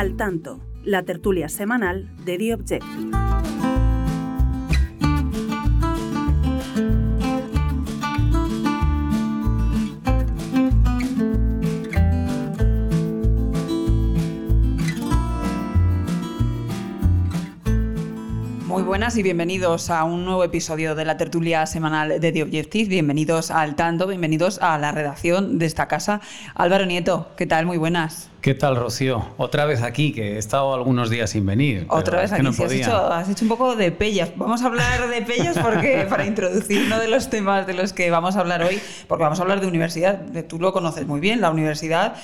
Al 0.00 0.16
tanto, 0.16 0.62
la 0.82 1.02
tertulia 1.02 1.50
semanal 1.50 2.08
de 2.24 2.38
The 2.38 2.54
Objective. 2.54 3.59
Buenas 19.00 19.16
y 19.16 19.22
bienvenidos 19.22 19.88
a 19.88 20.04
un 20.04 20.26
nuevo 20.26 20.44
episodio 20.44 20.94
de 20.94 21.06
la 21.06 21.16
tertulia 21.16 21.64
semanal 21.64 22.20
de 22.20 22.32
The 22.32 22.42
Objective. 22.42 22.86
Bienvenidos 22.86 23.50
al 23.50 23.74
tanto, 23.74 24.06
bienvenidos 24.06 24.58
a 24.60 24.76
la 24.76 24.92
redacción 24.92 25.58
de 25.58 25.64
esta 25.64 25.88
casa. 25.88 26.20
Álvaro 26.54 26.84
Nieto, 26.84 27.28
¿qué 27.34 27.46
tal? 27.46 27.64
Muy 27.64 27.78
buenas. 27.78 28.28
¿Qué 28.42 28.52
tal, 28.52 28.76
Rocío? 28.76 29.26
Otra 29.38 29.64
vez 29.64 29.80
aquí, 29.80 30.12
que 30.12 30.34
he 30.34 30.38
estado 30.38 30.74
algunos 30.74 31.08
días 31.08 31.30
sin 31.30 31.46
venir. 31.46 31.86
Otra 31.88 32.20
vez 32.20 32.30
aquí, 32.30 32.42
no 32.42 32.50
has, 32.50 32.60
hecho, 32.60 33.10
has, 33.10 33.30
hecho, 33.30 33.46
un 33.46 33.48
poco 33.48 33.74
de 33.74 33.90
pellas. 33.90 34.32
Vamos 34.36 34.60
a 34.60 34.66
hablar 34.66 35.08
de 35.08 35.22
pellas 35.22 35.56
porque 35.56 36.06
para 36.10 36.26
introducir 36.26 36.84
uno 36.84 36.98
de 36.98 37.08
los 37.08 37.30
temas 37.30 37.66
de 37.66 37.72
los 37.72 37.94
que 37.94 38.10
vamos 38.10 38.36
a 38.36 38.40
hablar 38.40 38.62
hoy, 38.62 38.78
porque 39.08 39.24
vamos 39.24 39.38
a 39.38 39.42
hablar 39.44 39.62
de 39.62 39.66
universidad. 39.66 40.20
Tú 40.46 40.58
lo 40.58 40.74
conoces 40.74 41.06
muy 41.06 41.20
bien, 41.20 41.40
la 41.40 41.50
universidad 41.50 42.16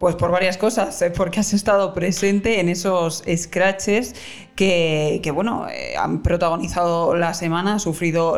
pues 0.00 0.14
por 0.14 0.30
varias 0.30 0.56
cosas, 0.56 1.02
¿eh? 1.02 1.10
porque 1.10 1.40
has 1.40 1.52
estado 1.52 1.92
presente 1.92 2.58
en 2.58 2.70
esos 2.70 3.22
scratches 3.36 4.14
que, 4.60 5.30
bueno, 5.30 5.66
eh, 5.72 5.94
han 5.96 6.22
protagonizado 6.22 7.14
la 7.16 7.32
semana, 7.32 7.76
ha 7.76 7.78
sufrido 7.78 8.36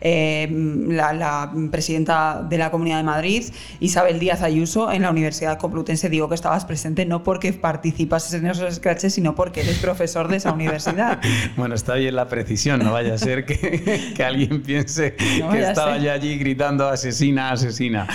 eh, 0.00 0.48
la, 0.88 1.12
la, 1.12 1.52
presidenta 1.70 2.42
de 2.48 2.56
la 2.56 2.70
Comunidad 2.70 2.96
de 2.96 3.02
Madrid, 3.02 3.44
Isabel 3.78 4.18
Díaz 4.18 4.40
Ayuso, 4.40 4.90
en 4.90 5.02
la 5.02 5.10
Universidad 5.10 5.58
Complutense. 5.58 6.08
Digo 6.08 6.30
que 6.30 6.34
estabas 6.34 6.64
presente 6.64 7.04
no 7.04 7.22
porque 7.22 7.52
participases 7.52 8.32
en 8.34 8.46
esos 8.46 8.76
scratches, 8.76 9.12
sino 9.12 9.34
porque 9.34 9.60
eres 9.60 9.78
profesor 9.78 10.28
de 10.28 10.36
esa 10.36 10.52
universidad. 10.52 11.20
bueno, 11.58 11.74
está 11.74 11.94
bien 11.94 12.16
la 12.16 12.28
precisión, 12.28 12.80
no 12.82 12.92
vaya 12.92 13.14
a 13.14 13.18
ser 13.18 13.44
que, 13.44 14.14
que 14.16 14.24
alguien 14.24 14.62
piense 14.62 15.14
que 15.14 15.60
estaba 15.60 15.98
yo 15.98 16.10
allí 16.10 16.38
gritando 16.38 16.88
asesina, 16.88 17.50
asesina. 17.50 18.06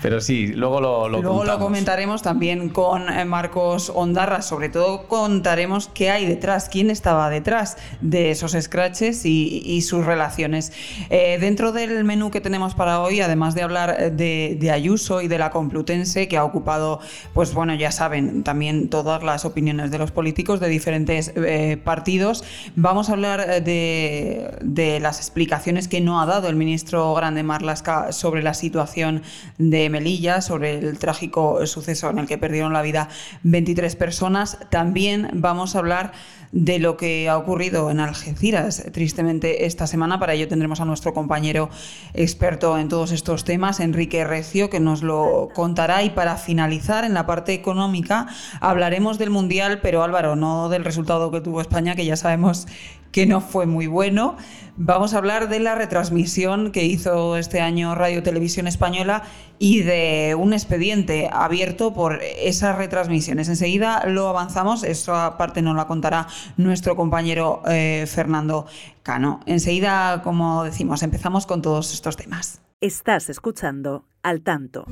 Pero 0.00 0.20
sí, 0.20 0.46
luego 0.46 0.80
lo, 0.80 1.08
lo 1.08 1.20
Luego 1.20 1.44
lo 1.44 1.58
comentaremos 1.58 2.22
también 2.22 2.70
con 2.70 3.10
eh, 3.10 3.24
Marcos 3.24 3.92
Ondarra, 3.94 4.42
sobre 4.42 4.68
todo 4.68 5.06
contaremos 5.08 5.90
qué 5.92 6.10
hay 6.10 6.24
detrás, 6.24 6.68
quién 6.78 6.90
estaba 6.90 7.28
detrás 7.28 7.76
de 8.00 8.30
esos 8.30 8.52
scratches 8.52 9.22
y, 9.24 9.82
sus 9.82 10.04
relaciones. 10.04 10.72
Eh, 11.10 11.38
dentro 11.40 11.72
del 11.72 12.04
menú 12.04 12.30
que 12.30 12.40
tenemos 12.40 12.76
para 12.76 13.00
hoy, 13.00 13.20
además 13.20 13.56
de 13.56 13.62
hablar 13.62 14.12
de, 14.12 14.70
Ayuso 14.72 15.20
y 15.20 15.26
de 15.26 15.38
la 15.38 15.50
Complutense, 15.50 16.28
que 16.28 16.36
ha 16.36 16.44
ocupado, 16.44 17.00
pues 17.34 17.52
bueno, 17.52 17.74
ya 17.74 17.90
saben, 17.90 18.44
también 18.44 18.90
todas 18.90 19.24
las 19.24 19.44
opiniones 19.44 19.90
de 19.90 19.98
los 19.98 20.12
políticos 20.12 20.60
de 20.60 20.68
diferentes 20.68 21.32
eh, 21.34 21.80
partidos, 21.82 22.44
vamos 22.76 23.08
a 23.08 23.14
hablar 23.14 23.64
de, 23.64 24.56
de 24.60 25.00
las 25.00 25.18
explicaciones 25.18 25.88
que 25.88 26.00
no 26.00 26.20
ha 26.20 26.26
dado 26.26 26.48
el 26.48 26.54
ministro 26.54 27.12
Grande 27.14 27.42
Marlasca 27.42 28.12
sobre 28.12 28.44
la 28.44 28.54
situación 28.54 29.22
de 29.56 29.90
Melilla, 29.90 30.42
sobre 30.42 30.78
el 30.78 30.96
trágico 31.00 31.66
suceso 31.66 32.08
en 32.10 32.20
el 32.20 32.28
que 32.28 32.38
perdieron 32.38 32.72
la 32.72 32.82
vida 32.82 33.08
23 33.42 33.96
personas. 33.96 34.58
También 34.70 35.30
vamos 35.32 35.74
a 35.74 35.80
hablar 35.80 36.12
de 36.52 36.78
lo 36.78 36.96
que 36.96 37.28
ha 37.28 37.36
ocurrido 37.36 37.90
en 37.90 38.00
Algeciras, 38.00 38.84
tristemente, 38.92 39.66
esta 39.66 39.86
semana. 39.86 40.18
Para 40.18 40.34
ello 40.34 40.48
tendremos 40.48 40.80
a 40.80 40.84
nuestro 40.84 41.12
compañero 41.12 41.68
experto 42.14 42.78
en 42.78 42.88
todos 42.88 43.12
estos 43.12 43.44
temas, 43.44 43.80
Enrique 43.80 44.24
Recio, 44.24 44.70
que 44.70 44.80
nos 44.80 45.02
lo 45.02 45.48
contará. 45.54 46.02
Y 46.02 46.10
para 46.10 46.36
finalizar, 46.36 47.04
en 47.04 47.14
la 47.14 47.26
parte 47.26 47.52
económica, 47.52 48.26
hablaremos 48.60 49.18
del 49.18 49.30
Mundial, 49.30 49.80
pero 49.82 50.02
Álvaro, 50.02 50.36
no 50.36 50.68
del 50.68 50.84
resultado 50.84 51.30
que 51.30 51.40
tuvo 51.40 51.60
España, 51.60 51.94
que 51.94 52.04
ya 52.04 52.16
sabemos 52.16 52.66
que 53.12 53.26
no 53.26 53.40
fue 53.40 53.66
muy 53.66 53.86
bueno. 53.86 54.36
Vamos 54.76 55.12
a 55.12 55.18
hablar 55.18 55.48
de 55.48 55.58
la 55.58 55.74
retransmisión 55.74 56.70
que 56.70 56.84
hizo 56.84 57.36
este 57.36 57.60
año 57.60 57.94
Radio 57.96 58.22
Televisión 58.22 58.68
Española 58.68 59.24
y 59.58 59.82
de 59.82 60.36
un 60.38 60.52
expediente 60.52 61.28
abierto 61.32 61.92
por 61.92 62.20
esas 62.22 62.76
retransmisiones. 62.76 63.48
Enseguida 63.48 64.04
lo 64.06 64.28
avanzamos, 64.28 64.84
esa 64.84 65.36
parte 65.36 65.62
nos 65.62 65.74
la 65.74 65.86
contará 65.86 66.28
nuestro 66.56 66.94
compañero 66.94 67.62
eh, 67.66 68.04
Fernando 68.06 68.66
Cano. 69.02 69.40
Enseguida, 69.46 70.22
como 70.22 70.62
decimos, 70.62 71.02
empezamos 71.02 71.46
con 71.46 71.60
todos 71.60 71.92
estos 71.92 72.16
temas. 72.16 72.60
Estás 72.80 73.28
escuchando 73.28 74.04
al 74.22 74.42
tanto. 74.42 74.84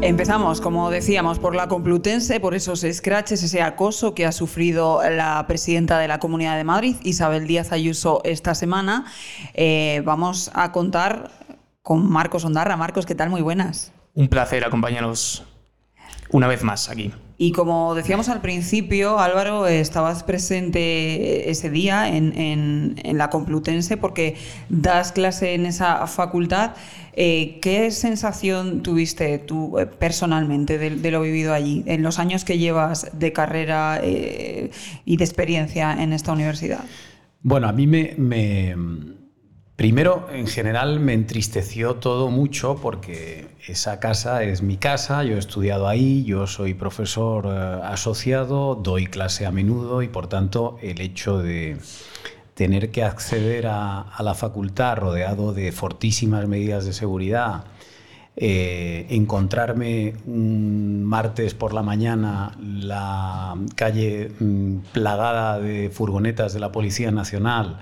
Empezamos, 0.00 0.60
como 0.60 0.90
decíamos, 0.90 1.40
por 1.40 1.56
la 1.56 1.66
Complutense, 1.66 2.38
por 2.38 2.54
esos 2.54 2.86
scratches, 2.88 3.42
ese 3.42 3.62
acoso 3.62 4.14
que 4.14 4.26
ha 4.26 4.32
sufrido 4.32 5.00
la 5.10 5.44
presidenta 5.48 5.98
de 5.98 6.06
la 6.06 6.20
Comunidad 6.20 6.56
de 6.56 6.62
Madrid, 6.62 6.94
Isabel 7.02 7.48
Díaz 7.48 7.72
Ayuso, 7.72 8.20
esta 8.24 8.54
semana. 8.54 9.06
Eh, 9.54 10.00
vamos 10.04 10.52
a 10.54 10.70
contar 10.70 11.32
con 11.82 12.08
Marcos 12.08 12.44
Ondarra. 12.44 12.76
Marcos, 12.76 13.06
¿qué 13.06 13.16
tal? 13.16 13.28
Muy 13.28 13.42
buenas. 13.42 13.92
Un 14.14 14.28
placer 14.28 14.64
acompañarnos 14.64 15.44
una 16.30 16.48
vez 16.48 16.62
más 16.62 16.88
aquí. 16.88 17.12
Y 17.40 17.52
como 17.52 17.94
decíamos 17.94 18.28
al 18.28 18.40
principio, 18.40 19.20
Álvaro, 19.20 19.68
estabas 19.68 20.24
presente 20.24 21.48
ese 21.48 21.70
día 21.70 22.08
en, 22.08 22.96
la 23.04 23.30
Complutense 23.30 23.96
porque 23.96 24.36
das 24.68 25.12
clase 25.12 25.54
en 25.54 25.64
esa 25.64 26.04
facultad. 26.08 26.72
Eh, 27.12 27.60
¿Qué 27.62 27.92
sensación 27.92 28.82
tuviste 28.82 29.38
tú 29.38 29.78
eh, 29.78 29.86
personalmente 29.86 30.78
de, 30.78 31.10
lo 31.12 31.20
vivido 31.20 31.54
allí, 31.54 31.84
en 31.86 32.02
los 32.02 32.18
años 32.18 32.44
que 32.44 32.58
llevas 32.58 33.08
de 33.16 33.32
carrera 33.32 34.00
eh, 34.02 34.70
y 35.04 35.16
de 35.16 35.24
experiencia 35.24 35.92
en 35.92 36.12
esta 36.12 36.32
universidad? 36.32 36.84
Bueno, 37.42 37.68
a 37.68 37.72
mí 37.72 37.86
me 37.86 39.17
Primero, 39.78 40.26
en 40.32 40.48
general, 40.48 40.98
me 40.98 41.12
entristeció 41.12 41.94
todo 41.94 42.30
mucho 42.30 42.74
porque 42.82 43.46
esa 43.68 44.00
casa 44.00 44.42
es 44.42 44.60
mi 44.60 44.76
casa, 44.76 45.22
yo 45.22 45.36
he 45.36 45.38
estudiado 45.38 45.86
ahí, 45.86 46.24
yo 46.24 46.48
soy 46.48 46.74
profesor 46.74 47.46
eh, 47.46 47.80
asociado, 47.84 48.74
doy 48.74 49.06
clase 49.06 49.46
a 49.46 49.52
menudo 49.52 50.02
y 50.02 50.08
por 50.08 50.26
tanto 50.26 50.78
el 50.82 51.00
hecho 51.00 51.38
de 51.38 51.76
tener 52.54 52.90
que 52.90 53.04
acceder 53.04 53.68
a, 53.68 54.16
la 54.18 54.34
facultad 54.34 54.96
rodeado 54.96 55.52
de 55.52 55.70
fortísimas 55.70 56.48
medidas 56.48 56.84
de 56.84 56.92
seguridad, 56.92 57.66
eh, 58.34 59.06
encontrarme 59.10 60.14
un 60.26 61.04
martes 61.04 61.54
por 61.54 61.72
la 61.72 61.84
mañana 61.84 62.58
la 62.60 63.54
calle 63.76 64.32
mm, 64.40 64.78
plagada 64.92 65.60
de 65.60 65.88
furgonetas 65.88 66.52
de 66.52 66.58
la 66.58 66.72
Policía 66.72 67.12
Nacional, 67.12 67.78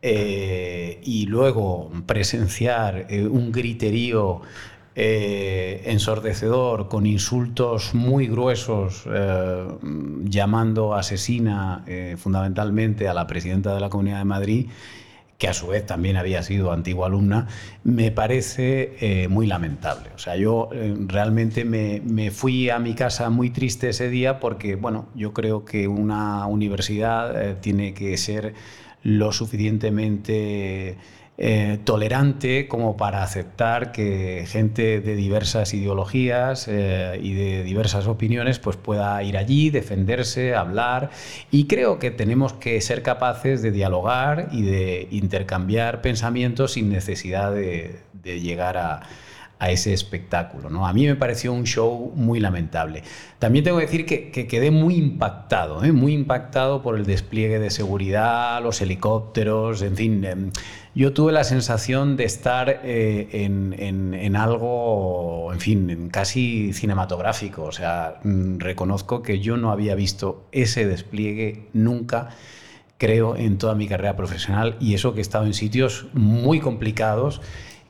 eh, 0.00 1.00
y 1.02 1.26
luego 1.26 1.90
presenciar 2.06 3.06
eh, 3.08 3.26
un 3.26 3.50
griterío 3.50 4.42
eh, 4.94 5.82
ensordecedor 5.86 6.88
con 6.88 7.04
insultos 7.04 7.94
muy 7.94 8.28
gruesos 8.28 9.04
llamando 10.24 10.94
asesina 10.94 11.84
fundamentalmente 12.16 13.08
a 13.08 13.14
la 13.14 13.26
presidenta 13.26 13.74
de 13.74 13.80
la 13.80 13.88
Comunidad 13.90 14.18
de 14.18 14.24
Madrid 14.24 14.66
que 15.36 15.46
a 15.46 15.54
su 15.54 15.68
vez 15.68 15.86
también 15.86 16.16
había 16.16 16.42
sido 16.42 16.72
antigua 16.72 17.06
alumna, 17.06 17.46
me 17.84 18.10
parece 18.10 19.28
muy 19.30 19.46
lamentable. 19.46 20.10
O 20.16 20.18
sea, 20.18 20.34
yo 20.34 20.68
realmente 21.06 21.64
me, 21.64 22.02
me, 22.04 22.32
fui 22.32 22.70
a 22.70 22.80
mi 22.80 22.94
casa 22.94 23.30
muy 23.30 23.50
triste 23.50 23.90
ese 23.90 24.08
día 24.10 24.40
porque, 24.40 24.74
bueno, 24.74 25.06
yo 25.14 25.32
creo 25.32 25.64
que 25.64 25.86
una 25.86 26.44
universidad 26.46 27.60
tiene 27.60 27.94
que 27.94 28.16
ser 28.16 28.54
lo 29.02 29.32
suficientemente 29.32 30.96
eh, 31.40 31.78
tolerante 31.84 32.66
como 32.66 32.96
para 32.96 33.22
aceptar 33.22 33.92
que 33.92 34.44
gente 34.48 35.00
de 35.00 35.14
diversas 35.14 35.72
ideologías 35.72 36.66
eh, 36.66 37.16
y 37.22 37.32
de 37.34 37.62
diversas 37.62 38.08
opiniones 38.08 38.58
pues 38.58 38.76
pueda 38.76 39.22
ir 39.22 39.36
allí, 39.36 39.70
defenderse, 39.70 40.56
hablar. 40.56 41.10
Y 41.52 41.66
creo 41.66 42.00
que 42.00 42.10
tenemos 42.10 42.54
que 42.54 42.80
ser 42.80 43.02
capaces 43.02 43.62
de 43.62 43.70
dialogar 43.70 44.48
y 44.50 44.62
de 44.62 45.06
intercambiar 45.12 46.00
pensamientos 46.02 46.72
sin 46.72 46.88
necesidad 46.88 47.52
de 47.52 48.00
llegar 48.24 48.76
a, 48.76 49.02
a 49.58 49.70
ese 49.70 49.92
espectáculo. 49.92 50.70
¿no? 50.70 50.86
A 50.86 50.92
mí 50.92 51.06
me 51.06 51.16
pareció 51.16 51.52
un 51.52 51.64
show 51.64 52.12
muy 52.14 52.40
lamentable. 52.40 53.02
También 53.38 53.64
tengo 53.64 53.78
que 53.78 53.86
decir 53.86 54.06
que, 54.06 54.30
quedé 54.30 54.70
muy 54.70 54.96
impactado, 54.96 55.84
¿eh? 55.84 55.92
muy 55.92 56.12
impactado 56.12 56.82
por 56.82 56.96
el 56.96 57.04
despliegue 57.04 57.58
de 57.58 57.70
seguridad, 57.70 58.62
los 58.62 58.80
helicópteros, 58.80 59.82
en 59.82 59.96
fin. 59.96 60.24
Em, 60.24 60.50
yo 60.94 61.12
tuve 61.12 61.32
la 61.32 61.44
sensación 61.44 62.16
de 62.16 62.24
estar 62.24 62.80
eh, 62.82 63.28
en, 63.32 64.36
algo, 64.36 65.52
en 65.52 65.60
fin, 65.60 66.08
casi 66.10 66.72
cinematográfico. 66.72 67.64
O 67.64 67.72
sea, 67.72 68.20
mm, 68.24 68.58
reconozco 68.58 69.22
que 69.22 69.40
yo 69.40 69.56
no 69.56 69.70
había 69.70 69.94
visto 69.94 70.46
ese 70.52 70.86
despliegue 70.86 71.68
nunca 71.72 72.30
creo, 72.98 73.36
en 73.36 73.58
toda 73.58 73.74
mi 73.76 73.86
carrera 73.86 74.16
profesional 74.16 74.76
y 74.80 74.94
eso 74.94 75.14
que 75.14 75.20
he 75.20 75.22
estado 75.22 75.46
en 75.46 75.54
sitios 75.54 76.06
muy 76.12 76.58
complicados 76.60 77.40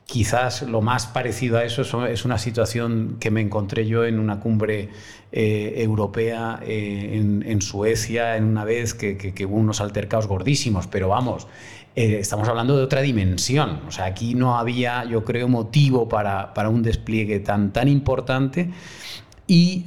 Quizás 0.09 0.63
lo 0.63 0.81
más 0.81 1.07
parecido 1.07 1.59
a 1.59 1.65
eso 1.65 2.07
es 2.07 2.25
una 2.25 2.39
situación 2.39 3.19
que 3.21 3.31
me 3.31 3.43
encontré 3.43 3.87
yo 3.87 4.07
en 4.07 4.19
una 4.19 4.41
cumbre 4.41 4.89
eh, 5.33 5.75
europea 5.77 6.61
eh, 6.63 7.43
en, 7.45 7.61
Suecia 7.61 8.39
en 8.39 8.45
una 8.45 8.65
vez 8.65 8.95
que, 8.95 9.45
hubo 9.45 9.57
unos 9.57 9.83
altercados 9.83 10.27
gordísimos, 10.27 10.87
pero 10.87 11.09
vamos, 11.09 11.47
eh, 11.95 12.21
estamos 12.21 12.49
hablando 12.49 12.75
de 12.75 12.85
otra 12.85 13.03
dimensión. 13.03 13.83
O 13.87 13.91
sea, 13.91 14.07
aquí 14.07 14.35
no 14.35 14.57
había, 14.57 15.05
yo 15.05 15.25
creo, 15.27 15.47
motivo 15.47 16.09
para, 16.09 16.55
para 16.55 16.71
un 16.71 16.83
despliegue 16.83 17.41
tan, 17.41 17.75
tan 17.75 17.87
importante. 17.87 18.71
Y, 19.47 19.85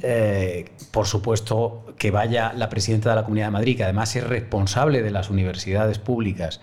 por 0.92 1.06
supuesto, 1.06 1.94
que 1.98 2.12
vaya 2.12 2.52
la 2.52 2.68
presidenta 2.68 3.10
de 3.10 3.16
la 3.16 3.24
Comunidad 3.24 3.46
de 3.46 3.52
Madrid, 3.52 3.76
que 3.76 3.84
además 3.84 4.14
es 4.14 4.24
responsable 4.24 5.02
de 5.02 5.10
las 5.10 5.30
universidades 5.30 5.98
públicas, 5.98 6.60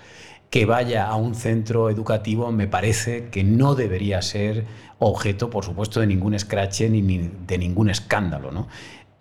que 0.49 0.65
vaya 0.65 1.07
a 1.07 1.15
un 1.15 1.35
centro 1.35 1.89
educativo 1.89 2.51
me 2.51 2.67
parece 2.67 3.29
que 3.29 3.43
no 3.43 3.75
debería 3.75 4.21
ser 4.21 4.65
objeto, 4.97 5.49
por 5.49 5.63
supuesto, 5.63 5.99
de 5.99 6.07
ningún 6.07 6.33
escrache 6.33 6.89
ni, 6.89 7.29
de 7.47 7.57
ningún 7.57 7.89
escándalo. 7.89 8.51
¿no? 8.51 8.67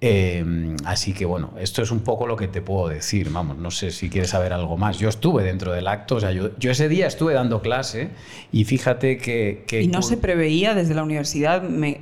Eh, 0.00 0.76
así 0.84 1.12
que 1.12 1.24
bueno, 1.24 1.54
esto 1.58 1.82
es 1.82 1.90
un 1.90 2.00
poco 2.00 2.26
lo 2.26 2.36
que 2.36 2.48
te 2.48 2.62
puedo 2.62 2.88
decir. 2.88 3.30
Vamos, 3.30 3.58
no 3.58 3.70
sé 3.70 3.90
si 3.90 4.08
quieres 4.08 4.30
saber 4.30 4.52
algo 4.52 4.76
más. 4.76 4.98
Yo 4.98 5.08
estuve 5.08 5.42
dentro 5.42 5.72
del 5.72 5.88
acto, 5.88 6.16
o 6.16 6.20
sea, 6.20 6.30
yo, 6.32 6.50
ese 6.60 6.88
día 6.88 7.06
estuve 7.06 7.34
dando 7.34 7.60
clase 7.60 8.10
y 8.52 8.64
fíjate 8.64 9.18
que. 9.18 9.64
y 9.82 9.88
no 9.88 10.02
se 10.02 10.16
preveía 10.16 10.74
desde 10.74 10.94
la 10.94 11.02
universidad. 11.02 11.62
Me, 11.62 12.00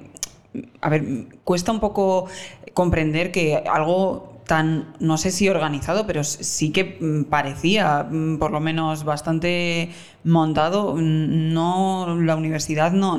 a 0.81 0.89
ver, 0.91 1.05
cuesta 1.43 1.73
un 1.73 1.81
poco 1.81 2.29
comprender 2.75 3.33
que 3.33 3.57
algo 3.57 4.36
tan, 4.47 4.95
no 5.01 5.19
sé 5.19 5.31
si 5.31 5.49
organizado, 5.49 6.07
pero 6.07 6.25
sí 6.25 6.73
que 6.73 6.99
mm, 7.01 7.25
parecía 7.25 8.05
mm, 8.05 8.39
por 8.39 8.51
lo 8.53 8.61
menos 8.61 9.05
bastante 9.05 9.91
montado. 10.25 10.95
Mm, 10.95 11.53
no, 11.53 12.17
la 12.21 12.37
universidad 12.37 12.93
no 12.93 13.19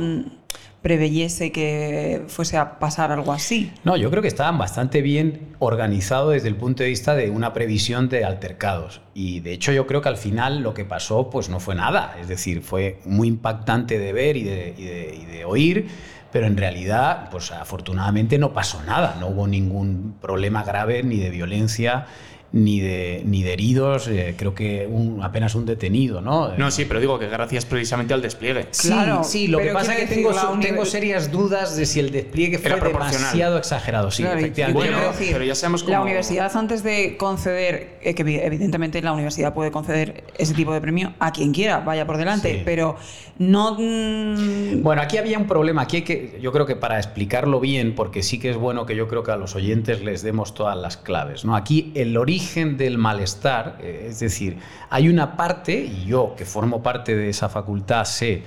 preveyese 0.88 1.52
que 1.52 2.24
fuese 2.28 2.56
a 2.56 2.80
pasar 2.80 3.12
algo 3.12 3.34
así. 3.34 3.74
No, 3.84 3.98
yo 3.98 4.10
creo 4.10 4.22
que 4.22 4.30
estaban 4.30 4.58
bastante 4.58 5.02
bien 5.02 5.50
organizados 5.60 6.32
desde 6.32 6.48
el 6.48 6.56
punto 6.56 6.84
de 6.84 6.88
vista 6.88 7.14
de 7.14 7.30
una 7.30 7.52
previsión 7.52 8.08
de 8.08 8.24
altercados. 8.24 9.02
Y 9.14 9.42
de 9.42 9.52
hecho 9.52 9.74
yo 9.74 9.86
creo 9.86 10.02
que 10.02 10.08
al 10.08 10.16
final 10.16 10.62
lo 10.62 10.74
que 10.74 10.86
pasó 10.86 11.30
pues 11.30 11.50
no 11.50 11.60
fue 11.60 11.76
nada. 11.76 12.16
Es 12.22 12.30
decir, 12.30 12.62
fue 12.62 13.02
muy 13.04 13.28
impactante 13.28 14.00
de 14.00 14.14
ver 14.14 14.38
y 14.38 14.44
de, 14.44 14.76
y 14.78 15.26
de 15.26 15.44
oír 15.44 15.88
pero 16.32 16.46
en 16.46 16.58
realidad, 16.58 17.30
pues 17.32 17.52
afortunadamente 17.52 18.38
no 18.38 18.52
pasó 18.52 18.84
nada, 18.84 19.16
no 19.20 19.28
hubo 19.28 19.48
ningún 19.48 20.18
problema 20.22 20.62
grave 20.62 21.02
ni 21.02 21.18
de 21.18 21.30
violencia 21.30 22.06
ni 22.54 22.80
de, 22.80 23.24
ni 23.26 23.44
de 23.44 23.54
heridos, 23.54 24.08
eh, 24.08 24.36
creo 24.38 24.56
que 24.56 24.88
un, 24.90 25.22
apenas 25.22 25.54
un 25.56 25.66
detenido, 25.66 26.22
¿no? 26.22 26.56
No, 26.58 26.72
sí, 26.72 26.86
pero 26.86 27.02
digo 27.02 27.20
que 27.20 27.28
gracias 27.28 27.66
precisamente 27.66 28.14
al 28.14 28.22
despliegue. 28.22 28.68
claro, 28.82 29.24
sí, 29.24 29.48
lo 29.48 29.60
que 29.60 29.72
pasa 29.72 29.98
es 29.98 30.08
que 30.08 30.16
tengo, 30.16 30.32
tengo, 30.62 30.86
serias 30.86 31.30
dudas 31.32 31.76
de 31.76 31.86
si 31.86 32.00
el 32.00 32.12
despliegue 32.12 32.58
fue 32.58 32.80
demasiado 32.80 33.58
exagerado. 33.58 34.12
Sí, 34.12 34.24
efectivamente. 34.24 34.90
pero 35.32 35.44
ya 35.44 35.56
sabemos 35.56 35.84
cómo... 35.84 35.94
La 35.94 36.02
universidad 36.02 36.56
antes 36.56 36.84
de 36.84 37.18
conceder, 37.18 37.98
eh, 38.02 38.16
que 38.16 38.22
evidentemente 38.46 39.02
la 39.02 39.12
universidad 39.12 39.54
puede 39.54 39.72
conceder 39.72 40.24
ese 40.38 40.54
tipo 40.54 40.74
de 40.74 40.80
premio 40.80 41.14
a 41.20 41.34
quien 41.34 41.54
quiera, 41.54 41.80
vaya 41.80 42.08
por 42.08 42.18
delante, 42.18 42.62
pero 42.64 42.96
no... 43.40 43.76
Mm, 43.78 44.84
bueno, 44.84 45.02
aquí 45.02 45.18
había 45.18 45.38
un 45.38 45.48
problema, 45.48 45.82
aquí 45.82 45.98
hay 45.98 46.04
que, 46.04 46.40
yo 46.42 46.54
creo 46.54 46.66
que 46.66 46.78
para 46.78 46.98
explicarlo 46.98 47.60
bien, 47.60 47.94
porque 47.94 48.24
sí 48.24 48.40
que 48.40 48.52
es 48.52 48.58
bueno 48.58 48.86
que 48.86 48.96
yo 48.96 49.10
creo 49.10 49.24
que 49.24 49.32
a 49.32 49.38
los 49.38 49.56
oyentes 49.56 50.02
les 50.02 50.22
demos 50.22 50.54
todas 50.54 50.78
las 50.78 50.96
claves, 50.96 51.44
¿no? 51.44 51.56
Aquí 51.56 51.92
el 51.94 52.16
origen 52.16 52.37
origen 52.38 52.78
del 52.78 53.00
malestar, 53.00 53.80
eh, 53.82 54.10
es 54.10 54.20
decir, 54.20 54.60
hay 54.92 55.10
una 55.10 55.36
parte, 55.36 55.74
y 55.74 56.06
yo 56.06 56.36
que 56.38 56.46
formo 56.46 56.84
parte 56.84 57.16
de 57.16 57.30
esa 57.30 57.50
facultad 57.50 58.06
sé 58.06 58.44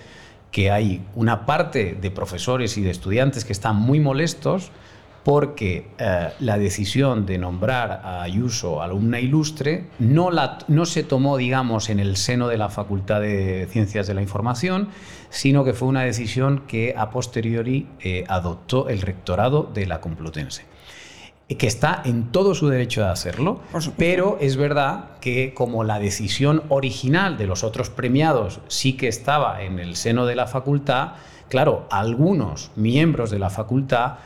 que 0.52 0.70
hay 0.70 1.02
una 1.16 1.44
parte 1.44 1.98
de 2.00 2.10
profesores 2.12 2.76
y 2.76 2.82
de 2.82 2.90
estudiantes 2.90 3.44
que 3.44 3.52
están 3.52 3.74
muy 3.74 3.98
molestos 3.98 4.70
porque 5.24 5.88
eh, 5.98 6.28
la 6.38 6.56
decisión 6.56 7.26
de 7.26 7.36
nombrar 7.38 8.00
a 8.04 8.22
Ayuso 8.22 8.80
alumna 8.80 9.18
ilustre 9.18 9.86
no, 9.98 10.30
la, 10.30 10.58
no 10.68 10.86
se 10.86 11.02
tomó, 11.02 11.36
digamos, 11.36 11.90
en 11.90 11.98
el 11.98 12.16
seno 12.16 12.46
de 12.46 12.58
la 12.58 12.68
Facultad 12.68 13.20
de 13.20 13.66
Ciencias 13.70 14.06
de 14.06 14.14
la 14.14 14.22
Información, 14.22 14.88
sino 15.30 15.64
que 15.64 15.72
fue 15.72 15.88
una 15.88 16.02
decisión 16.02 16.62
que 16.68 16.94
a 16.96 17.10
posteriori 17.10 17.88
eh, 18.00 18.24
adoptó 18.28 18.88
el 18.88 19.02
rectorado 19.02 19.68
de 19.74 19.86
la 19.86 20.00
Complutense 20.00 20.69
que 21.56 21.66
está 21.66 22.02
en 22.04 22.30
todo 22.30 22.54
su 22.54 22.68
derecho 22.68 23.02
de 23.02 23.08
hacerlo, 23.08 23.60
pero 23.96 24.38
es 24.40 24.56
verdad 24.56 25.18
que 25.20 25.52
como 25.54 25.82
la 25.82 25.98
decisión 25.98 26.62
original 26.68 27.36
de 27.38 27.46
los 27.46 27.64
otros 27.64 27.90
premiados 27.90 28.60
sí 28.68 28.96
que 28.96 29.08
estaba 29.08 29.62
en 29.62 29.78
el 29.78 29.96
seno 29.96 30.26
de 30.26 30.36
la 30.36 30.46
facultad, 30.46 31.14
claro, 31.48 31.86
algunos 31.90 32.70
miembros 32.76 33.30
de 33.30 33.38
la 33.38 33.50
facultad 33.50 34.18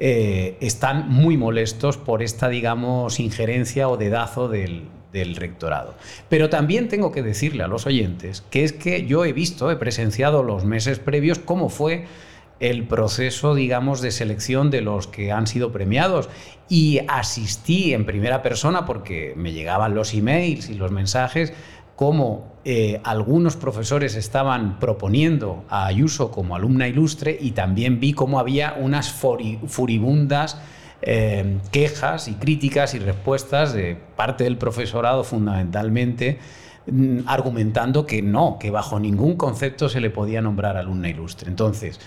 eh, 0.00 0.56
están 0.60 1.08
muy 1.08 1.36
molestos 1.36 1.96
por 1.98 2.22
esta, 2.22 2.48
digamos, 2.48 3.20
injerencia 3.20 3.88
o 3.88 3.96
dedazo 3.96 4.48
del, 4.48 4.88
del 5.12 5.36
rectorado. 5.36 5.94
Pero 6.28 6.50
también 6.50 6.88
tengo 6.88 7.12
que 7.12 7.22
decirle 7.22 7.62
a 7.62 7.68
los 7.68 7.86
oyentes 7.86 8.42
que 8.50 8.64
es 8.64 8.72
que 8.72 9.06
yo 9.06 9.24
he 9.24 9.32
visto, 9.32 9.70
he 9.70 9.76
presenciado 9.76 10.42
los 10.42 10.64
meses 10.64 10.98
previos 10.98 11.38
cómo 11.38 11.68
fue 11.68 12.06
el 12.62 12.86
proceso, 12.86 13.56
digamos, 13.56 14.00
de 14.00 14.12
selección 14.12 14.70
de 14.70 14.82
los 14.82 15.08
que 15.08 15.32
han 15.32 15.48
sido 15.48 15.72
premiados 15.72 16.28
y 16.68 17.00
asistí 17.08 17.92
en 17.92 18.06
primera 18.06 18.40
persona 18.40 18.86
porque 18.86 19.34
me 19.36 19.52
llegaban 19.52 19.96
los 19.96 20.14
emails 20.14 20.70
y 20.70 20.74
los 20.74 20.92
mensajes 20.92 21.52
como 21.96 22.52
eh, 22.64 23.00
algunos 23.02 23.56
profesores 23.56 24.14
estaban 24.14 24.78
proponiendo 24.78 25.64
a 25.68 25.86
Ayuso 25.86 26.30
como 26.30 26.54
alumna 26.54 26.86
ilustre 26.86 27.36
y 27.38 27.50
también 27.50 27.98
vi 27.98 28.12
cómo 28.12 28.38
había 28.38 28.76
unas 28.78 29.12
furibundas 29.12 30.60
eh, 31.02 31.58
quejas 31.72 32.28
y 32.28 32.34
críticas 32.34 32.94
y 32.94 33.00
respuestas 33.00 33.72
de 33.72 33.96
parte 34.14 34.44
del 34.44 34.56
profesorado 34.56 35.24
fundamentalmente 35.24 36.38
mm, 36.86 37.22
argumentando 37.26 38.06
que 38.06 38.22
no, 38.22 38.58
que 38.60 38.70
bajo 38.70 39.00
ningún 39.00 39.36
concepto 39.36 39.88
se 39.88 40.00
le 40.00 40.10
podía 40.10 40.40
nombrar 40.40 40.76
alumna 40.76 41.08
ilustre. 41.08 41.50
Entonces, 41.50 41.98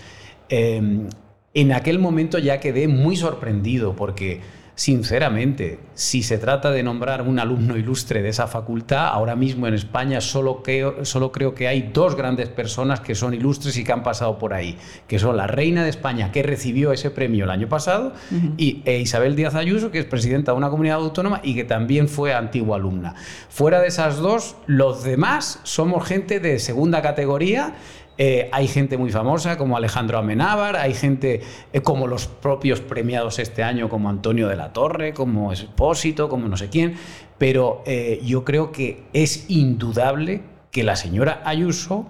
Em, 0.48 1.08
en 1.54 1.72
aquel 1.72 1.98
momento 1.98 2.38
ya 2.38 2.60
quedé 2.60 2.86
muy 2.86 3.16
sorprendido 3.16 3.96
porque, 3.96 4.42
sinceramente, 4.74 5.80
si 5.94 6.22
se 6.22 6.36
trata 6.36 6.70
de 6.70 6.82
nombrar 6.82 7.22
un 7.22 7.38
alumno 7.38 7.78
ilustre 7.78 8.20
de 8.20 8.28
esa 8.28 8.46
facultad, 8.46 9.06
ahora 9.06 9.34
mismo 9.36 9.66
en 9.66 9.72
España 9.72 10.20
solo 10.20 10.62
creo, 10.62 11.06
solo 11.06 11.32
creo 11.32 11.54
que 11.54 11.66
hay 11.66 11.90
dos 11.94 12.14
grandes 12.14 12.50
personas 12.50 13.00
que 13.00 13.14
son 13.14 13.32
ilustres 13.32 13.78
y 13.78 13.84
que 13.84 13.92
han 13.92 14.02
pasado 14.02 14.38
por 14.38 14.52
ahí, 14.52 14.76
que 15.08 15.18
son 15.18 15.38
la 15.38 15.46
reina 15.46 15.82
de 15.82 15.88
España, 15.88 16.30
que 16.30 16.42
recibió 16.42 16.92
ese 16.92 17.10
premio 17.10 17.44
el 17.44 17.50
año 17.50 17.70
pasado, 17.70 18.12
y 18.58 18.82
e 18.84 18.98
Isabel 18.98 19.34
Díaz 19.34 19.54
Ayuso, 19.54 19.90
que 19.90 19.98
es 20.00 20.04
presidenta 20.04 20.52
de 20.52 20.58
una 20.58 20.68
comunidad 20.68 20.98
autónoma 20.98 21.40
y 21.42 21.54
que 21.54 21.64
también 21.64 22.06
fue 22.06 22.34
antigua 22.34 22.76
alumna. 22.76 23.14
Fuera 23.48 23.80
de 23.80 23.88
esas 23.88 24.18
dos, 24.18 24.56
los 24.66 25.04
demás 25.04 25.58
somos 25.62 26.06
gente 26.06 26.38
de 26.38 26.58
segunda 26.58 27.00
categoría 27.00 27.76
eh, 28.18 28.48
hay 28.50 28.66
gente 28.66 28.96
muy 28.96 29.10
famosa 29.10 29.58
como 29.58 29.76
Alejandro 29.76 30.18
Amenábar, 30.18 30.76
hay 30.76 30.94
gente 30.94 31.42
eh, 31.72 31.80
como 31.82 32.06
los 32.06 32.26
propios 32.26 32.80
premiados 32.80 33.38
este 33.38 33.62
año, 33.62 33.90
como 33.90 34.08
Antonio 34.08 34.48
de 34.48 34.56
la 34.56 34.72
Torre, 34.72 35.12
como 35.12 35.52
Espósito, 35.52 36.28
como 36.28 36.48
no 36.48 36.56
sé 36.56 36.70
quién, 36.70 36.94
pero 37.36 37.82
eh, 37.86 38.20
yo 38.24 38.44
creo 38.44 38.72
que 38.72 39.04
es 39.12 39.50
indudable 39.50 40.42
que 40.70 40.82
la 40.82 40.96
señora 40.96 41.42
Ayuso 41.44 42.06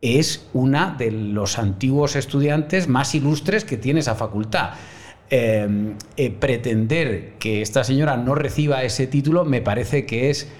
es 0.00 0.48
una 0.52 0.94
de 0.96 1.10
los 1.10 1.58
antiguos 1.58 2.14
estudiantes 2.14 2.88
más 2.88 3.14
ilustres 3.14 3.64
que 3.64 3.76
tiene 3.76 4.00
esa 4.00 4.14
facultad. 4.14 4.70
pretender 6.40 7.38
que 7.38 7.62
esta 7.62 7.84
señora 7.84 8.16
no 8.16 8.34
reciba 8.34 8.82
ese 8.82 9.06
título 9.06 9.44
me 9.44 9.62
parece 9.62 10.04
que 10.04 10.28
es 10.28 10.52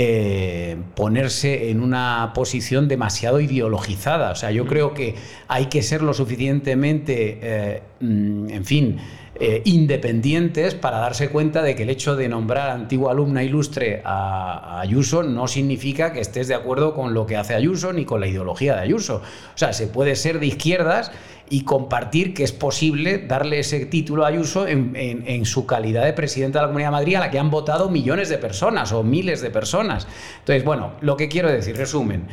eh, 0.00 0.76
ponerse 0.94 1.70
en 1.70 1.82
una 1.82 2.30
posición 2.32 2.86
demasiado 2.86 3.40
ideologizada. 3.40 4.30
O 4.30 4.36
sea, 4.36 4.52
yo 4.52 4.64
creo 4.64 4.94
que 4.94 5.16
hay 5.48 5.66
que 5.66 5.82
ser 5.82 6.02
lo 6.02 6.14
suficientemente, 6.14 7.40
eh, 7.42 7.82
mm, 7.98 8.48
en 8.48 8.64
fin, 8.64 8.98
eh, 9.40 9.62
independientes 9.66 10.74
para 10.74 10.98
darse 10.98 11.28
cuenta 11.28 11.62
de 11.62 11.76
que 11.76 11.84
el 11.84 11.90
hecho 11.90 12.16
de 12.16 12.28
nombrar 12.28 12.70
antigua 12.70 13.12
alumna 13.12 13.44
ilustre 13.44 14.02
a, 14.04 14.80
Ayuso 14.80 15.22
no 15.22 15.46
significa 15.46 16.12
que 16.12 16.18
estés 16.20 16.48
de 16.48 16.56
acuerdo 16.56 16.92
con 16.92 17.14
lo 17.14 17.24
que 17.24 17.36
hace 17.36 17.54
Ayuso 17.54 17.92
ni 17.92 18.04
con 18.04 18.20
la 18.20 18.26
ideología 18.26 18.74
de 18.74 18.80
Ayuso. 18.80 19.22
O 19.54 19.58
sea, 19.58 19.72
se 19.72 19.86
puede 19.86 20.16
ser 20.16 20.40
de 20.40 20.46
izquierdas 20.46 21.12
y 21.48 21.62
compartir 21.62 22.34
que 22.34 22.42
es 22.42 22.50
posible 22.50 23.18
darle 23.18 23.60
ese 23.60 23.86
título 23.86 24.24
a 24.24 24.28
Ayuso 24.28 24.66
en, 24.66 25.44
su 25.44 25.66
calidad 25.66 26.04
de 26.04 26.14
presidenta 26.14 26.58
de 26.58 26.62
la 26.62 26.68
Comunidad 26.68 26.88
de 26.88 26.92
Madrid 26.92 27.14
a 27.14 27.20
la 27.20 27.30
que 27.30 27.38
han 27.38 27.50
votado 27.50 27.90
millones 27.90 28.28
de 28.28 28.38
personas 28.38 28.90
o 28.90 29.04
miles 29.04 29.40
de 29.40 29.50
personas. 29.50 30.08
Entonces, 30.40 30.64
bueno, 30.64 30.94
lo 31.00 31.16
que 31.16 31.28
quiero 31.28 31.48
decir, 31.48 31.76
resumen, 31.76 32.26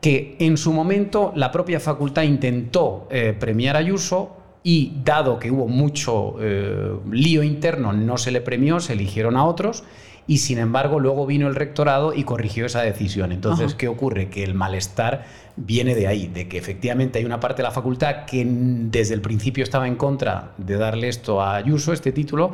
que 0.00 0.36
en 0.38 0.56
su 0.56 0.72
momento 0.72 1.32
la 1.36 1.52
propia 1.52 1.80
facultad 1.80 2.22
intentó 2.22 3.08
eh, 3.10 3.36
premiar 3.38 3.76
a 3.76 3.80
Ayuso 3.80 4.35
y 4.68 4.94
dado 5.04 5.38
que 5.38 5.52
hubo 5.52 5.68
mucho 5.68 6.34
eh, 6.40 6.98
lío 7.12 7.44
interno, 7.44 7.92
no 7.92 8.18
se 8.18 8.32
le 8.32 8.40
premió, 8.40 8.80
se 8.80 8.94
eligieron 8.94 9.36
a 9.36 9.44
otros 9.44 9.84
y 10.26 10.38
sin 10.38 10.58
embargo 10.58 10.98
luego 10.98 11.24
vino 11.24 11.46
el 11.46 11.54
rectorado 11.54 12.12
y 12.12 12.24
corrigió 12.24 12.66
esa 12.66 12.82
decisión. 12.82 13.30
Entonces, 13.30 13.76
¿qué 13.76 13.86
ocurre? 13.86 14.28
Que 14.28 14.42
el 14.42 14.54
malestar 14.54 15.24
viene 15.54 15.94
de 15.94 16.08
ahí, 16.08 16.26
de 16.26 16.48
que 16.48 16.58
efectivamente 16.58 17.20
hay 17.20 17.24
una 17.24 17.38
parte 17.38 17.58
de 17.58 17.62
la 17.62 17.70
facultad 17.70 18.24
que 18.24 18.44
desde 18.44 19.14
el 19.14 19.20
principio 19.20 19.62
estaba 19.62 19.86
en 19.86 19.94
contra 19.94 20.50
de 20.58 20.76
darle 20.76 21.10
esto 21.10 21.40
a 21.40 21.54
Ayuso, 21.54 21.92
este 21.92 22.10
título, 22.10 22.50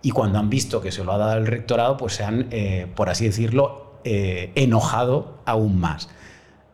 y 0.00 0.12
cuando 0.12 0.38
han 0.38 0.48
visto 0.48 0.80
que 0.80 0.92
se 0.92 1.02
lo 1.02 1.10
ha 1.10 1.18
dado 1.18 1.38
el 1.38 1.48
rectorado, 1.48 1.96
pues 1.96 2.12
se 2.12 2.22
han, 2.22 2.46
eh, 2.52 2.86
por 2.94 3.08
así 3.08 3.24
decirlo, 3.24 3.98
eh, 4.04 4.52
enojado 4.54 5.40
aún 5.44 5.80
más. 5.80 6.08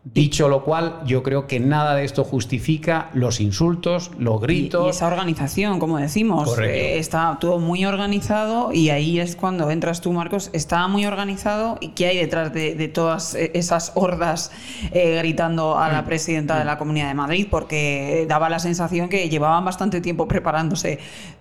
Dicho 0.04 0.50
lo 0.50 0.64
cual, 0.64 1.00
yo 1.06 1.23
creo 1.23 1.46
que 1.46 1.58
nada 1.58 1.94
de 1.94 2.04
esto 2.04 2.25
justifica 2.25 3.08
los 3.14 3.40
insultos, 3.40 4.11
los 4.18 4.38
gritos. 4.38 4.87
Y, 4.87 4.90
esa 4.90 5.06
organización, 5.06 5.78
como 5.78 5.96
decimos, 5.96 6.58
eh, 6.58 6.99
está 6.99 7.38
todo 7.40 7.58
muy 7.58 7.87
organizado 7.87 8.70
y 8.70 8.90
ahí 8.90 9.18
es 9.18 9.34
cuando 9.34 9.70
entras 9.70 10.02
tú, 10.02 10.12
Marcos. 10.12 10.50
Está 10.52 10.87
muy 10.88 11.06
organizado 11.06 11.78
y 11.80 11.88
qué 11.88 12.08
hay 12.08 12.18
detrás 12.18 12.52
de, 12.52 12.87
todas 12.88 13.34
e, 13.34 13.52
esas 13.54 13.92
hordas 13.94 14.52
eh, 14.92 15.16
gritando 15.20 15.78
a 15.78 15.88
la 15.88 16.02
mm. 16.02 16.04
presidenta 16.04 16.58
de 16.58 16.66
la 16.66 16.76
Comunidad 16.76 17.08
de 17.08 17.14
Madrid, 17.14 17.46
porque 17.50 18.26
daba 18.28 18.50
la 18.50 18.58
sensación 18.58 19.08
que 19.08 19.30
llevaban 19.30 19.64
bastante 19.64 20.02
tiempo 20.02 20.28
preparándose 20.28 20.99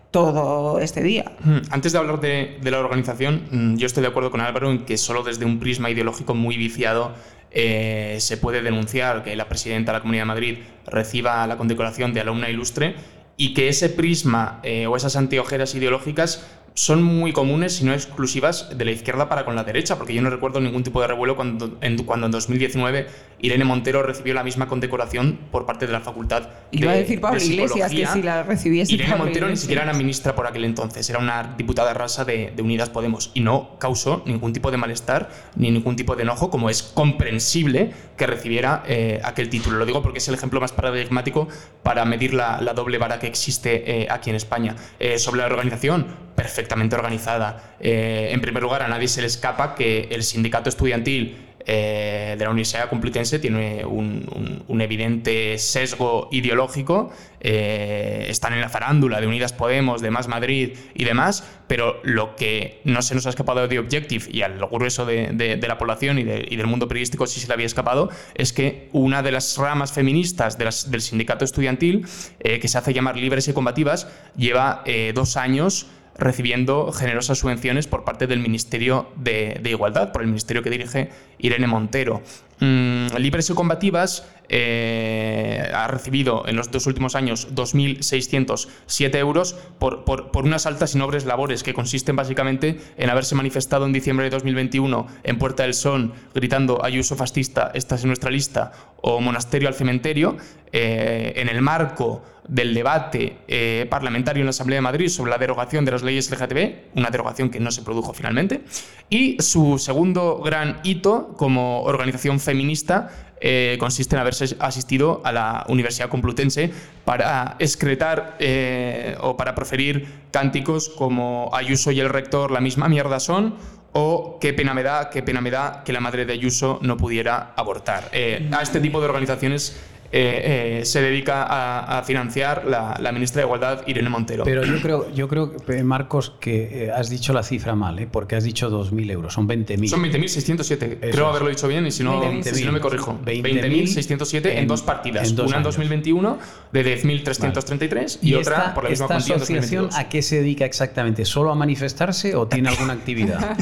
todo 0.09 0.79
este 0.79 1.03
día. 1.03 1.25
Mm, 1.43 1.57
antes 1.69 1.91
de 1.91 1.97
hablar 1.97 2.21
de, 2.21 2.59
de 2.61 2.71
la 2.71 2.79
organización, 2.79 3.41
mm, 3.51 3.75
yo 3.75 3.87
estoy 3.87 4.03
de 4.03 4.07
acuerdo 4.07 4.31
con 4.31 4.39
Álvaro 4.39 4.71
en 4.71 4.85
que 4.85 4.95
solo 4.95 5.23
desde 5.23 5.43
un 5.43 5.59
prisma 5.59 5.89
ideológico 5.89 6.33
muy 6.33 6.55
viciado 6.55 7.11
eh, 7.53 8.17
se 8.19 8.37
puede 8.37 8.61
denunciar 8.61 9.23
que 9.23 9.35
la 9.35 9.47
presidenta 9.47 9.91
de 9.91 9.97
la 9.97 10.01
Comunidad 10.01 10.23
de 10.23 10.27
Madrid 10.27 10.57
reciba 10.87 11.45
la 11.45 11.57
condecoración 11.57 12.13
de 12.13 12.21
alumna 12.21 12.49
ilustre 12.49 12.95
y 13.37 13.53
que 13.53 13.67
ese 13.69 13.89
prisma 13.89 14.59
eh, 14.63 14.87
o 14.87 14.95
esas 14.95 15.15
anteojeras 15.15 15.75
ideológicas 15.75 16.45
son 16.75 17.03
muy 17.03 17.33
comunes, 17.33 17.81
y 17.81 17.85
no 17.85 17.93
exclusivas, 17.93 18.77
de 18.77 18.85
la 18.85 18.91
izquierda 18.91 19.29
para 19.29 19.45
con 19.45 19.55
la 19.55 19.63
derecha, 19.63 19.97
porque 19.97 20.13
yo 20.13 20.21
no 20.21 20.29
recuerdo 20.29 20.59
ningún 20.59 20.83
tipo 20.83 21.01
de 21.01 21.07
revuelo 21.07 21.35
cuando 21.35 21.77
en, 21.81 21.97
cuando 22.03 22.25
en 22.25 22.31
2019 22.31 23.07
Irene 23.39 23.65
Montero 23.65 24.01
recibió 24.03 24.33
la 24.33 24.43
misma 24.43 24.67
condecoración 24.67 25.39
por 25.51 25.65
parte 25.65 25.85
de 25.85 25.91
la 25.91 25.99
Facultad 25.99 26.49
Iba 26.71 26.93
a 26.93 26.95
decir 26.95 27.19
Pablo 27.19 27.41
Iglesias 27.41 27.91
que 27.91 28.07
si 28.07 28.21
la 28.21 28.43
recibiese 28.43 28.93
Irene 28.93 29.15
Montero 29.15 29.49
ni 29.49 29.57
siquiera 29.57 29.83
era 29.83 29.93
ministra 29.93 30.33
por 30.35 30.47
aquel 30.47 30.65
entonces, 30.65 31.09
era 31.09 31.19
una 31.19 31.55
diputada 31.57 31.93
rasa 31.93 32.25
de, 32.25 32.53
Unidas 32.63 32.89
Podemos 32.89 33.31
y 33.33 33.41
no 33.41 33.77
causó 33.77 34.23
ningún 34.25 34.53
tipo 34.53 34.71
de 34.71 34.77
malestar 34.77 35.29
ni 35.57 35.69
ningún 35.69 35.97
tipo 35.97 36.15
de 36.15 36.23
enojo, 36.23 36.49
como 36.49 36.69
es 36.69 36.81
comprensible 36.81 37.91
que 38.15 38.25
recibiera 38.25 38.83
eh, 38.87 39.19
aquel 39.23 39.49
título. 39.49 39.77
Lo 39.77 39.85
digo 39.85 40.01
porque 40.01 40.19
es 40.19 40.27
el 40.29 40.35
ejemplo 40.35 40.61
más 40.61 40.71
paradigmático 40.71 41.49
para 41.83 42.05
medir 42.05 42.33
la, 42.33 42.59
doble 42.73 42.97
vara 42.97 43.19
que 43.19 43.27
existe 43.27 44.03
eh, 44.03 44.07
aquí 44.09 44.29
en 44.29 44.37
España. 44.37 44.75
Eh, 44.99 45.19
sobre 45.19 45.41
la 45.41 45.47
organización, 45.47 46.07
perfectamente 46.35 46.95
organizada. 46.95 47.75
Eh, 47.79 48.29
en 48.31 48.41
primer 48.41 48.63
lugar, 48.63 48.81
a 48.81 48.87
nadie 48.87 49.07
se 49.07 49.21
le 49.21 49.27
escapa 49.27 49.75
que 49.75 50.07
el 50.11 50.23
sindicato 50.23 50.69
estudiantil 50.69 51.37
eh, 51.65 52.35
de 52.37 52.43
la 52.43 52.51
Universidad 52.51 52.89
Complutense 52.89 53.39
tiene 53.39 53.85
un, 53.85 54.81
evidente 54.81 55.57
sesgo 55.57 56.27
ideológico. 56.31 57.13
Eh, 57.39 58.25
están 58.27 58.53
en 58.53 58.59
la 58.59 58.67
farándula 58.67 59.21
de 59.21 59.27
Unidas 59.27 59.53
Podemos, 59.53 60.01
de 60.01 60.11
Más 60.11 60.27
Madrid 60.27 60.71
y 60.93 61.05
demás, 61.05 61.47
pero 61.67 62.01
lo 62.03 62.35
que 62.35 62.81
no 62.83 63.01
se 63.01 63.15
nos 63.15 63.25
ha 63.27 63.29
escapado 63.29 63.65
de 63.67 63.79
Objective 63.79 64.25
y 64.29 64.41
al 64.41 64.59
grueso 64.67 65.05
de, 65.05 65.59
la 65.65 65.77
población 65.77 66.19
y, 66.19 66.23
del 66.23 66.67
mundo 66.67 66.89
periodístico 66.89 67.27
sí 67.27 67.39
se 67.39 67.47
le 67.47 67.53
había 67.53 67.65
escapado, 67.65 68.09
es 68.35 68.51
que 68.51 68.89
una 68.91 69.23
de 69.23 69.31
las 69.31 69.57
ramas 69.57 69.93
feministas 69.93 70.57
del 70.57 71.01
sindicato 71.01 71.45
estudiantil, 71.45 72.05
que 72.39 72.67
se 72.67 72.77
hace 72.77 72.93
llamar 72.93 73.15
Libres 73.15 73.47
y 73.47 73.53
Combativas, 73.53 74.07
lleva 74.35 74.83
dos 75.13 75.37
años 75.37 75.87
recibiendo 76.17 76.91
generosas 76.91 77.39
subvenciones 77.39 77.87
por 77.87 78.03
parte 78.03 78.27
del 78.27 78.39
Ministerio 78.39 79.09
de, 79.15 79.59
Igualdad, 79.65 80.11
por 80.11 80.21
el 80.21 80.27
ministerio 80.27 80.63
que 80.63 80.69
dirige 80.69 81.09
Irene 81.39 81.67
Montero. 81.67 82.21
Mm, 82.59 83.07
Libres 83.17 83.49
y 83.49 83.53
Combativas 83.53 84.25
eh, 84.49 85.71
ha 85.73 85.87
recibido 85.87 86.43
en 86.47 86.55
los 86.55 86.71
dos 86.71 86.85
últimos 86.87 87.15
años 87.15 87.53
2.607 87.53 89.15
euros 89.15 89.55
por, 89.79 90.03
por, 90.03 90.43
unas 90.43 90.65
altas 90.65 90.95
y 90.95 90.97
nobles 90.97 91.25
labores 91.25 91.63
que 91.63 91.73
consisten 91.73 92.15
básicamente 92.15 92.79
en 92.97 93.09
haberse 93.09 93.35
manifestado 93.35 93.85
en 93.85 93.93
diciembre 93.93 94.25
de 94.25 94.29
2021 94.31 95.07
en 95.23 95.37
Puerta 95.37 95.63
del 95.63 95.73
Sol 95.73 96.13
gritando 96.33 96.83
Ayuso 96.83 97.15
fascista, 97.15 97.71
esta 97.73 97.95
es 97.95 98.05
nuestra 98.05 98.29
lista, 98.29 98.71
o 99.01 99.19
Monasterio 99.19 99.67
al 99.67 99.73
cementerio, 99.73 100.37
eh, 100.71 101.33
en 101.35 101.49
el 101.49 101.61
marco 101.61 102.23
del 102.47 102.73
debate 102.73 103.37
eh, 103.47 103.85
parlamentario 103.89 104.41
en 104.41 104.45
la 104.45 104.51
Asamblea 104.51 104.77
de 104.77 104.81
Madrid 104.81 105.07
sobre 105.07 105.31
la 105.31 105.37
derogación 105.37 105.85
de 105.85 105.91
las 105.91 106.03
leyes 106.03 106.29
LGTB, 106.31 106.95
una 106.95 107.09
derogación 107.09 107.49
que 107.49 107.59
no 107.59 107.71
se 107.71 107.83
produjo 107.83 108.13
finalmente, 108.13 108.63
y 109.09 109.41
su 109.41 109.77
segundo 109.77 110.39
gran 110.39 110.79
hito 110.83 111.35
como 111.37 111.83
organización 111.83 112.39
feminista 112.39 113.32
eh, 113.45 113.75
consiste 113.77 114.15
en 114.15 114.21
haberse 114.21 114.55
asistido 114.59 115.21
a 115.25 115.33
la 115.33 115.65
Universidad 115.67 116.07
Complutense 116.07 116.71
para 117.03 117.57
excretar 117.59 118.37
eh, 118.39 119.17
o 119.19 119.35
para 119.35 119.53
proferir 119.53 120.07
cánticos 120.31 120.87
como 120.87 121.51
Ayuso 121.53 121.91
y 121.91 121.99
el 121.99 122.07
rector 122.07 122.51
la 122.51 122.61
misma 122.61 122.87
mierda 122.87 123.19
son 123.19 123.55
o 123.91 124.37
qué 124.39 124.53
pena 124.53 124.73
me 124.73 124.81
da, 124.81 125.09
qué 125.09 125.21
pena 125.21 125.41
me 125.41 125.51
da 125.51 125.83
que 125.85 125.91
la 125.91 125.99
madre 125.99 126.25
de 126.25 126.31
Ayuso 126.31 126.79
no 126.81 126.95
pudiera 126.95 127.51
abortar. 127.57 128.09
a 128.13 128.61
este 128.61 128.79
tipo 128.79 129.01
de 129.01 129.07
organizaciones 129.07 129.77
eh, 130.15 130.81
eh, 130.81 130.85
se 130.85 131.01
dedica 131.01 131.97
a, 131.97 132.03
financiar 132.03 132.65
la, 132.67 133.11
ministra 133.11 133.41
de 133.41 133.47
Igualdad, 133.47 133.81
Irene 133.87 134.09
Montero. 134.09 134.43
Pero 134.43 134.63
yo 134.63 134.79
creo, 134.79 135.11
yo 135.11 135.27
creo 135.27 135.51
Marcos, 135.83 136.35
que 136.39 136.85
eh, 136.85 136.91
has 136.91 137.09
dicho 137.09 137.33
la 137.33 137.41
cifra 137.41 137.73
mal, 137.73 138.07
porque 138.11 138.35
has 138.35 138.43
dicho 138.43 138.69
2.000 138.69 139.09
euros, 139.09 139.33
son 139.33 139.49
20.000. 139.49 139.87
Son 139.87 140.03
20.607, 140.03 140.99
creo 141.11 141.27
haberlo 141.27 141.49
dicho 141.49 141.67
bien 141.67 141.87
y 141.87 141.91
si 141.91 142.03
no, 142.03 142.21
si 142.43 142.63
no 142.63 142.71
me 142.71 142.79
corrijo. 142.79 143.19
20.607 143.25 144.51
en, 144.55 144.67
dos 144.67 144.83
partidas, 144.83 145.31
una 145.31 145.57
en 145.57 145.63
2021 145.63 146.37
de 146.71 147.01
10.333 147.01 148.19
y, 148.21 148.35
otra 148.35 148.75
por 148.75 148.83
la 148.83 148.91
misma 148.91 149.07
cuantía 149.07 149.33
en 149.33 149.39
2022. 149.39 149.95
¿A 149.95 150.09
qué 150.09 150.21
se 150.21 150.35
dedica 150.41 150.65
exactamente? 150.65 151.25
¿Solo 151.25 151.51
a 151.51 151.55
manifestarse 151.55 152.35
o 152.35 152.47
tiene 152.47 152.69
alguna 152.69 152.93
actividad? 152.99 153.57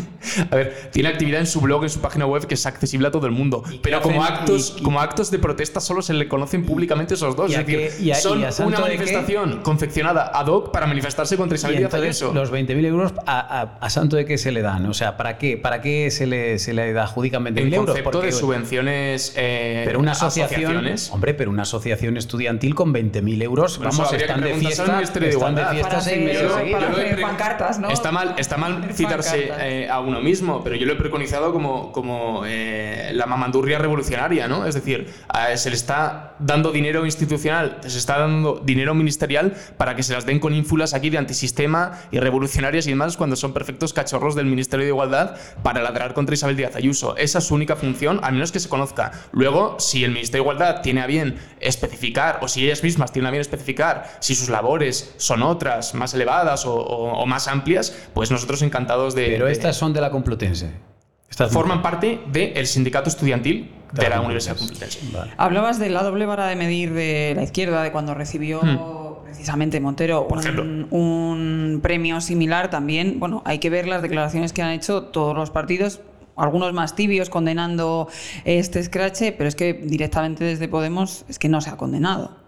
a 0.51 0.55
ver, 0.55 0.89
tiene 0.91 1.07
actividad 1.07 1.39
en 1.39 1.47
su 1.47 1.61
blog, 1.61 1.83
en 1.83 1.89
su 1.89 2.01
página 2.01 2.25
web 2.25 2.45
que 2.45 2.55
es 2.55 2.65
accesible 2.65 3.07
a 3.07 3.11
todo 3.11 3.25
el 3.25 3.31
mundo, 3.31 3.63
pero 3.81 4.01
como 4.01 4.21
actos, 4.25 4.77
como 4.83 4.99
actos 4.99 5.31
de 5.31 5.39
protesta 5.39 5.79
solo 5.79 6.01
se 6.01 6.13
le 6.13 6.27
conoce 6.27 6.40
conocen 6.41 6.65
públicamente 6.65 7.13
esos 7.13 7.35
dos. 7.35 7.51
Es 7.53 7.65
decir, 7.65 8.15
son 8.15 8.43
una 8.65 8.79
manifestación 8.79 9.61
confeccionada 9.61 10.31
ad 10.33 10.47
hoc 10.47 10.71
para 10.71 10.87
manifestarse 10.87 11.37
contra 11.37 11.55
Isabel 11.55 11.77
Díaz 11.77 11.93
Ayuso. 11.93 12.33
Los 12.33 12.51
20.000 12.51 12.85
euros, 12.85 13.13
a, 13.27 13.89
santo 13.89 14.15
de 14.15 14.25
qué 14.25 14.37
se 14.37 14.51
le 14.51 14.61
dan? 14.61 14.85
O 14.87 14.93
sea, 14.93 15.17
¿para 15.17 15.37
qué, 15.37 15.57
para 15.57 15.81
qué 15.81 16.09
se, 16.09 16.25
le, 16.25 16.57
se 16.57 16.73
le 16.73 16.97
adjudican 16.97 17.43
20.000 17.43 17.73
euros? 17.73 17.95
El 17.95 18.03
concepto 18.03 18.21
de 18.21 18.31
subvenciones 18.31 19.33
eh, 19.35 19.83
pero 19.85 19.99
una 19.99 20.13
asociación, 20.13 20.83
Hombre, 21.11 21.33
pero 21.33 21.51
una 21.51 21.63
asociación 21.63 22.17
estudiantil 22.17 22.73
con 22.73 22.93
20.000 22.93 23.43
euros, 23.43 23.77
vamos, 23.79 24.11
están 24.13 24.41
de 24.41 24.53
fiesta, 24.55 25.01
están 25.01 25.55
de 25.55 25.65
fiesta 25.65 26.01
seis 26.01 26.23
meses 26.23 26.51
Está 27.91 28.11
mal, 28.11 28.35
está 28.37 28.57
mal 28.57 28.93
citarse 28.93 29.51
eh, 29.59 29.89
a 29.89 29.99
uno 29.99 30.21
mismo, 30.21 30.63
pero 30.63 30.75
yo 30.75 30.85
lo 30.85 30.93
he 30.93 30.95
preconizado 30.95 31.51
como, 31.51 31.91
como 31.91 32.43
eh, 32.45 33.11
la 33.13 33.25
mamandurria 33.25 33.77
revolucionaria, 33.77 34.47
¿no? 34.47 34.65
Es 34.65 34.75
decir, 34.75 35.13
se 35.55 35.69
le 35.69 35.75
está 35.75 36.30
dando 36.39 36.71
dinero 36.71 37.05
institucional, 37.05 37.79
se 37.81 37.97
está 37.97 38.19
dando 38.19 38.61
dinero 38.63 38.93
ministerial 38.93 39.53
para 39.77 39.95
que 39.95 40.03
se 40.03 40.13
las 40.13 40.25
den 40.25 40.39
con 40.39 40.53
ínfulas 40.53 40.93
aquí 40.93 41.09
de 41.09 41.17
antisistema 41.17 41.99
y 42.11 42.19
revolucionarias 42.19 42.87
y 42.87 42.91
demás 42.91 43.17
cuando 43.17 43.35
son 43.35 43.53
perfectos 43.53 43.93
cachorros 43.93 44.35
del 44.35 44.45
Ministerio 44.45 44.85
de 44.85 44.91
Igualdad 44.91 45.35
para 45.63 45.81
ladrar 45.81 46.13
contra 46.13 46.33
Isabel 46.33 46.57
Díaz 46.57 46.75
Ayuso. 46.75 47.15
Esa 47.17 47.39
es 47.39 47.45
su 47.45 47.55
única 47.55 47.75
función, 47.75 48.19
a 48.23 48.31
menos 48.31 48.51
que 48.51 48.59
se 48.59 48.69
conozca. 48.69 49.11
Luego, 49.31 49.79
si 49.79 50.03
el 50.03 50.11
Ministerio 50.11 50.43
de 50.43 50.49
Igualdad 50.49 50.81
tiene 50.81 51.01
a 51.01 51.07
bien 51.07 51.37
especificar, 51.59 52.39
o 52.41 52.47
si 52.47 52.65
ellas 52.65 52.83
mismas 52.83 53.11
tienen 53.11 53.27
a 53.27 53.31
bien 53.31 53.41
especificar 53.41 54.17
si 54.19 54.35
sus 54.35 54.49
labores 54.49 55.13
son 55.17 55.43
otras, 55.43 55.93
más 55.93 56.13
elevadas 56.13 56.63
o, 56.65 57.25
más 57.25 57.47
amplias, 57.47 57.95
pues 58.13 58.31
nosotros 58.31 58.61
encantados 58.61 59.15
de... 59.15 59.27
Pero 59.27 59.47
estas 59.47 59.77
son 59.77 59.93
de 59.93 60.01
la 60.01 60.11
Complutense. 60.11 60.71
Estas 61.29 61.51
forman 61.53 61.81
parte 61.81 62.19
del 62.27 62.67
sindicato 62.67 63.09
estudiantil 63.09 63.71
de 63.91 64.09
la 64.09 64.21
Universidad 64.21 64.57
Complutense. 64.57 64.99
Hablabas 65.37 65.79
de 65.79 65.89
la 65.89 66.03
doble 66.03 66.25
vara 66.25 66.47
de 66.47 66.55
medir 66.55 66.93
de 66.93 67.33
la 67.35 67.43
izquierda, 67.43 67.83
de 67.83 67.91
cuando 67.91 68.13
recibió 68.13 68.61
hmm. 68.61 69.25
precisamente 69.25 69.79
Montero 69.79 70.27
un, 70.91 71.79
premio 71.81 72.21
similar 72.21 72.69
también. 72.69 73.19
Bueno, 73.19 73.41
hay 73.45 73.59
que 73.59 73.69
ver 73.69 73.87
las 73.87 74.01
declaraciones 74.01 74.53
que 74.53 74.61
han 74.61 74.71
hecho 74.71 75.03
todos 75.03 75.35
los 75.35 75.51
partidos. 75.51 76.01
Algunos 76.37 76.73
más 76.73 76.95
tibios 76.95 77.29
condenando 77.29 78.07
este 78.45 78.79
escrache, 78.79 79.31
pero 79.33 79.47
es 79.47 79.55
que 79.55 79.73
directamente 79.73 80.43
desde 80.43 80.67
Podemos 80.67 81.25
es 81.27 81.37
que 81.37 81.49
no 81.49 81.61
se 81.61 81.69
ha 81.69 81.77
condenado. 81.77 82.41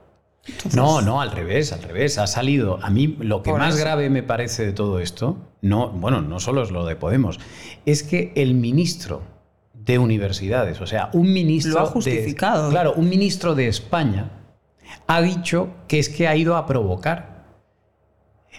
No, 0.76 1.02
no, 1.02 1.22
al 1.22 1.32
revés, 1.32 1.72
al 1.72 1.84
revés. 1.84 2.18
Ha 2.18 2.28
salido. 2.28 2.80
A 2.82 2.90
mí 2.90 3.16
lo 3.20 3.44
que 3.44 3.54
más 3.54 3.78
grave 3.78 4.10
me 4.10 4.24
parece 4.24 4.66
de 4.66 4.74
todo 4.74 5.00
esto, 5.00 5.38
no, 5.62 5.90
bueno, 5.90 6.22
no 6.22 6.40
solo 6.40 6.64
es 6.64 6.72
lo 6.72 6.86
de 6.86 6.96
Podemos, 6.96 7.40
es 7.86 8.04
que 8.04 8.34
el 8.36 8.54
ministro 8.54 9.22
de 9.86 10.00
universidades. 10.00 10.82
O 10.82 10.88
sea, 10.88 11.10
un 11.14 11.32
ministro. 11.32 11.74
Lo 11.74 11.80
ha 11.82 11.86
justificado. 11.86 12.70
claro, 12.70 12.94
un 12.96 13.10
ministro 13.10 13.56
de 13.56 13.68
España 13.68 14.32
ha 15.08 15.22
dicho 15.22 15.70
que 15.88 16.00
es 16.00 16.10
que 16.10 16.28
ha 16.28 16.36
ido 16.36 16.56
a 16.56 16.66
provocar. 16.66 17.33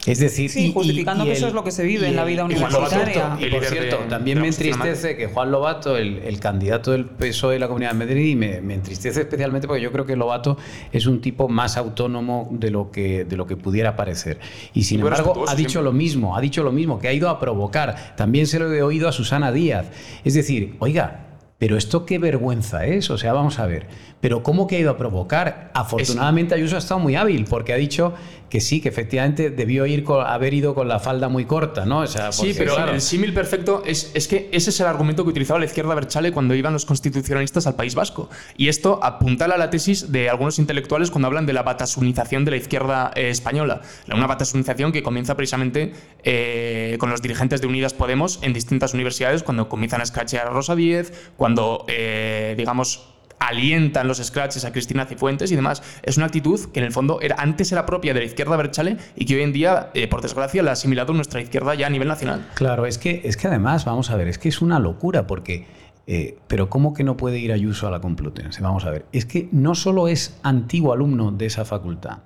Es 0.06 0.18
decir, 0.18 0.50
sí, 0.50 0.73
justificando 0.73 1.25
que 1.25 1.32
eso 1.32 1.49
es 1.49 1.54
lo 1.54 1.64
que 1.64 1.70
se 1.70 1.82
vive 1.84 2.08
en 2.08 2.16
la 2.16 2.25
vida 2.25 2.44
universitaria. 2.44 3.37
Y, 3.40 3.46
por 3.46 3.64
cierto, 3.64 3.99
también 4.08 4.40
me 4.40 4.49
entristece 4.49 5.16
que 5.16 5.28
Juan 5.28 5.50
Lobato, 5.50 5.96
el, 5.96 6.38
candidato 6.40 6.92
del 6.92 7.06
PSOE 7.06 7.54
de 7.54 7.61
la 7.61 7.68
Comunidad 7.68 7.92
de 7.92 7.99
Madrid, 7.99 8.37
me, 8.37 8.61
me, 8.61 8.75
entristece 8.75 9.23
especialmente 9.23 9.66
porque 9.66 9.82
yo 9.82 9.90
creo 9.92 10.04
que 10.04 10.14
Lobato 10.14 10.58
es 10.92 11.06
un 11.06 11.20
tipo 11.20 11.49
más 11.49 11.76
autónomo 11.76 12.49
de 12.50 12.70
lo 12.70 12.90
que, 12.90 13.25
de 13.25 13.37
lo 13.37 13.46
que 13.46 13.56
pudiera 13.56 13.96
parecer. 13.96 14.40
Y 14.75 14.84
sin 14.84 15.00
embargo, 15.00 15.44
ha 15.49 15.54
dicho 15.54 15.80
lo 15.80 15.92
mismo, 15.92 16.37
ha 16.37 16.40
dicho 16.40 16.62
lo 16.62 16.73
mismo, 16.73 16.99
que 16.99 17.08
ha 17.08 17.12
ido 17.12 17.30
a 17.30 17.40
provocar. 17.40 18.14
También 18.16 18.46
se 18.46 18.58
lo 18.58 18.73
he 18.73 18.82
oído 18.82 19.08
a 19.08 19.12
Susana 19.12 19.52
Díaz. 19.52 19.87
Es 20.25 20.34
decir, 20.34 20.76
oiga, 20.80 21.25
pero 21.58 21.78
esto 21.78 22.04
qué 22.04 22.18
vergüenza 22.18 22.84
es, 22.84 23.08
o 23.11 23.16
sea, 23.16 23.32
vamos 23.32 23.58
a 23.58 23.66
ver. 23.66 23.87
Pero 24.24 24.42
¿cómo 24.42 24.66
que 24.66 24.76
ha 24.76 24.78
ido 24.78 24.90
a 24.90 24.96
provocar? 24.96 25.70
Afortunadamente 25.74 26.54
Ayuso 26.54 26.76
ha 26.76 26.78
estado 26.78 26.98
muy 26.98 27.14
hábil 27.14 27.44
porque 27.44 27.74
ha 27.74 27.76
dicho 27.76 28.14
que 28.48 28.62
sí, 28.62 28.80
que 28.80 28.88
efectivamente 28.88 29.50
debió 29.50 29.84
ir 29.84 30.02
haber 30.08 30.54
ido 30.54 30.74
con 30.74 30.88
la 30.88 30.98
falda 30.98 31.28
muy 31.28 31.44
corta, 31.44 31.84
¿no? 31.84 32.06
sí, 32.06 32.54
pero 32.56 32.88
el 32.88 33.02
símil 33.02 33.34
perfecto 33.34 33.82
es, 33.84 34.12
es, 34.14 34.26
que 34.26 34.48
ese 34.50 34.70
es 34.70 34.80
el 34.80 34.86
argumento 34.86 35.24
que 35.24 35.28
utilizaba 35.28 35.58
la 35.58 35.66
izquierda 35.66 35.94
Berchale 35.94 36.32
cuando 36.32 36.54
iban 36.54 36.72
los 36.72 36.86
constitucionalistas 36.86 37.66
al 37.66 37.74
País 37.74 37.94
Vasco. 37.94 38.30
Y 38.56 38.68
esto 38.68 38.98
apuntala 39.02 39.56
a 39.56 39.58
la 39.58 39.68
tesis 39.68 40.10
de 40.10 40.30
algunos 40.30 40.58
intelectuales 40.58 41.10
cuando 41.10 41.28
hablan 41.28 41.44
de 41.44 41.52
la 41.52 41.62
batasunización 41.62 42.46
de 42.46 42.52
la 42.52 42.56
izquierda 42.56 43.10
eh, 43.14 43.28
española. 43.28 43.82
Una 44.10 44.26
batasunización 44.26 44.90
que 44.90 45.02
comienza 45.02 45.36
precisamente 45.36 45.92
eh, 46.22 46.96
con 46.98 47.10
los 47.10 47.20
dirigentes 47.20 47.60
de 47.60 47.66
Unidas 47.66 47.92
Podemos 47.92 48.38
en 48.40 48.54
distintas 48.54 48.94
universidades 48.94 49.42
cuando 49.42 49.68
comienzan 49.68 50.00
a 50.00 50.04
escrachear 50.04 50.46
a 50.46 50.50
Rosa 50.50 50.74
Díez, 50.74 51.12
cuando, 51.36 51.84
eh, 51.88 52.54
digamos, 52.56 53.13
alientan 53.46 54.08
los 54.08 54.18
scratches 54.18 54.64
a 54.64 54.72
Cristina 54.72 55.06
Cifuentes 55.06 55.50
y 55.52 55.56
demás. 55.56 55.82
Es 56.02 56.16
una 56.16 56.26
actitud 56.26 56.60
que 56.72 56.80
en 56.80 56.86
el 56.86 56.92
fondo 56.92 57.20
era, 57.20 57.36
antes 57.38 57.70
era 57.72 57.86
propia 57.86 58.14
de 58.14 58.20
la 58.20 58.26
izquierda 58.26 58.56
Berchale 58.56 58.96
y 59.16 59.24
que 59.24 59.36
hoy 59.36 59.42
en 59.42 59.52
día, 59.52 59.90
eh, 59.94 60.08
por 60.08 60.22
desgracia, 60.22 60.62
la 60.62 60.70
ha 60.70 60.72
asimilado 60.74 61.12
nuestra 61.12 61.40
izquierda 61.40 61.74
ya 61.74 61.86
a 61.86 61.90
nivel 61.90 62.08
nacional. 62.08 62.46
Claro, 62.54 62.86
es 62.86 62.98
que, 62.98 63.22
es 63.24 63.36
que 63.36 63.48
además, 63.48 63.84
vamos 63.84 64.10
a 64.10 64.16
ver, 64.16 64.28
es 64.28 64.38
que 64.38 64.48
es 64.48 64.60
una 64.62 64.78
locura 64.78 65.26
porque... 65.26 65.66
Eh, 66.06 66.36
pero 66.48 66.68
¿cómo 66.68 66.92
que 66.92 67.02
no 67.02 67.16
puede 67.16 67.38
ir 67.38 67.50
Ayuso 67.50 67.88
a 67.88 67.90
la 67.90 68.00
Complutense? 68.00 68.60
Vamos 68.60 68.84
a 68.84 68.90
ver. 68.90 69.06
Es 69.12 69.24
que 69.24 69.48
no 69.52 69.74
solo 69.74 70.06
es 70.06 70.38
antiguo 70.42 70.92
alumno 70.92 71.32
de 71.32 71.46
esa 71.46 71.64
facultad, 71.64 72.18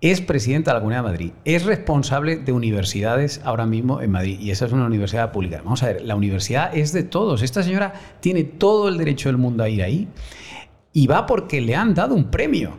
es 0.00 0.20
presidenta 0.20 0.70
de 0.70 0.76
la 0.76 0.80
Comunidad 0.80 1.02
de 1.02 1.08
Madrid, 1.08 1.32
es 1.44 1.64
responsable 1.64 2.36
de 2.36 2.52
universidades 2.52 3.40
ahora 3.44 3.66
mismo 3.66 4.00
en 4.00 4.12
Madrid 4.12 4.38
y 4.40 4.50
esa 4.50 4.66
es 4.66 4.72
una 4.72 4.86
universidad 4.86 5.32
pública. 5.32 5.60
Vamos 5.62 5.82
a 5.82 5.88
ver, 5.88 6.02
la 6.02 6.14
universidad 6.14 6.74
es 6.74 6.92
de 6.92 7.02
todos. 7.02 7.42
Esta 7.42 7.62
señora 7.62 7.92
tiene 8.20 8.44
todo 8.44 8.88
el 8.88 8.96
derecho 8.96 9.28
del 9.28 9.38
mundo 9.38 9.64
a 9.64 9.68
ir 9.68 9.82
ahí 9.82 10.08
y 10.98 11.06
va 11.06 11.26
porque 11.26 11.60
le 11.60 11.76
han 11.76 11.94
dado 11.94 12.16
un 12.16 12.28
premio 12.28 12.72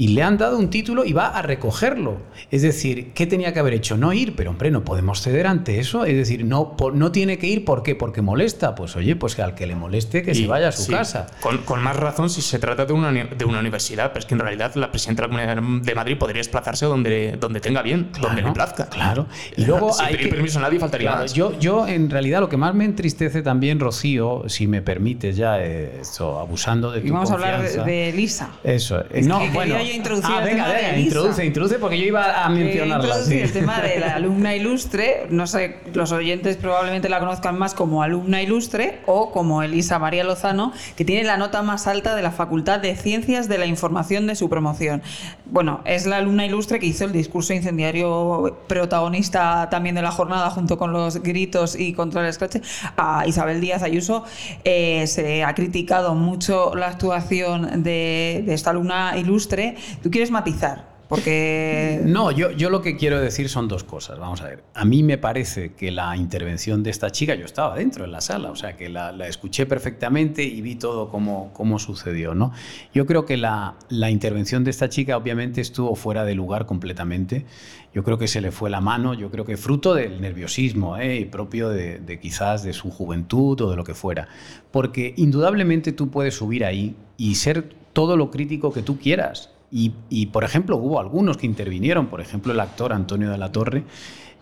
y 0.00 0.08
le 0.08 0.22
han 0.22 0.38
dado 0.38 0.56
un 0.58 0.70
título 0.70 1.04
y 1.04 1.12
va 1.12 1.26
a 1.26 1.42
recogerlo. 1.42 2.18
Es 2.52 2.62
decir, 2.62 3.12
¿qué 3.14 3.26
tenía 3.26 3.52
que 3.52 3.58
haber 3.58 3.74
hecho? 3.74 3.96
No 3.96 4.12
ir, 4.12 4.36
pero 4.36 4.50
hombre, 4.50 4.70
no 4.70 4.84
podemos 4.84 5.20
ceder 5.20 5.48
ante 5.48 5.80
eso. 5.80 6.04
Es 6.04 6.14
decir, 6.14 6.44
no, 6.44 6.76
no 6.94 7.10
tiene 7.10 7.36
que 7.36 7.48
ir, 7.48 7.64
¿por 7.64 7.82
qué? 7.82 7.96
Porque 7.96 8.22
molesta. 8.22 8.76
Pues 8.76 8.94
oye, 8.94 9.16
pues 9.16 9.34
que 9.34 9.42
al 9.42 9.56
que 9.56 9.66
le 9.66 9.74
moleste, 9.74 10.22
que 10.22 10.36
se 10.36 10.46
vaya 10.46 10.68
a 10.68 10.72
su 10.72 10.88
casa. 10.88 11.26
Con, 11.40 11.82
más 11.82 11.96
razón 11.96 12.30
si 12.30 12.42
se 12.42 12.60
trata 12.60 12.86
de 12.86 12.92
una, 12.92 13.10
de 13.10 13.44
una 13.44 13.58
universidad, 13.58 14.12
pero 14.12 14.20
es 14.20 14.26
que 14.26 14.34
en 14.34 14.40
realidad 14.40 14.72
la 14.76 14.92
presidenta 14.92 15.22
de 15.22 15.28
la 15.28 15.56
Comunidad 15.56 15.82
de 15.84 15.94
Madrid 15.96 16.16
podría 16.16 16.38
desplazarse 16.38 16.86
donde, 16.86 17.36
donde 17.40 17.58
tenga 17.58 17.82
bien, 17.82 18.10
donde 18.20 18.42
le 18.42 18.52
plazca. 18.52 18.88
Claro. 18.88 19.26
Y 19.56 19.64
luego 19.64 19.92
Sin 19.92 20.06
hay 20.06 20.16
pedir 20.16 20.30
permiso 20.30 20.60
a 20.60 20.62
nadie 20.62 20.78
faltaría 20.78 21.10
más. 21.10 21.34
Yo, 21.34 21.58
yo, 21.58 21.88
en 21.88 22.08
realidad, 22.08 22.38
lo 22.38 22.48
que 22.48 22.56
más 22.56 22.72
me 22.72 22.84
entristece 22.84 23.42
también, 23.42 23.80
Rocío, 23.80 24.44
si 24.46 24.68
me 24.68 24.80
permites 24.80 25.36
ya, 25.36 25.60
eh, 25.60 25.98
esto, 26.02 26.38
abusando 26.38 26.92
de 26.92 27.00
tu 27.00 27.08
y 27.08 27.10
vamos 27.10 27.32
a 27.32 27.34
hablar 27.34 27.68
de, 27.84 28.10
Elisa. 28.10 28.52
Eso. 28.62 29.02
no, 29.24 29.40
bueno. 29.50 29.87
Ah, 30.24 30.96
introduce, 30.96 31.44
introduce, 31.44 31.78
porque 31.78 31.98
yo 31.98 32.04
iba 32.04 32.44
a 32.44 32.48
mencionarla. 32.48 33.16
el 33.30 33.52
tema 33.52 33.80
de 33.80 34.00
la 34.00 34.14
alumna 34.16 34.54
ilustre. 34.54 35.26
No 35.30 35.46
sé, 35.46 35.76
los 35.94 36.12
oyentes 36.12 36.56
probablemente 36.56 37.08
la 37.08 37.20
conozcan 37.20 37.58
más 37.58 37.74
como 37.74 38.02
alumna 38.02 38.42
ilustre 38.42 39.00
o 39.06 39.30
como 39.30 39.62
Elisa 39.62 39.98
María 39.98 40.24
Lozano, 40.24 40.72
que 40.96 41.04
tiene 41.04 41.24
la 41.24 41.36
nota 41.36 41.62
más 41.62 41.86
alta 41.86 42.14
de 42.14 42.22
la 42.22 42.30
Facultad 42.30 42.80
de 42.80 42.94
Ciencias 42.96 43.48
de 43.48 43.58
la 43.58 43.66
Información 43.66 44.26
de 44.26 44.36
su 44.36 44.48
promoción. 44.48 45.02
Bueno, 45.46 45.80
es 45.84 46.06
la 46.06 46.18
alumna 46.18 46.44
ilustre 46.44 46.78
que 46.78 46.86
hizo 46.86 47.04
el 47.04 47.12
discurso 47.12 47.54
incendiario 47.54 48.58
protagonista 48.66 49.68
también 49.70 49.94
de 49.94 50.02
la 50.02 50.10
jornada, 50.10 50.50
junto 50.50 50.78
con 50.78 50.92
los 50.92 51.22
gritos 51.22 51.78
y 51.78 51.92
contra 51.92 52.26
el 52.26 52.32
scratch. 52.32 52.56
A 52.96 53.26
Isabel 53.26 53.60
Díaz 53.60 53.82
Ayuso 53.82 54.24
eh, 54.64 55.06
se 55.06 55.44
ha 55.44 55.54
criticado 55.54 56.14
mucho 56.14 56.74
la 56.74 56.88
actuación 56.88 57.82
de, 57.82 58.42
de 58.44 58.54
esta 58.54 58.70
alumna 58.70 59.14
ilustre. 59.16 59.76
¿Tú 60.02 60.10
quieres 60.10 60.30
matizar? 60.30 60.98
Porque... 61.08 62.02
No, 62.08 62.30
yo, 62.30 62.50
yo 62.50 62.70
lo 62.70 62.82
que 62.82 62.96
quiero 62.96 63.20
decir 63.20 63.48
son 63.48 63.66
dos 63.66 63.82
cosas. 63.84 64.18
Vamos 64.18 64.40
a 64.42 64.44
ver. 64.44 64.62
A 64.74 64.84
mí 64.84 65.02
me 65.02 65.18
parece 65.18 65.72
que 65.72 65.90
la 65.90 66.16
intervención 66.16 66.82
de 66.82 66.90
esta 66.90 67.10
chica, 67.10 67.34
yo 67.34 67.44
estaba 67.44 67.74
dentro 67.76 68.04
en 68.04 68.12
la 68.12 68.20
sala, 68.20 68.50
o 68.50 68.56
sea 68.56 68.76
que 68.76 68.88
la, 68.88 69.10
escuché 69.26 69.66
perfectamente 69.66 70.42
y 70.42 70.60
vi 70.60 70.76
todo 70.76 71.08
cómo, 71.08 71.50
cómo 71.52 71.78
sucedió. 71.78 72.34
¿no? 72.34 72.52
Yo 72.92 73.06
creo 73.06 73.24
que 73.24 73.36
la, 73.36 73.76
la, 73.88 74.10
intervención 74.10 74.64
de 74.64 74.70
esta 74.70 74.88
chica 74.88 75.16
obviamente 75.16 75.60
estuvo 75.60 75.94
fuera 75.94 76.24
de 76.24 76.34
lugar 76.34 76.66
completamente. 76.66 77.46
Yo 77.94 78.04
creo 78.04 78.18
que 78.18 78.28
se 78.28 78.40
le 78.40 78.52
fue 78.52 78.70
la 78.70 78.80
mano, 78.80 79.14
yo 79.14 79.30
creo 79.30 79.44
que 79.44 79.56
fruto 79.56 79.94
del 79.94 80.20
nerviosismo 80.20 80.98
¿eh? 80.98 81.26
propio 81.30 81.70
de, 81.70 81.98
de 81.98 82.20
quizás 82.20 82.62
de 82.62 82.72
su 82.72 82.90
juventud 82.90 83.60
o 83.60 83.70
de 83.70 83.76
lo 83.76 83.84
que 83.84 83.94
fuera. 83.94 84.28
Porque 84.70 85.14
indudablemente 85.16 85.92
tú 85.92 86.10
puedes 86.10 86.34
subir 86.34 86.64
ahí 86.64 86.96
y 87.16 87.36
ser 87.36 87.74
todo 87.92 88.16
lo 88.16 88.30
crítico 88.30 88.72
que 88.72 88.82
tú 88.82 88.98
quieras 88.98 89.50
y, 89.70 90.26
por 90.26 90.44
ejemplo, 90.44 90.76
hubo 90.78 90.98
algunos 90.98 91.36
que 91.36 91.46
intervinieron, 91.46 92.06
por 92.06 92.20
ejemplo, 92.20 92.52
el 92.52 92.60
actor 92.60 92.92
Antonio 92.92 93.30
de 93.30 93.38
la 93.38 93.52
Torre, 93.52 93.84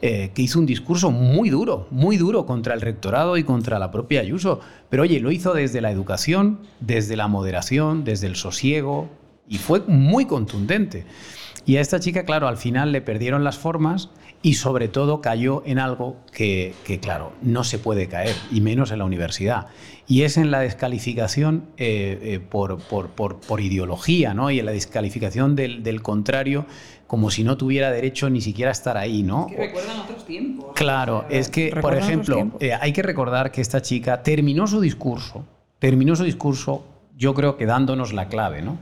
eh, 0.02 0.30
que 0.34 0.42
hizo 0.42 0.58
un 0.58 0.66
discurso 0.66 1.10
muy 1.10 1.48
duro, 1.48 1.88
muy 1.90 2.16
duro 2.16 2.44
contra 2.44 2.74
el 2.74 2.80
rectorado 2.80 3.36
y 3.38 3.44
contra 3.44 3.78
la 3.78 3.90
propia 3.90 4.20
Ayuso. 4.20 4.60
Pero 4.90 5.04
oye, 5.04 5.20
lo 5.20 5.30
hizo 5.30 5.54
desde 5.54 5.80
la 5.80 5.90
educación, 5.90 6.60
desde 6.80 7.16
la 7.16 7.28
moderación, 7.28 8.04
desde 8.04 8.26
el 8.26 8.36
sosiego, 8.36 9.08
y 9.48 9.58
fue 9.58 9.80
muy 9.86 10.26
contundente. 10.26 11.06
Y 11.64 11.78
a 11.78 11.80
esta 11.80 11.98
chica, 11.98 12.24
claro, 12.24 12.46
al 12.46 12.58
final 12.58 12.92
le 12.92 13.00
perdieron 13.00 13.42
las 13.42 13.58
formas 13.58 14.10
y 14.46 14.54
sobre 14.54 14.86
todo 14.86 15.20
cayó 15.20 15.64
en 15.66 15.80
algo 15.80 16.18
que, 16.30 16.72
claro, 17.02 17.32
no 17.42 17.64
se 17.64 17.80
puede 17.80 18.06
caer, 18.06 18.36
y 18.52 18.60
menos 18.60 18.92
en 18.92 19.00
la 19.00 19.04
universidad. 19.04 19.66
Y 20.06 20.22
es 20.22 20.36
en 20.36 20.52
la 20.52 20.60
descalificación 20.60 21.64
eh, 21.76 22.20
eh, 22.22 22.38
por, 22.38 22.78
por, 22.78 23.60
ideología, 23.60 24.34
¿no? 24.34 24.52
Y 24.52 24.60
en 24.60 24.66
la 24.66 24.70
descalificación 24.70 25.56
del, 25.56 26.00
contrario 26.00 26.64
como 27.08 27.32
si 27.32 27.42
no 27.42 27.56
tuviera 27.56 27.90
derecho 27.90 28.30
ni 28.30 28.40
siquiera 28.40 28.70
a 28.70 28.72
estar 28.72 28.96
ahí, 28.96 29.24
¿no? 29.24 29.48
Es 29.48 29.56
que 29.56 29.62
recuerdan 29.66 29.98
otros 29.98 30.24
tiempos. 30.24 30.66
Claro, 30.76 31.24
es 31.28 31.48
que, 31.48 31.74
por 31.80 31.96
ejemplo, 31.96 32.52
eh, 32.60 32.72
hay 32.72 32.92
que 32.92 33.02
recordar 33.02 33.50
que 33.50 33.60
esta 33.60 33.82
chica 33.82 34.22
terminó 34.22 34.68
su 34.68 34.80
discurso, 34.80 35.44
terminó 35.80 36.14
su 36.14 36.22
discurso, 36.22 36.86
yo 37.16 37.34
creo 37.34 37.56
que 37.56 37.66
dándonos 37.66 38.12
la 38.12 38.28
clave, 38.28 38.62
¿no? 38.62 38.78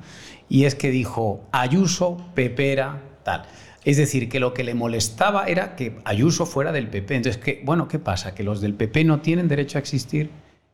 Y 0.47 0.67
es 0.67 0.75
que 0.75 0.91
dijo, 0.91 1.41
Ayuso, 1.53 2.19
Pepera, 2.35 3.01
tal. 3.23 3.47
Es 3.85 3.97
decir, 3.97 4.29
que 4.29 4.41
lo 4.41 4.55
que 4.55 4.65
le 4.65 4.75
molestaba 4.75 5.45
era 5.47 5.77
que 5.77 5.97
Ayuso 6.05 6.47
fuera 6.47 6.73
del 6.73 6.89
PP. 6.89 7.17
Entonces, 7.17 7.43
¿qué, 7.43 7.63
bueno, 7.65 7.87
¿qué 7.89 7.99
pasa? 7.99 8.35
¿Que 8.35 8.43
los 8.43 8.61
del 8.61 8.75
PP 8.75 9.05
no 9.05 9.21
tienen 9.21 9.49
derecho 9.49 9.79
a 9.79 9.81
existir? 9.81 10.31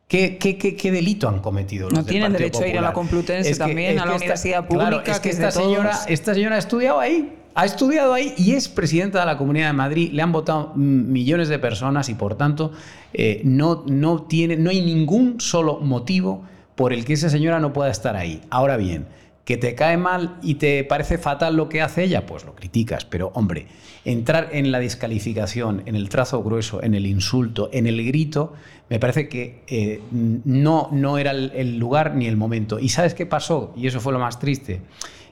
¿Qué, 0.07 0.37
qué, 0.37 0.57
qué, 0.57 0.91
delito 0.91 1.29
han 1.29 1.39
cometido 1.39 1.89
los 1.89 1.97
No 1.97 2.05
tienen 2.05 2.33
derecho 2.33 2.63
a 2.63 2.67
ir 2.67 2.77
a 2.77 2.81
la 2.81 2.91
Complutense 2.91 3.55
también, 3.55 3.97
a 3.97 4.05
la 4.05 4.15
universidad 4.15 4.67
pública. 4.67 4.89
Claro, 4.89 5.03
es 5.05 5.19
que, 5.21 5.29
esta, 5.29 5.51
señora, 5.51 5.97
esta 6.07 6.33
señora 6.33 6.55
ha 6.55 6.59
estudiado 6.59 6.99
ahí. 6.99 7.37
Ha 7.55 7.65
estudiado 7.65 8.13
ahí 8.13 8.33
y 8.37 8.53
es 8.53 8.67
presidenta 8.67 9.21
de 9.21 9.25
la 9.25 9.37
Comunidad 9.37 9.67
de 9.67 9.73
Madrid. 9.73 10.11
Le 10.11 10.21
han 10.21 10.33
votado 10.33 10.73
millones 10.75 11.47
de 11.47 11.59
personas 11.59 12.09
y, 12.09 12.15
por 12.15 12.35
tanto, 12.35 12.73
eh, 13.13 13.41
no, 13.45 13.83
no, 13.87 14.23
tiene, 14.23 14.57
no 14.57 14.69
hay 14.69 14.81
ningún 14.81 15.39
solo 15.39 15.79
motivo 15.79 16.43
por 16.75 16.91
el 16.91 17.05
que 17.05 17.13
esa 17.13 17.29
señora 17.29 17.59
no 17.59 17.71
pueda 17.71 17.89
estar 17.89 18.17
ahí. 18.17 18.41
Ahora 18.49 18.75
bien, 18.75 19.07
que 19.45 19.57
te 19.57 19.75
cae 19.75 19.97
mal 19.97 20.37
y 20.41 20.55
te 20.55 20.83
parece 20.83 21.17
fatal 21.17 21.55
lo 21.55 21.67
que 21.67 21.81
hace 21.81 22.03
ella, 22.03 22.25
pues 22.25 22.45
lo 22.45 22.55
criticas. 22.55 23.05
Pero 23.05 23.31
hombre, 23.33 23.67
entrar 24.05 24.49
en 24.51 24.71
la 24.71 24.79
descalificación, 24.79 25.83
en 25.85 25.95
el 25.95 26.09
trazo 26.09 26.43
grueso, 26.43 26.83
en 26.83 26.93
el 26.93 27.05
insulto, 27.05 27.69
en 27.73 27.87
el 27.87 28.05
grito, 28.05 28.53
me 28.89 28.99
parece 28.99 29.29
que 29.29 29.63
eh, 29.67 30.01
no, 30.11 30.89
no 30.91 31.17
era 31.17 31.31
el, 31.31 31.77
lugar 31.77 32.15
ni 32.15 32.27
el 32.27 32.37
momento. 32.37 32.79
¿Y 32.79 32.89
sabes 32.89 33.13
qué 33.13 33.25
pasó? 33.25 33.73
Y 33.75 33.87
eso 33.87 33.99
fue 33.99 34.13
lo 34.13 34.19
más 34.19 34.39
triste, 34.39 34.81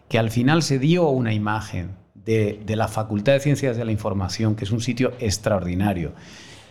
que 0.07 0.17
al 0.17 0.31
final 0.31 0.63
se 0.63 0.79
dio 0.79 1.09
una 1.09 1.33
imagen 1.33 1.91
de, 2.15 2.59
de 2.65 2.75
la 2.75 2.87
Facultad 2.87 3.33
de 3.33 3.39
Ciencias 3.39 3.77
de 3.77 3.85
la 3.85 3.91
Información, 3.91 4.55
que 4.55 4.65
es 4.65 4.71
un 4.71 4.81
sitio 4.81 5.13
extraordinario. 5.19 6.13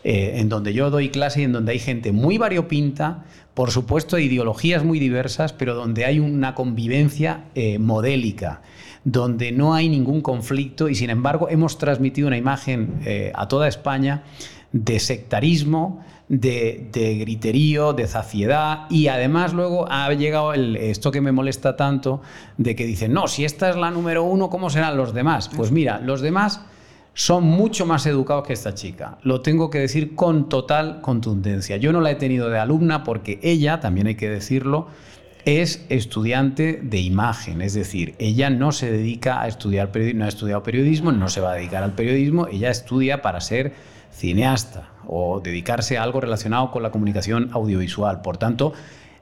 Eh, 0.04 0.38
en 0.38 0.48
donde 0.48 0.72
yo 0.72 0.90
doy 0.90 1.08
clase 1.08 1.40
y 1.40 1.44
en 1.44 1.52
donde 1.52 1.72
hay 1.72 1.80
gente 1.80 2.12
muy 2.12 2.38
variopinta, 2.38 3.24
por 3.54 3.72
supuesto 3.72 4.14
de 4.14 4.22
ideologías 4.22 4.84
muy 4.84 5.00
diversas, 5.00 5.52
pero 5.52 5.74
donde 5.74 6.04
hay 6.04 6.20
una 6.20 6.54
convivencia 6.54 7.46
eh, 7.56 7.80
modélica, 7.80 8.62
donde 9.02 9.50
no 9.50 9.74
hay 9.74 9.88
ningún 9.88 10.20
conflicto 10.20 10.88
y 10.88 10.94
sin 10.94 11.10
embargo 11.10 11.48
hemos 11.48 11.78
transmitido 11.78 12.28
una 12.28 12.36
imagen 12.36 13.00
eh, 13.04 13.32
a 13.34 13.48
toda 13.48 13.66
España 13.66 14.22
de 14.70 15.00
sectarismo, 15.00 16.04
de, 16.28 17.16
griterío, 17.18 17.92
de 17.92 18.06
zaciedad 18.06 18.86
y 18.90 19.08
además 19.08 19.52
luego 19.52 19.90
ha 19.90 20.12
llegado 20.12 20.52
esto 20.52 21.10
que 21.10 21.20
me 21.20 21.32
molesta 21.32 21.74
tanto 21.74 22.20
de 22.56 22.76
que 22.76 22.86
dicen, 22.86 23.12
no, 23.12 23.26
si 23.26 23.44
esta 23.44 23.70
es 23.70 23.76
la 23.76 23.90
número 23.90 24.22
uno, 24.22 24.48
¿cómo 24.48 24.70
serán 24.70 24.96
los 24.96 25.12
demás? 25.12 25.50
Pues 25.56 25.72
mira, 25.72 26.00
los 26.00 26.20
demás 26.20 26.60
son 27.18 27.42
mucho 27.42 27.84
más 27.84 28.06
educados 28.06 28.46
que 28.46 28.52
esta 28.52 28.74
chica. 28.74 29.18
Lo 29.24 29.40
tengo 29.40 29.70
que 29.70 29.80
decir 29.80 30.14
con 30.14 30.48
total 30.48 31.00
contundencia. 31.00 31.76
Yo 31.76 31.92
no 31.92 32.00
la 32.00 32.12
he 32.12 32.14
tenido 32.14 32.48
de 32.48 32.60
alumna 32.60 33.02
porque 33.02 33.40
ella, 33.42 33.80
también 33.80 34.06
hay 34.06 34.14
que 34.14 34.30
decirlo, 34.30 34.86
es 35.44 35.84
estudiante 35.88 36.78
de 36.80 37.00
imagen, 37.00 37.60
es 37.60 37.74
decir, 37.74 38.14
ella 38.20 38.50
no 38.50 38.70
se 38.70 38.92
dedica 38.92 39.40
a 39.42 39.48
estudiar 39.48 39.90
periodismo, 39.90 40.20
no 40.20 40.24
ha 40.26 40.28
estudiado 40.28 40.62
periodismo, 40.62 41.10
no 41.10 41.28
se 41.28 41.40
va 41.40 41.50
a 41.50 41.54
dedicar 41.54 41.82
al 41.82 41.92
periodismo, 41.92 42.46
ella 42.46 42.70
estudia 42.70 43.20
para 43.20 43.40
ser 43.40 43.72
cineasta 44.12 44.92
o 45.08 45.40
dedicarse 45.40 45.98
a 45.98 46.04
algo 46.04 46.20
relacionado 46.20 46.70
con 46.70 46.84
la 46.84 46.92
comunicación 46.92 47.50
audiovisual. 47.52 48.22
Por 48.22 48.36
tanto, 48.36 48.74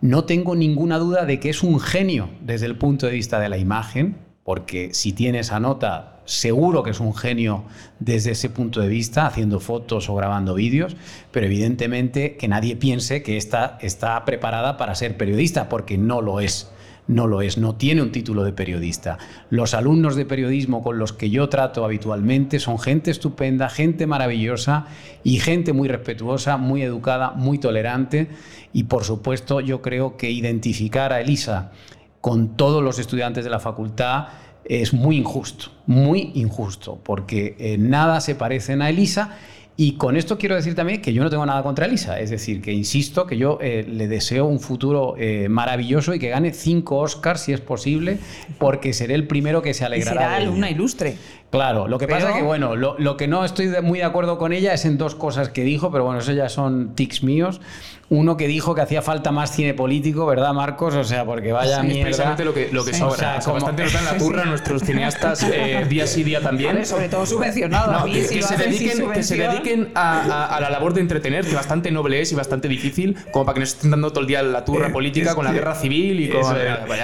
no 0.02 0.24
tengo 0.24 0.54
ninguna 0.54 0.98
duda 0.98 1.24
de 1.24 1.40
que 1.40 1.48
es 1.48 1.62
un 1.62 1.80
genio 1.80 2.28
desde 2.42 2.66
el 2.66 2.76
punto 2.76 3.06
de 3.06 3.12
vista 3.12 3.40
de 3.40 3.48
la 3.48 3.56
imagen, 3.56 4.25
porque 4.46 4.94
si 4.94 5.12
tiene 5.12 5.40
esa 5.40 5.58
nota, 5.58 6.20
seguro 6.24 6.84
que 6.84 6.90
es 6.90 7.00
un 7.00 7.16
genio 7.16 7.64
desde 7.98 8.30
ese 8.30 8.48
punto 8.48 8.80
de 8.80 8.86
vista, 8.86 9.26
haciendo 9.26 9.58
fotos 9.58 10.08
o 10.08 10.14
grabando 10.14 10.54
vídeos, 10.54 10.96
pero 11.32 11.46
evidentemente 11.46 12.36
que 12.36 12.46
nadie 12.46 12.76
piense 12.76 13.24
que 13.24 13.38
esta 13.38 13.76
está 13.82 14.24
preparada 14.24 14.76
para 14.76 14.94
ser 14.94 15.16
periodista, 15.16 15.68
porque 15.68 15.98
no 15.98 16.22
lo 16.22 16.38
es 16.38 16.70
no 17.08 17.28
lo 17.28 17.40
es, 17.40 17.56
no 17.56 17.76
tiene 17.76 18.02
un 18.02 18.10
título 18.10 18.42
de 18.42 18.52
periodista. 18.52 19.18
Los 19.48 19.74
alumnos 19.74 20.16
de 20.16 20.26
periodismo 20.26 20.82
con 20.82 20.98
los 20.98 21.12
que 21.12 21.30
yo 21.30 21.48
trato 21.48 21.84
habitualmente 21.84 22.58
son 22.58 22.80
gente 22.80 23.12
estupenda, 23.12 23.68
gente 23.68 24.08
maravillosa 24.08 24.86
y 25.22 25.38
gente 25.38 25.72
muy 25.72 25.86
respetuosa, 25.86 26.56
muy 26.56 26.82
educada, 26.82 27.30
muy 27.30 27.58
tolerante 27.58 28.28
y 28.72 28.84
por 28.84 29.04
supuesto 29.04 29.60
yo 29.60 29.82
creo 29.82 30.16
que 30.16 30.32
identificar 30.32 31.12
a 31.12 31.20
Elisa 31.20 31.70
con 32.20 32.56
todos 32.56 32.82
los 32.82 32.98
estudiantes 32.98 33.44
de 33.44 33.50
la 33.50 33.60
facultad 33.60 34.28
es 34.64 34.92
muy 34.92 35.16
injusto, 35.16 35.70
muy 35.86 36.32
injusto, 36.34 36.98
porque 37.02 37.56
eh, 37.58 37.78
nada 37.78 38.20
se 38.20 38.34
parecen 38.34 38.82
a 38.82 38.90
Elisa 38.90 39.36
y 39.78 39.92
con 39.92 40.16
esto 40.16 40.38
quiero 40.38 40.54
decir 40.54 40.74
también 40.74 41.02
que 41.02 41.12
yo 41.12 41.22
no 41.22 41.28
tengo 41.28 41.44
nada 41.44 41.62
contra 41.62 41.84
Elisa, 41.84 42.18
es 42.18 42.30
decir, 42.30 42.62
que 42.62 42.72
insisto 42.72 43.26
que 43.26 43.36
yo 43.36 43.58
eh, 43.60 43.84
le 43.86 44.08
deseo 44.08 44.46
un 44.46 44.58
futuro 44.58 45.14
eh, 45.18 45.48
maravilloso 45.50 46.14
y 46.14 46.18
que 46.18 46.30
gane 46.30 46.54
cinco 46.54 46.96
Oscars 46.96 47.42
si 47.42 47.52
es 47.52 47.60
posible, 47.60 48.18
porque 48.58 48.94
seré 48.94 49.14
el 49.14 49.26
primero 49.26 49.60
que 49.60 49.74
se 49.74 49.84
alegrará. 49.84 50.20
Y 50.20 50.24
será 50.24 50.36
alumna 50.36 50.70
ilustre. 50.70 51.16
Claro, 51.50 51.88
lo 51.88 51.98
que 51.98 52.08
pasa 52.08 52.30
es 52.30 52.36
que, 52.36 52.42
bueno, 52.42 52.74
lo, 52.74 52.98
lo, 52.98 53.16
que 53.16 53.28
no 53.28 53.44
estoy 53.44 53.68
muy 53.82 53.98
de 53.98 54.04
acuerdo 54.04 54.36
con 54.38 54.52
ella 54.52 54.72
es 54.72 54.84
en 54.84 54.98
dos 54.98 55.14
cosas 55.14 55.50
que 55.50 55.62
dijo, 55.62 55.92
pero 55.92 56.04
bueno, 56.04 56.20
eso 56.20 56.32
ya 56.32 56.48
son 56.48 56.94
tics 56.94 57.22
míos 57.22 57.60
uno 58.08 58.36
que 58.36 58.46
dijo 58.46 58.74
que 58.74 58.82
hacía 58.82 59.02
falta 59.02 59.32
más 59.32 59.50
cine 59.54 59.74
político, 59.74 60.26
¿verdad, 60.26 60.52
Marcos? 60.52 60.94
O 60.94 61.02
sea, 61.02 61.24
porque 61.24 61.52
vaya 61.52 61.80
sí, 61.80 61.86
mierda. 61.88 62.04
precisamente 62.04 62.44
lo 62.44 62.54
que, 62.54 62.68
lo 62.70 62.84
que 62.84 62.92
sobra. 62.92 63.38
O 63.38 63.40
sea, 63.40 63.52
bastante 63.52 63.82
nos 63.82 63.92
dan 63.92 64.04
la 64.04 64.16
turra 64.18 64.44
nuestros 64.44 64.82
cineastas 64.82 65.42
eh, 65.42 65.84
día 65.88 66.06
sí 66.06 66.22
día 66.22 66.40
también. 66.40 66.86
sobre 66.86 67.08
todo 67.08 67.26
subvencionado. 67.26 68.04
que, 68.04 68.22
se 68.24 68.56
dediquen, 68.56 69.10
que, 69.10 69.22
se 69.22 69.36
dediquen, 69.36 69.90
a, 69.94 70.58
la 70.60 70.70
labor 70.70 70.94
de 70.94 71.00
entretener, 71.00 71.44
que 71.44 71.54
bastante 71.54 71.90
noble 71.90 72.20
es 72.20 72.30
y 72.30 72.34
bastante 72.34 72.68
difícil, 72.68 73.16
como 73.32 73.44
para 73.44 73.54
que 73.54 73.60
nos 73.60 73.70
estén 73.70 73.90
dando 73.90 74.10
todo 74.10 74.20
el 74.20 74.26
día 74.26 74.42
la 74.42 74.64
turra 74.64 74.88
eh, 74.88 74.90
política 74.92 75.34
con 75.34 75.44
la 75.44 75.52
guerra 75.52 75.74
civil 75.74 76.20
y 76.20 76.28
con... 76.28 76.42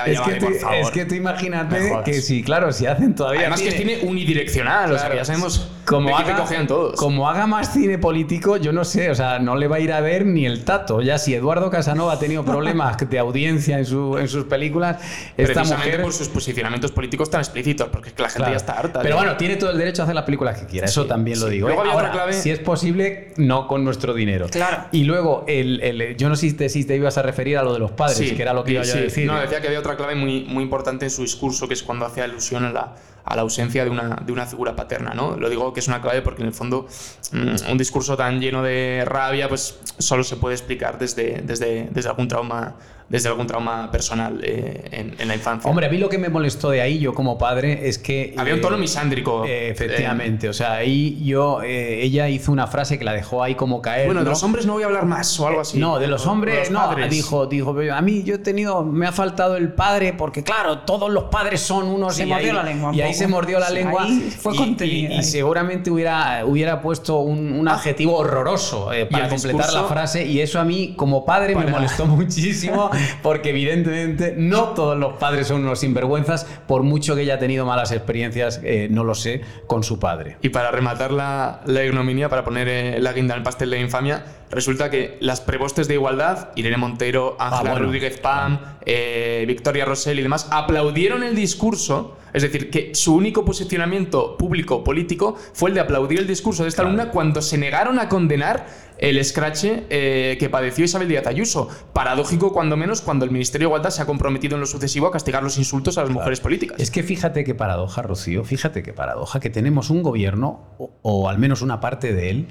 es, 0.06 0.20
que 0.20 0.34
tú, 0.34 0.46
es, 0.48 0.90
que 0.90 1.04
tú, 1.04 1.14
imagínate 1.14 1.92
que 2.04 2.14
si, 2.14 2.42
claro, 2.42 2.72
si 2.72 2.86
hacen 2.86 3.14
todavía... 3.14 3.40
Además 3.40 3.62
que 3.62 3.72
tiene 3.72 3.98
unidireccional, 4.02 4.92
o 4.92 4.98
sea, 4.98 5.10
que 5.10 5.16
ya 5.16 5.24
sabemos 5.24 5.68
como 5.84 6.16
haga, 6.16 6.46
todos. 6.66 6.98
Como 6.98 7.28
haga 7.28 7.46
más 7.46 7.72
cine 7.72 7.98
político, 7.98 8.56
yo 8.56 8.72
no 8.72 8.84
sé, 8.84 9.10
o 9.10 9.14
sea, 9.14 9.38
no 9.38 9.56
le 9.56 9.66
va 9.66 9.76
a 9.76 9.80
ir 9.80 9.92
a 9.92 10.00
ver 10.00 10.24
ni 10.24 10.46
el 10.46 10.64
tato. 10.64 10.91
Ya 11.00 11.18
si 11.18 11.34
Eduardo 11.34 11.70
Casanova 11.70 12.12
ha 12.14 12.18
tenido 12.18 12.44
problemas 12.44 12.96
de 12.98 13.18
audiencia 13.18 13.78
en, 13.78 13.86
su, 13.86 14.18
en 14.18 14.28
sus 14.28 14.44
películas, 14.44 15.00
esta 15.36 15.64
mujer... 15.64 16.02
por 16.02 16.12
sus 16.12 16.28
posicionamientos 16.28 16.92
políticos 16.92 17.30
tan 17.30 17.40
explícitos, 17.40 17.88
porque 17.88 18.10
es 18.10 18.14
que 18.14 18.22
la 18.22 18.28
gente 18.28 18.50
ya 18.50 18.56
está 18.56 18.72
harta. 18.72 19.00
Pero 19.00 19.16
bueno, 19.16 19.36
tiene 19.36 19.56
todo 19.56 19.70
el 19.70 19.78
derecho 19.78 20.02
a 20.02 20.04
hacer 20.04 20.14
las 20.14 20.24
películas 20.24 20.58
que 20.58 20.66
quiera, 20.66 20.86
eso 20.86 21.06
también 21.06 21.40
lo 21.40 21.46
digo. 21.46 21.70
¿eh? 21.70 21.76
Ahora, 21.76 22.32
si 22.32 22.50
es 22.50 22.58
posible, 22.58 23.32
no 23.36 23.66
con 23.66 23.84
nuestro 23.84 24.14
dinero. 24.14 24.46
Claro. 24.50 24.86
Y 24.92 25.04
luego, 25.04 25.44
el, 25.46 25.80
el, 25.82 26.16
yo 26.16 26.28
no 26.28 26.36
sé 26.36 26.50
si 26.68 26.84
te, 26.84 26.96
ibas 26.96 27.16
a 27.18 27.22
referir 27.22 27.58
a 27.58 27.62
lo 27.62 27.72
de 27.72 27.78
los 27.78 27.92
padres, 27.92 28.32
que 28.32 28.42
era 28.42 28.52
lo 28.52 28.64
que 28.64 28.72
iba 28.72 28.82
yo 28.82 28.94
a 28.94 28.96
decir. 28.96 29.26
No, 29.26 29.40
decía 29.40 29.60
que 29.60 29.68
había 29.68 29.78
otra 29.78 29.96
clave 29.96 30.14
muy, 30.14 30.44
muy 30.44 30.62
importante 30.62 31.04
en 31.06 31.10
su 31.10 31.22
discurso, 31.22 31.68
que 31.68 31.74
es 31.74 31.82
cuando 31.82 32.06
hace 32.06 32.22
alusión 32.22 32.64
a 32.64 32.72
la 32.72 32.96
a 33.24 33.36
la 33.36 33.42
ausencia 33.42 33.84
de 33.84 33.90
una, 33.90 34.16
de 34.24 34.32
una 34.32 34.46
figura 34.46 34.74
paterna, 34.74 35.12
¿no? 35.14 35.36
Lo 35.36 35.48
digo 35.48 35.72
que 35.72 35.80
es 35.80 35.88
una 35.88 36.00
clave 36.00 36.22
porque 36.22 36.42
en 36.42 36.48
el 36.48 36.54
fondo 36.54 36.86
mm, 37.32 37.70
un 37.70 37.78
discurso 37.78 38.16
tan 38.16 38.40
lleno 38.40 38.62
de 38.62 39.04
rabia 39.06 39.48
pues 39.48 39.78
solo 39.98 40.24
se 40.24 40.36
puede 40.36 40.54
explicar 40.54 40.98
desde, 40.98 41.42
desde, 41.42 41.88
desde 41.90 42.08
algún 42.08 42.28
trauma 42.28 42.74
desde 43.08 43.28
algún 43.28 43.46
trauma 43.46 43.90
personal 43.90 44.40
eh, 44.42 45.14
en, 45.18 45.28
la 45.28 45.34
infancia. 45.34 45.68
Hombre, 45.68 45.86
a 45.86 45.88
mí 45.90 45.98
lo 45.98 46.08
que 46.08 46.18
me 46.18 46.28
molestó 46.28 46.70
de 46.70 46.80
ahí, 46.80 46.98
yo 46.98 47.14
como 47.14 47.38
padre, 47.38 47.88
es 47.88 47.98
que... 47.98 48.34
Había 48.36 48.54
un 48.54 48.60
tono 48.60 48.76
eh, 48.76 48.80
misándrico. 48.80 49.44
Eh, 49.44 49.68
efectivamente, 49.70 50.48
o 50.48 50.52
sea, 50.52 50.74
ahí 50.74 51.22
yo, 51.22 51.62
ella 51.62 52.28
hizo 52.28 52.52
una 52.52 52.66
frase 52.66 52.98
que 52.98 53.04
la 53.04 53.12
dejó 53.12 53.42
ahí 53.42 53.54
como 53.54 53.82
caer. 53.82 54.06
Bueno, 54.06 54.24
de 54.24 54.30
los 54.30 54.42
hombres 54.42 54.66
no 54.66 54.74
voy 54.74 54.82
a 54.82 54.86
hablar 54.86 55.06
más 55.06 55.38
o 55.40 55.46
algo 55.46 55.60
así. 55.60 55.78
No, 55.78 55.98
de 55.98 56.06
los 56.06 56.26
hombres, 56.26 56.70
no, 56.70 56.94
dijo, 57.08 57.46
dijo, 57.46 57.76
a 57.92 58.00
mí 58.00 58.22
yo 58.22 58.36
he 58.36 58.38
tenido, 58.38 58.84
me 58.84 59.06
ha 59.06 59.12
faltado 59.12 59.56
el 59.56 59.72
padre, 59.72 60.14
porque 60.14 60.42
claro, 60.42 60.80
todos 60.80 61.10
los 61.10 61.24
padres 61.24 61.60
son 61.60 61.88
unos... 61.88 62.14
Se 62.14 62.24
y 62.24 62.26
mordió 62.26 62.52
la 62.52 62.62
lengua. 62.62 62.94
Y 62.94 63.00
ahí 63.00 63.14
se 63.14 63.26
mordió 63.26 63.58
la 63.58 63.70
lengua. 63.70 64.06
fue 64.38 64.54
y, 64.80 65.06
y, 65.06 65.22
seguramente 65.22 65.90
hubiera, 65.90 66.44
hubiera 66.46 66.80
puesto 66.80 67.18
un, 67.18 67.66
ah. 67.68 67.74
adjetivo 67.74 68.16
horroroso 68.16 68.90
para 69.10 69.28
completar 69.28 69.72
la 69.72 69.84
frase, 69.84 70.24
y 70.24 70.40
eso 70.40 70.60
a 70.60 70.64
mí 70.64 70.94
como 70.96 71.24
padre 71.24 71.54
me 71.54 71.66
molestó 71.66 72.06
muchísimo, 72.22 72.90
porque 73.22 73.50
evidentemente 73.50 74.34
no 74.36 74.68
todos 74.70 74.98
los 74.98 75.14
padres 75.14 75.46
son 75.46 75.62
unos 75.62 75.80
sinvergüenzas, 75.80 76.44
por 76.66 76.82
mucho 76.82 77.14
que 77.14 77.22
haya 77.22 77.38
tenido 77.38 77.66
malas 77.66 77.92
experiencias, 77.92 78.60
eh, 78.62 78.88
no 78.90 79.04
lo 79.04 79.14
sé, 79.14 79.42
con 79.66 79.82
su 79.82 79.98
padre. 79.98 80.36
Y 80.42 80.50
para 80.50 80.70
rematar 80.70 81.12
la, 81.12 81.60
la 81.66 81.84
ignominia, 81.84 82.28
para 82.28 82.44
poner 82.44 82.68
eh, 82.68 83.00
la 83.00 83.12
guinda 83.12 83.34
en 83.34 83.38
el 83.38 83.44
pastel 83.44 83.70
de 83.70 83.80
infamia, 83.80 84.24
resulta 84.50 84.90
que 84.90 85.16
las 85.20 85.40
prebostes 85.40 85.88
de 85.88 85.94
igualdad, 85.94 86.50
Irene 86.56 86.76
Montero, 86.76 87.36
Ángela 87.38 87.72
ah, 87.72 87.78
Rodríguez 87.78 88.18
Pam, 88.20 88.60
eh, 88.84 89.44
Victoria 89.46 89.84
Rosell 89.84 90.18
y 90.18 90.22
demás, 90.22 90.48
aplaudieron 90.50 91.22
el 91.22 91.34
discurso. 91.34 92.18
Es 92.32 92.42
decir, 92.42 92.70
que 92.70 92.94
su 92.94 93.14
único 93.14 93.44
posicionamiento 93.44 94.38
público 94.38 94.82
político 94.82 95.36
fue 95.52 95.68
el 95.68 95.74
de 95.74 95.80
aplaudir 95.80 96.18
el 96.18 96.26
discurso 96.26 96.62
de 96.62 96.70
esta 96.70 96.80
alumna 96.80 97.10
cuando 97.10 97.42
se 97.42 97.58
negaron 97.58 97.98
a 97.98 98.08
condenar 98.08 98.66
el 99.02 99.18
escrache 99.18 99.82
eh, 99.90 100.36
que 100.38 100.48
padeció 100.48 100.84
Isabel 100.84 101.08
Díaz 101.08 101.26
Ayuso. 101.26 101.68
Paradójico, 101.92 102.52
cuando 102.52 102.76
menos, 102.76 103.02
cuando 103.02 103.24
el 103.24 103.32
Ministerio 103.32 103.66
de 103.66 103.70
Igualdad 103.70 103.90
se 103.90 104.00
ha 104.00 104.06
comprometido 104.06 104.54
en 104.54 104.60
lo 104.60 104.66
sucesivo 104.66 105.08
a 105.08 105.10
castigar 105.10 105.42
los 105.42 105.58
insultos 105.58 105.98
a 105.98 106.02
las 106.02 106.10
mujeres 106.10 106.38
políticas. 106.38 106.78
Es 106.78 106.92
que 106.92 107.02
fíjate 107.02 107.42
qué 107.42 107.56
paradoja, 107.56 108.02
Rocío, 108.02 108.44
fíjate 108.44 108.84
qué 108.84 108.92
paradoja, 108.92 109.40
que 109.40 109.50
tenemos 109.50 109.90
un 109.90 110.04
gobierno, 110.04 110.60
o 111.02 111.28
al 111.28 111.38
menos 111.38 111.62
una 111.62 111.80
parte 111.80 112.14
de 112.14 112.30
él, 112.30 112.46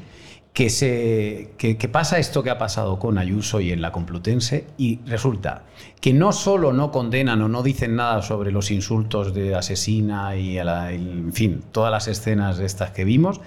que, 0.54 0.70
se, 0.70 1.52
que, 1.58 1.76
pasa 1.88 2.20
esto 2.20 2.44
que 2.44 2.50
ha 2.50 2.58
pasado 2.58 3.00
con 3.00 3.18
Ayuso 3.18 3.62
y 3.62 3.72
en 3.72 3.82
la 3.82 3.94
Complutense 3.94 4.66
y 4.78 5.00
resulta 5.06 5.64
que 6.02 6.14
no 6.14 6.34
solo 6.34 6.74
no 6.74 6.92
condenan 6.92 7.42
o 7.42 7.48
no 7.48 7.64
dicen 7.64 7.96
nada 7.96 8.22
sobre 8.22 8.52
los 8.52 8.70
insultos 8.72 9.34
de 9.34 9.56
asesina 9.56 10.36
y, 10.36 10.58
en 10.58 11.32
fin, 11.32 11.64
todas 11.72 11.92
las 11.92 12.10
escenas 12.10 12.58
de 12.58 12.66
estas 12.66 12.92
que 12.92 13.06
vimos, 13.06 13.40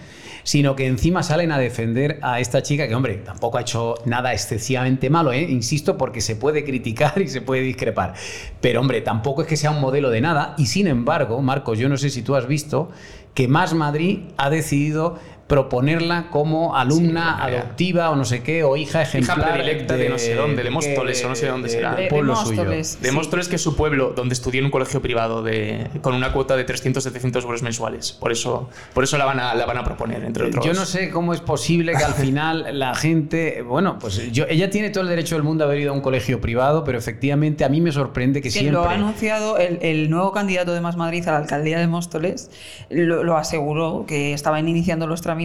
sino 0.44 0.76
que 0.76 0.86
encima 0.86 1.22
salen 1.22 1.50
a 1.50 1.58
defender 1.58 2.20
a 2.22 2.38
esta 2.38 2.62
chica 2.62 2.86
que, 2.86 2.94
hombre, 2.94 3.16
tampoco 3.16 3.58
ha 3.58 3.62
hecho 3.62 3.96
nada 4.04 4.32
excesivamente 4.32 5.10
malo, 5.10 5.32
¿eh? 5.32 5.42
insisto, 5.42 5.98
porque 5.98 6.20
se 6.20 6.36
puede 6.36 6.64
criticar 6.64 7.20
y 7.20 7.28
se 7.28 7.40
puede 7.40 7.62
discrepar, 7.62 8.14
pero 8.60 8.80
hombre, 8.80 9.00
tampoco 9.00 9.42
es 9.42 9.48
que 9.48 9.56
sea 9.56 9.72
un 9.72 9.80
modelo 9.80 10.10
de 10.10 10.20
nada 10.20 10.54
y 10.56 10.66
sin 10.66 10.86
embargo, 10.86 11.42
Marcos, 11.42 11.78
yo 11.78 11.88
no 11.88 11.96
sé 11.96 12.10
si 12.10 12.22
tú 12.22 12.36
has 12.36 12.46
visto 12.46 12.90
que 13.34 13.48
Más 13.48 13.74
Madrid 13.74 14.20
ha 14.36 14.48
decidido 14.48 15.18
proponerla 15.54 16.30
como 16.30 16.76
alumna 16.76 17.40
adoptiva 17.40 18.10
o 18.10 18.16
no 18.16 18.24
sé 18.24 18.42
qué, 18.42 18.64
o 18.64 18.76
hija 18.76 19.02
ejemplar. 19.02 19.38
Hija 19.38 19.52
predilecta 19.52 19.96
de, 19.96 20.08
no 20.08 20.18
sé 20.18 20.34
dónde, 20.34 20.64
de 20.64 20.70
Móstoles 20.70 21.24
o 21.24 21.28
no 21.28 21.36
sé 21.36 21.46
dónde 21.46 21.68
será. 21.68 21.94
De, 21.94 22.08
pueblo 22.08 22.34
suyo. 22.34 22.64
De 22.64 23.12
Móstoles, 23.12 23.46
que 23.46 23.54
es 23.54 23.62
su 23.62 23.76
pueblo, 23.76 24.14
donde 24.16 24.32
estudió 24.32 24.58
en 24.58 24.64
un 24.64 24.72
colegio 24.72 25.00
privado 25.00 25.44
de, 25.44 25.88
con 26.02 26.12
una 26.12 26.32
cuota 26.32 26.56
de 26.56 26.66
300-700 26.66 27.42
euros 27.42 27.62
mensuales. 27.62 28.10
Por 28.12 28.32
eso, 28.32 28.68
por 28.94 29.04
eso 29.04 29.16
la, 29.16 29.26
van 29.26 29.38
a, 29.38 29.54
la 29.54 29.64
van 29.64 29.78
a 29.78 29.84
proponer, 29.84 30.24
entre 30.24 30.46
otros. 30.46 30.66
Yo 30.66 30.74
no 30.74 30.84
sé 30.86 31.10
cómo 31.10 31.32
es 31.32 31.40
posible 31.40 31.92
que 31.92 32.02
al 32.02 32.14
final 32.14 32.66
la 32.72 32.96
gente. 32.96 33.62
Bueno, 33.62 34.00
pues 34.00 34.32
yo, 34.32 34.46
ella 34.48 34.70
tiene 34.70 34.90
todo 34.90 35.04
el 35.04 35.08
derecho 35.08 35.36
del 35.36 35.44
mundo 35.44 35.62
a 35.62 35.68
haber 35.68 35.78
ido 35.78 35.92
a 35.92 35.94
un 35.94 36.00
colegio 36.00 36.40
privado, 36.40 36.82
pero 36.82 36.98
efectivamente 36.98 37.64
a 37.64 37.68
mí 37.68 37.80
me 37.80 37.92
sorprende 37.92 38.42
que, 38.42 38.50
siempre. 38.50 38.72
Lo 38.72 38.88
ha 38.88 38.94
anunciado 38.94 39.56
el, 39.56 40.10
nuevo 40.10 40.32
candidato 40.32 40.74
de 40.74 40.80
Más 40.80 40.96
Madrid 40.96 41.26
a 41.28 41.32
la 41.32 41.38
alcaldía 41.38 41.78
de 41.78 41.86
Móstoles, 41.86 42.50
lo, 42.90 43.22
lo 43.22 43.36
aseguró 43.36 44.04
que 44.08 44.32
estaban 44.32 44.68
iniciando 44.68 45.06
los 45.06 45.22
trámites 45.22 45.43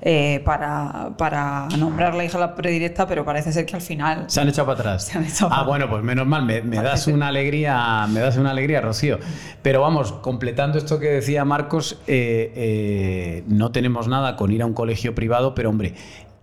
eh, 0.00 0.42
para, 0.44 1.10
para 1.16 1.68
nombrar 1.78 2.14
la 2.14 2.24
hija 2.24 2.38
la 2.38 2.54
predirecta, 2.54 3.06
pero 3.06 3.24
parece 3.24 3.52
ser 3.52 3.66
que 3.66 3.76
al 3.76 3.82
final... 3.82 4.24
Se 4.28 4.40
han 4.40 4.48
echado 4.48 4.66
para 4.66 4.80
atrás. 4.80 5.12
ah, 5.50 5.64
bueno, 5.64 5.88
pues 5.88 6.02
menos 6.02 6.26
mal, 6.26 6.44
me, 6.44 6.62
das 6.62 7.06
una 7.06 7.28
alegría, 7.28 8.06
me 8.08 8.20
das 8.20 8.36
una 8.36 8.50
alegría, 8.50 8.80
Rocío. 8.80 9.18
Pero 9.62 9.80
vamos, 9.80 10.12
completando 10.12 10.78
esto 10.78 10.98
que 10.98 11.08
decía 11.08 11.44
Marcos, 11.44 12.00
eh, 12.06 12.52
eh, 12.54 13.44
no 13.48 13.70
tenemos 13.72 14.08
nada 14.08 14.36
con 14.36 14.52
ir 14.52 14.62
a 14.62 14.66
un 14.66 14.74
colegio 14.74 15.14
privado, 15.14 15.54
pero 15.54 15.70
hombre, 15.70 15.94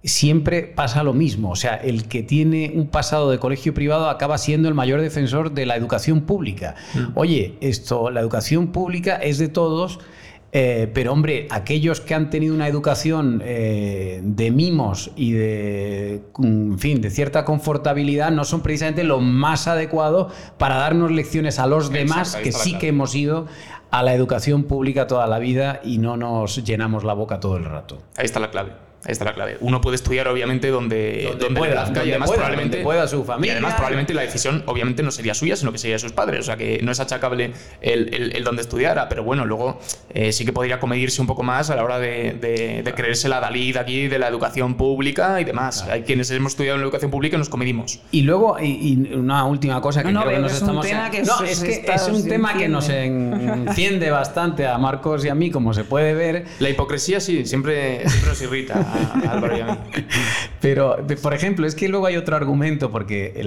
siempre 0.06 0.64
pasa 0.64 1.04
lo 1.04 1.14
mismo. 1.14 1.52
O 1.52 1.56
sea, 1.56 1.76
el 1.76 2.08
que 2.08 2.24
tiene 2.24 2.72
un 2.76 2.88
pasado 2.88 3.30
de 3.32 3.40
colegio 3.40 3.74
privado 3.74 4.10
acaba 4.10 4.38
siendo 4.38 4.70
el 4.70 4.76
mayor 4.76 5.02
defensor 5.02 5.52
de 5.52 5.66
la 5.66 5.76
educación 5.76 6.22
pública. 6.22 6.76
Mm. 6.94 7.00
Oye, 7.16 7.56
esto, 7.62 8.10
la 8.12 8.22
educación 8.22 8.68
pública 8.68 9.16
es 9.16 9.38
de 9.38 9.48
todos. 9.48 10.00
Eh, 10.58 10.90
pero 10.94 11.12
hombre, 11.12 11.50
aquellos 11.52 12.00
que 12.00 12.14
han 12.14 12.30
tenido 12.30 12.56
una 12.56 12.70
educación 12.70 13.42
eh, 13.44 14.22
de 14.24 14.52
mimos 14.52 15.12
y 15.18 15.34
de, 15.34 16.22
en 16.42 16.80
fin, 16.80 17.02
de 17.02 17.10
cierta 17.10 17.44
confortabilidad 17.44 18.32
no 18.32 18.46
son 18.46 18.62
precisamente 18.62 19.04
lo 19.04 19.20
más 19.20 19.68
adecuado 19.68 20.30
para 20.58 20.78
darnos 20.78 21.12
lecciones 21.12 21.60
a 21.60 21.68
los 21.68 21.90
demás 21.90 22.38
que 22.38 22.54
sí 22.54 22.78
que 22.78 22.88
hemos 22.88 23.14
ido 23.16 23.48
a 23.92 24.02
la 24.02 24.14
educación 24.14 24.64
pública 24.64 25.08
toda 25.08 25.28
la 25.28 25.40
vida 25.40 25.82
y 25.84 25.98
no 25.98 26.16
nos 26.16 26.64
llenamos 26.64 27.04
la 27.04 27.12
boca 27.12 27.42
todo 27.42 27.58
el 27.58 27.66
rato. 27.66 27.98
Ahí 28.16 28.24
está 28.24 28.40
la 28.40 28.50
clave. 28.50 28.85
Ahí 29.06 29.12
está 29.12 29.24
la 29.24 29.34
clave. 29.34 29.58
Uno 29.60 29.82
puede 29.82 29.96
estudiar, 29.96 30.28
obviamente, 30.28 30.70
donde, 30.70 31.36
donde, 31.40 31.60
pueda, 31.60 31.92
y 32.04 32.10
además, 32.10 32.32
probablemente, 32.32 32.82
pueda 32.82 33.08
su 33.08 33.24
familia. 33.24 33.50
Y 33.50 33.52
además, 33.52 33.76
probablemente 33.76 34.16
la 34.16 34.24
decisión, 34.24 34.64
obviamente, 34.66 35.04
no 35.04 35.12
sería 35.12 35.36
suya, 35.36 35.56
sino 35.56 35.72
que 35.72 35.78
sería 35.78 35.96
de 35.96 36.00
sus 36.00 36.12
padres. 36.12 36.40
O 36.40 36.44
sea, 36.44 36.58
que 36.58 36.80
no 36.82 36.92
es 36.92 37.00
achacable 37.00 37.52
el, 37.82 38.34
el, 38.36 38.44
donde 38.44 38.64
estudiara. 38.64 39.08
Pero 39.08 39.24
bueno, 39.24 39.46
luego 39.46 39.80
eh, 40.12 40.32
sí 40.32 40.44
que 40.44 40.52
podría 40.52 40.80
comedirse 40.80 41.22
un 41.22 41.28
poco 41.28 41.44
más 41.44 41.70
a 41.70 41.76
la 41.76 41.84
hora 41.84 42.00
de, 42.00 42.82
de, 42.84 42.94
creerse 42.96 43.30
la 43.30 43.40
Dalí 43.40 43.78
aquí 43.78 44.08
de 44.08 44.18
la 44.18 44.28
educación 44.28 44.76
pública 44.76 45.40
y 45.40 45.44
demás. 45.44 45.84
Hay 45.84 46.02
quienes 46.02 46.32
hemos 46.32 46.54
estudiado 46.54 46.76
en 46.76 46.82
la 46.82 46.86
educación 46.86 47.12
pública 47.12 47.36
y 47.36 47.40
nos 47.40 47.50
comedimos. 47.50 48.00
Y 48.12 48.22
luego, 48.22 48.58
y, 48.60 49.12
una 49.14 49.46
última 49.46 49.82
cosa 49.82 50.02
que 50.02 50.10
creo 50.10 50.28
que 50.28 50.40
nos 50.40 50.54
estamos. 50.54 50.88
no, 50.88 51.46
es 51.46 51.60
que 51.60 51.86
es 51.94 52.08
un 52.08 52.28
tema 52.28 52.58
que 52.58 52.68
nos 52.68 52.90
enciende 52.90 54.10
bastante 54.10 54.66
a 54.66 54.80
Marcos 54.80 55.24
y 55.26 55.30
a 55.30 55.36
mí, 55.36 55.52
como 55.52 55.76
se 55.76 55.84
puede 55.84 56.16
ver. 56.16 56.46
La 56.58 56.70
hipocresía 56.70 57.20
sí, 57.20 57.46
siempre, 57.46 58.10
siempre 58.10 58.30
nos 58.30 58.42
irrita. 58.42 58.94
Pero, 60.62 60.98
por 61.22 61.34
ejemplo, 61.34 61.68
es 61.68 61.76
que 61.76 61.88
luego 61.90 62.06
hay 62.06 62.18
otro 62.18 62.36
argumento, 62.36 62.92
porque 62.92 63.42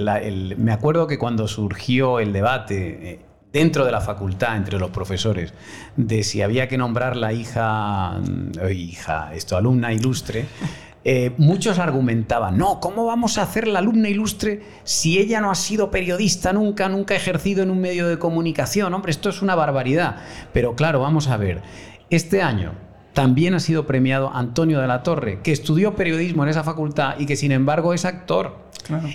me 0.57 0.71
acuerdo 0.71 1.07
que 1.07 1.17
cuando 1.17 1.47
surgió 1.47 2.19
el 2.19 2.33
debate 2.33 3.11
eh, 3.11 3.19
dentro 3.51 3.85
de 3.85 3.91
la 3.91 4.01
facultad 4.01 4.57
entre 4.57 4.79
los 4.79 4.91
profesores 4.91 5.53
de 5.95 6.23
si 6.23 6.41
había 6.41 6.67
que 6.67 6.77
nombrar 6.77 7.15
la 7.15 7.33
hija, 7.33 8.19
eh, 8.61 8.73
hija, 8.73 9.33
esto, 9.33 9.57
alumna 9.57 9.91
ilustre, 9.93 10.45
eh, 11.05 11.31
muchos 11.37 11.79
argumentaban, 11.79 12.57
no, 12.57 12.79
¿cómo 12.79 13.05
vamos 13.05 13.37
a 13.37 13.43
hacer 13.43 13.67
la 13.67 13.79
alumna 13.79 14.09
ilustre 14.09 14.61
si 14.83 15.17
ella 15.17 15.39
no 15.39 15.49
ha 15.49 15.55
sido 15.55 15.89
periodista 15.91 16.51
nunca, 16.51 16.89
nunca 16.89 17.13
ha 17.13 17.17
ejercido 17.17 17.63
en 17.63 17.71
un 17.71 17.79
medio 17.79 18.07
de 18.07 18.19
comunicación? 18.19 18.93
Hombre, 18.93 19.11
esto 19.11 19.29
es 19.29 19.41
una 19.41 19.55
barbaridad. 19.55 20.17
Pero 20.51 20.75
claro, 20.75 20.99
vamos 20.99 21.27
a 21.29 21.37
ver, 21.37 21.61
este 22.09 22.41
año 22.41 22.73
también 23.13 23.53
ha 23.53 23.59
sido 23.59 23.85
premiado 23.85 24.31
Antonio 24.33 24.79
de 24.79 24.87
la 24.87 25.03
Torre, 25.03 25.39
que 25.41 25.51
estudió 25.51 25.95
periodismo 25.95 26.43
en 26.43 26.49
esa 26.49 26.63
facultad 26.63 27.15
y 27.19 27.25
que 27.25 27.35
sin 27.35 27.51
embargo 27.51 27.93
es 27.93 28.05
actor. 28.05 28.69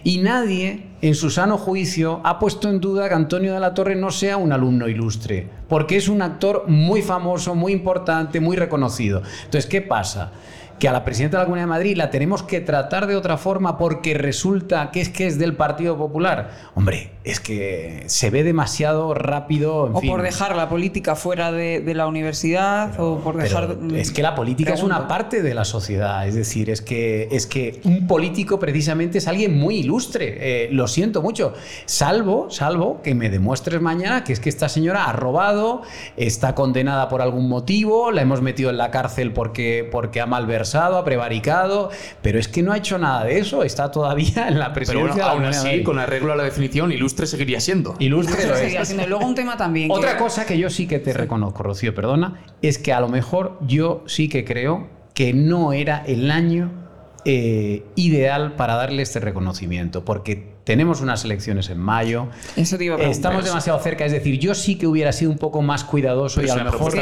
Y 0.04 0.18
nadie, 0.18 0.87
en 1.00 1.16
su 1.16 1.30
sano 1.30 1.59
juicio, 1.59 2.20
ha 2.22 2.38
puesto 2.38 2.68
en 2.68 2.80
duda 2.80 3.09
que 3.09 3.14
Antonio 3.14 3.54
de 3.54 3.61
la 3.61 3.74
Torre 3.74 3.96
no 3.96 4.11
sea 4.11 4.37
un 4.37 4.52
alumno 4.52 4.87
ilustre, 4.87 5.48
porque 5.68 5.96
es 5.96 6.09
un 6.09 6.22
actor 6.22 6.64
muy 6.68 7.02
famoso, 7.02 7.57
muy 7.57 7.72
importante, 7.72 8.38
muy 8.40 8.57
reconocido. 8.57 9.22
Entonces, 9.44 9.66
¿qué 9.66 9.83
pasa? 9.83 10.33
Que 10.78 10.88
a 10.88 10.92
la 10.92 11.04
presidenta 11.04 11.38
de 11.38 11.42
la 11.42 11.46
Comunidad 11.46 11.66
de 11.66 11.70
Madrid 11.70 11.96
la 11.96 12.10
tenemos 12.10 12.42
que 12.42 12.60
tratar 12.60 13.06
de 13.06 13.16
otra 13.16 13.37
forma 13.37 13.78
porque 13.78 14.14
resulta 14.14 14.90
que 14.90 15.00
es 15.00 15.08
que 15.08 15.26
es 15.26 15.38
del 15.38 15.54
Partido 15.54 15.96
Popular. 15.96 16.50
Hombre, 16.74 17.12
es 17.22 17.40
que 17.40 18.04
se 18.06 18.30
ve 18.30 18.42
demasiado 18.42 19.14
rápido. 19.14 19.84
o 19.84 20.00
por 20.00 20.22
dejar 20.22 20.56
la 20.56 20.68
política 20.68 21.14
fuera 21.14 21.52
de, 21.52 21.94
la 21.94 22.06
universidad, 22.06 22.98
o 22.98 23.20
por 23.20 23.37
dejar. 23.37 23.76
es 23.94 24.10
que 24.10 24.22
la 24.22 24.34
política 24.34 24.74
es 24.74 24.82
una 24.82 25.06
parte 25.06 25.42
de 25.42 25.54
la 25.54 25.64
sociedad. 25.64 26.26
Es 26.26 26.34
decir, 26.34 26.70
es 26.70 26.82
que, 26.82 27.28
es 27.30 27.46
que 27.46 27.80
un 27.84 28.06
político 28.06 28.58
precisamente 28.58 29.18
es 29.18 29.28
alguien 29.28 29.56
muy 29.56 29.76
ilustre. 29.76 30.64
Eh, 30.64 30.68
lo 30.72 30.88
siento 30.88 31.22
mucho. 31.22 31.54
Salvo, 31.87 32.50
salvo 32.50 33.00
que 33.02 33.14
me 33.14 33.30
demuestres 33.30 33.80
mañana 33.80 34.24
que 34.24 34.32
es 34.32 34.40
que 34.40 34.48
esta 34.48 34.68
señora 34.68 35.04
ha 35.04 35.12
robado, 35.12 35.82
está 36.16 36.54
condenada 36.54 37.08
por 37.08 37.22
algún 37.22 37.48
motivo, 37.48 38.10
la 38.10 38.22
hemos 38.22 38.42
metido 38.42 38.70
en 38.70 38.76
la 38.76 38.90
cárcel 38.90 39.32
porque, 39.32 39.88
porque 39.90 40.20
ha 40.20 40.26
malversado 40.26 40.73
ha 40.74 41.04
prevaricado, 41.04 41.90
pero 42.22 42.38
es 42.38 42.48
que 42.48 42.62
no 42.62 42.72
ha 42.72 42.76
hecho 42.76 42.98
nada 42.98 43.24
de 43.24 43.38
eso, 43.38 43.62
está 43.62 43.90
todavía 43.90 44.48
en 44.48 44.58
la 44.58 44.72
presidencia. 44.72 45.14
Pero 45.14 45.26
aún 45.26 45.44
así, 45.44 45.82
con 45.82 45.98
arreglo 45.98 46.32
a 46.32 46.37
la 46.37 46.44
definición, 46.44 46.92
ilustre 46.92 47.26
seguiría 47.26 47.60
siendo. 47.60 47.96
Ilustre 47.98 48.46
lo 48.46 48.56
seguiría 48.56 48.84
siendo. 48.84 49.04
Y 49.04 49.08
luego 49.08 49.26
un 49.26 49.34
tema 49.34 49.56
también. 49.56 49.90
Otra 49.90 50.16
cosa 50.16 50.46
que 50.46 50.58
yo 50.58 50.70
sí 50.70 50.87
que 50.87 50.98
te 50.98 51.12
reconozco, 51.12 51.62
Rocío, 51.62 51.94
perdona, 51.94 52.40
es 52.62 52.78
que 52.78 52.92
a 52.92 53.00
lo 53.00 53.08
mejor 53.08 53.58
yo 53.66 54.02
sí 54.06 54.28
que 54.28 54.44
creo 54.44 54.88
que 55.14 55.32
no 55.32 55.72
era 55.72 56.02
el 56.06 56.30
año 56.30 56.70
eh, 57.24 57.84
ideal 57.94 58.54
para 58.56 58.74
darle 58.74 59.02
este 59.02 59.20
reconocimiento, 59.20 60.04
porque 60.04 60.53
tenemos 60.64 61.03
unas 61.03 61.24
elecciones 61.24 61.68
en 61.68 61.79
mayo. 61.79 62.29
Eso 62.57 62.77
Estamos 62.77 63.44
demasiado 63.44 63.79
cerca. 63.81 64.07
Es 64.07 64.12
decir, 64.12 64.38
yo 64.38 64.55
sí 64.55 64.77
que 64.77 64.87
hubiera 64.87 65.12
sido 65.12 65.31
un 65.31 65.38
poco 65.38 65.61
más 65.62 65.85
cuidadoso 65.85 66.42
y 66.42 66.48
a 66.48 66.57
lo 66.57 66.64
mejor. 66.64 66.94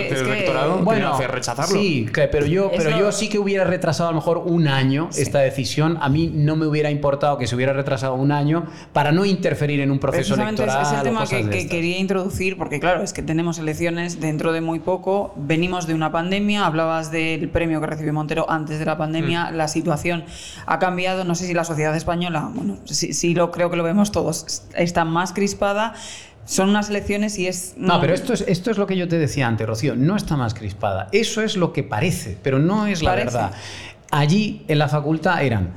bueno, 0.83 1.18
rechazarlo. 1.18 1.77
Sí, 1.77 2.09
pero 2.12 2.44
yo, 2.44 2.70
pero 2.77 2.98
yo 2.98 3.12
sí 3.12 3.29
que 3.29 3.38
hubiera 3.38 3.64
retrasado 3.64 4.09
a 4.09 4.12
lo 4.12 4.16
mejor 4.16 4.38
un 4.38 4.66
año 4.66 5.09
esta 5.16 5.38
decisión. 5.38 5.98
A 6.01 6.09
mí 6.09 6.31
no 6.33 6.57
me 6.57 6.66
hubiera 6.66 6.90
importado 6.90 7.38
que 7.38 7.46
se 7.46 7.55
hubiera 7.55 7.72
retrasado 7.72 8.14
un 8.14 8.33
año 8.33 8.66
para 8.92 9.12
no 9.12 9.25
interferir 9.25 9.81
en 9.81 9.90
un 9.90 10.01
proceso 10.01 10.35
electoral. 10.35 10.83
Es 10.83 10.92
el 10.92 11.03
tema 11.03 11.27
que, 11.27 11.68
quería 11.68 11.98
introducir, 11.98 12.59
porque 12.59 12.81
claro, 12.81 13.03
es 13.03 13.12
que 13.12 13.22
tenemos 13.22 13.59
elecciones 13.59 14.20
dentro 14.20 14.53
de 14.53 14.61
muy 14.61 14.81
poco. 14.81 15.35
Venimos 15.37 15.87
de 15.87 15.94
una 15.94 16.11
pandemia. 16.11 16.66
Hablabas 16.66 17.12
del 17.12 17.48
premio 17.48 17.81
que 17.81 17.87
recibió 17.87 18.12
Montero 18.12 18.51
antes 18.51 18.81
de 18.81 18.85
la 18.85 18.98
pandemia. 18.98 19.51
Mm. 19.51 19.57
La 19.57 19.68
situación 19.68 20.25
ha 20.66 20.81
cambiado. 20.81 21.25
No 21.25 21.37
sé 21.37 21.46
si 21.46 21.55
la 21.55 21.64
sociedad 21.64 21.94
española, 21.94 22.51
bueno, 22.53 22.79
si, 22.85 23.12
si 23.12 23.35
lo 23.35 23.51
creo 23.52 23.70
que 23.70 23.76
lo 23.76 23.84
vemos 23.84 24.10
todos, 24.10 24.64
está 24.74 25.04
más 25.04 25.32
crispada. 25.32 25.94
Son 26.44 26.70
unas 26.70 26.90
elecciones 26.90 27.38
y 27.38 27.46
es... 27.46 27.74
No, 27.76 28.00
pero 28.00 28.14
esto 28.14 28.32
es, 28.32 28.44
esto 28.48 28.72
es 28.72 28.78
lo 28.78 28.88
que 28.88 28.96
yo 28.96 29.06
te 29.06 29.16
decía 29.16 29.46
antes, 29.46 29.64
Rocío. 29.64 29.94
No 29.94 30.16
está 30.16 30.36
más 30.36 30.54
crispada. 30.54 31.08
Eso 31.12 31.40
es 31.40 31.56
lo 31.56 31.72
que 31.72 31.84
parece, 31.84 32.36
pero 32.42 32.58
no 32.58 32.86
es 32.86 33.02
la 33.02 33.14
verdad. 33.14 33.52
Allí, 34.10 34.64
en 34.66 34.78
la 34.78 34.88
facultad, 34.88 35.44
eran 35.44 35.72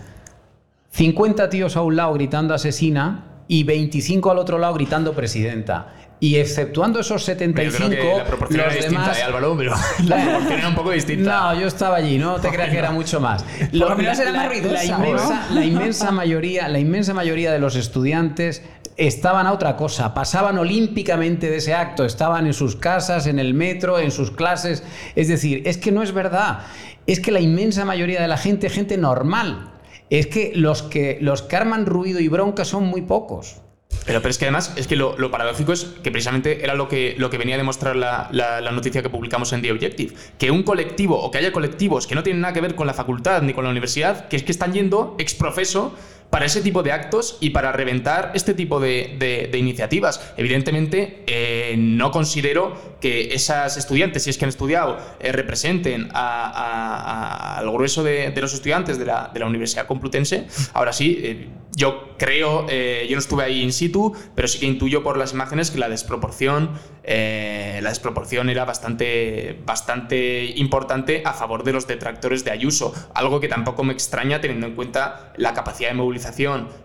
50 0.90 1.50
tíos 1.50 1.78
a 1.78 1.84
un 1.84 1.96
lado 1.96 2.14
gritando 2.14 2.54
asesina 2.54 3.26
y 3.48 3.64
25 3.64 4.32
al 4.32 4.40
otro 4.40 4.58
lado 4.58 4.74
gritando 4.74 5.14
presidenta. 5.14 5.94
Y 6.26 6.38
exceptuando 6.38 7.02
esos 7.02 7.24
75, 7.24 8.18
la 8.18 8.26
proporción 8.26 8.62
los 8.62 8.74
era 8.74 8.82
distinta, 8.82 9.20
¿eh, 9.20 9.22
Álvaro? 9.22 9.56
Pero 9.56 9.76
la 10.06 10.24
proporción 10.24 10.60
era 10.60 10.70
un 10.70 10.76
poco 10.76 10.90
distinta. 10.90 11.54
No, 11.54 11.60
yo 11.60 11.68
estaba 11.68 11.98
allí, 11.98 12.18
no 12.18 12.40
te 12.40 12.50
creas 12.50 12.72
que 12.72 12.80
era 12.80 12.90
mucho 12.90 13.20
más. 13.20 13.44
Por 13.44 13.92
lo 13.92 13.96
menos 13.96 14.18
era 14.18 14.34
más 14.34 14.48
la, 14.48 14.84
inmensa, 14.84 15.48
la, 15.52 15.64
inmensa 15.64 16.12
mayoría, 16.12 16.68
la 16.68 16.80
inmensa 16.80 17.14
mayoría 17.14 17.52
de 17.52 17.60
los 17.60 17.76
estudiantes 17.76 18.64
estaban 18.98 19.46
a 19.46 19.54
otra 19.54 19.76
cosa, 19.76 20.16
pasaban 20.16 20.58
olímpicamente 20.58 21.48
de 21.48 21.58
ese 21.58 21.76
acto, 21.76 22.06
estaban 22.06 22.48
en 22.48 22.56
sus 22.56 22.76
casas, 22.76 23.28
en 23.28 23.38
el 23.38 23.54
metro, 23.54 24.00
en 24.00 24.10
sus 24.10 24.32
clases. 24.32 24.82
Es 25.16 25.28
decir, 25.28 25.62
es 25.68 25.78
que 25.78 25.92
no 25.92 26.02
es 26.02 26.12
verdad. 26.12 26.62
Es 27.06 27.20
que 27.20 27.32
la 27.32 27.40
inmensa 27.40 27.86
mayoría 27.86 28.20
de 28.20 28.28
la 28.28 28.38
gente, 28.38 28.72
gente 28.72 28.98
normal. 28.98 29.74
Es 30.10 30.26
que 30.26 30.54
los 30.56 30.82
que, 30.82 31.20
los 31.22 31.44
que 31.44 31.56
arman 31.56 31.86
ruido 31.86 32.20
y 32.20 32.30
bronca 32.30 32.66
son 32.66 32.86
muy 32.86 33.04
pocos. 33.04 33.58
Pero, 34.06 34.22
pero 34.22 34.30
es 34.30 34.38
que 34.38 34.46
además, 34.46 34.74
es 34.76 34.88
que 34.88 34.96
lo, 34.96 35.16
paradójico 35.32 35.74
es 35.74 35.86
que 36.04 36.12
precisamente 36.12 36.64
era 36.64 36.76
lo 36.76 36.88
que, 36.88 37.16
lo 37.18 37.30
que 37.30 37.38
venía 37.38 37.56
a 37.56 37.58
demostrar 37.58 37.96
la, 37.96 38.30
la, 38.32 38.72
noticia 38.72 39.02
que 39.02 39.10
publicamos 39.10 39.52
en 39.54 39.62
The 39.62 39.72
Objective, 39.72 40.14
que 40.38 40.52
un 40.52 40.64
colectivo 40.64 41.20
o 41.20 41.32
que 41.32 41.40
haya 41.40 41.52
colectivos 41.52 42.06
que 42.06 42.14
no 42.14 42.22
tienen 42.22 42.42
nada 42.42 42.54
que 42.54 42.62
ver 42.62 42.76
con 42.76 42.86
la 42.86 42.94
facultad 42.94 43.42
ni 43.42 43.54
con 43.54 43.64
la 43.64 43.72
universidad, 43.72 44.28
que 44.28 44.36
es 44.36 44.44
que 44.44 44.52
están 44.52 44.74
yendo 44.74 45.16
exprofeso 45.18 45.96
para 46.36 46.48
ese 46.48 46.60
tipo 46.60 46.84
de 46.84 46.92
actos 46.92 47.38
y 47.40 47.52
para 47.52 47.72
reventar 47.72 48.32
este 48.34 48.54
tipo 48.54 48.82
de, 48.82 49.50
iniciativas. 49.54 50.34
Evidentemente, 50.36 51.24
eh, 51.28 51.76
no 51.78 52.12
considero 52.12 52.98
que 53.00 53.34
esas 53.34 53.78
estudiantes, 53.78 54.24
si 54.24 54.32
es 54.32 54.38
que 54.38 54.44
han 54.44 54.50
estudiado, 54.50 54.98
eh, 55.22 55.32
representen 55.32 56.10
al 56.14 57.72
grueso 57.72 58.04
de, 58.04 58.34
los 58.36 58.54
estudiantes 58.54 59.00
de 59.00 59.06
la, 59.06 59.32
Universidad 59.46 59.88
Complutense. 59.88 60.46
Ahora 60.74 60.92
sí, 60.92 61.22
eh, 61.24 61.48
yo 61.78 62.16
creo, 62.18 62.68
yo 62.68 63.12
no 63.16 63.20
estuve 63.20 63.44
ahí 63.44 63.62
in 63.62 63.72
situ, 63.72 64.14
pero 64.34 64.48
sí 64.48 64.60
que 64.60 64.66
intuyo 64.66 65.04
por 65.04 65.18
las 65.18 65.34
imágenes 65.34 65.72
que 65.72 65.78
la 65.78 65.90
desproporción, 65.90 66.72
la 67.06 67.90
desproporción 67.90 68.50
era 68.50 68.64
bastante, 68.64 69.60
bastante 69.66 70.54
importante 70.56 71.22
a 71.26 71.34
favor 71.34 71.66
de 71.66 71.74
los 71.74 71.86
detractores 71.86 72.46
de 72.46 72.52
Ayuso, 72.52 72.94
algo 73.14 73.42
que 73.42 73.50
tampoco 73.50 73.84
me 73.84 73.92
extraña 73.92 74.40
teniendo 74.40 74.68
en 74.68 74.76
cuenta 74.76 75.34
la 75.36 75.54
capacidad 75.54 75.90
de 75.90 75.96
movilización 75.96 76.25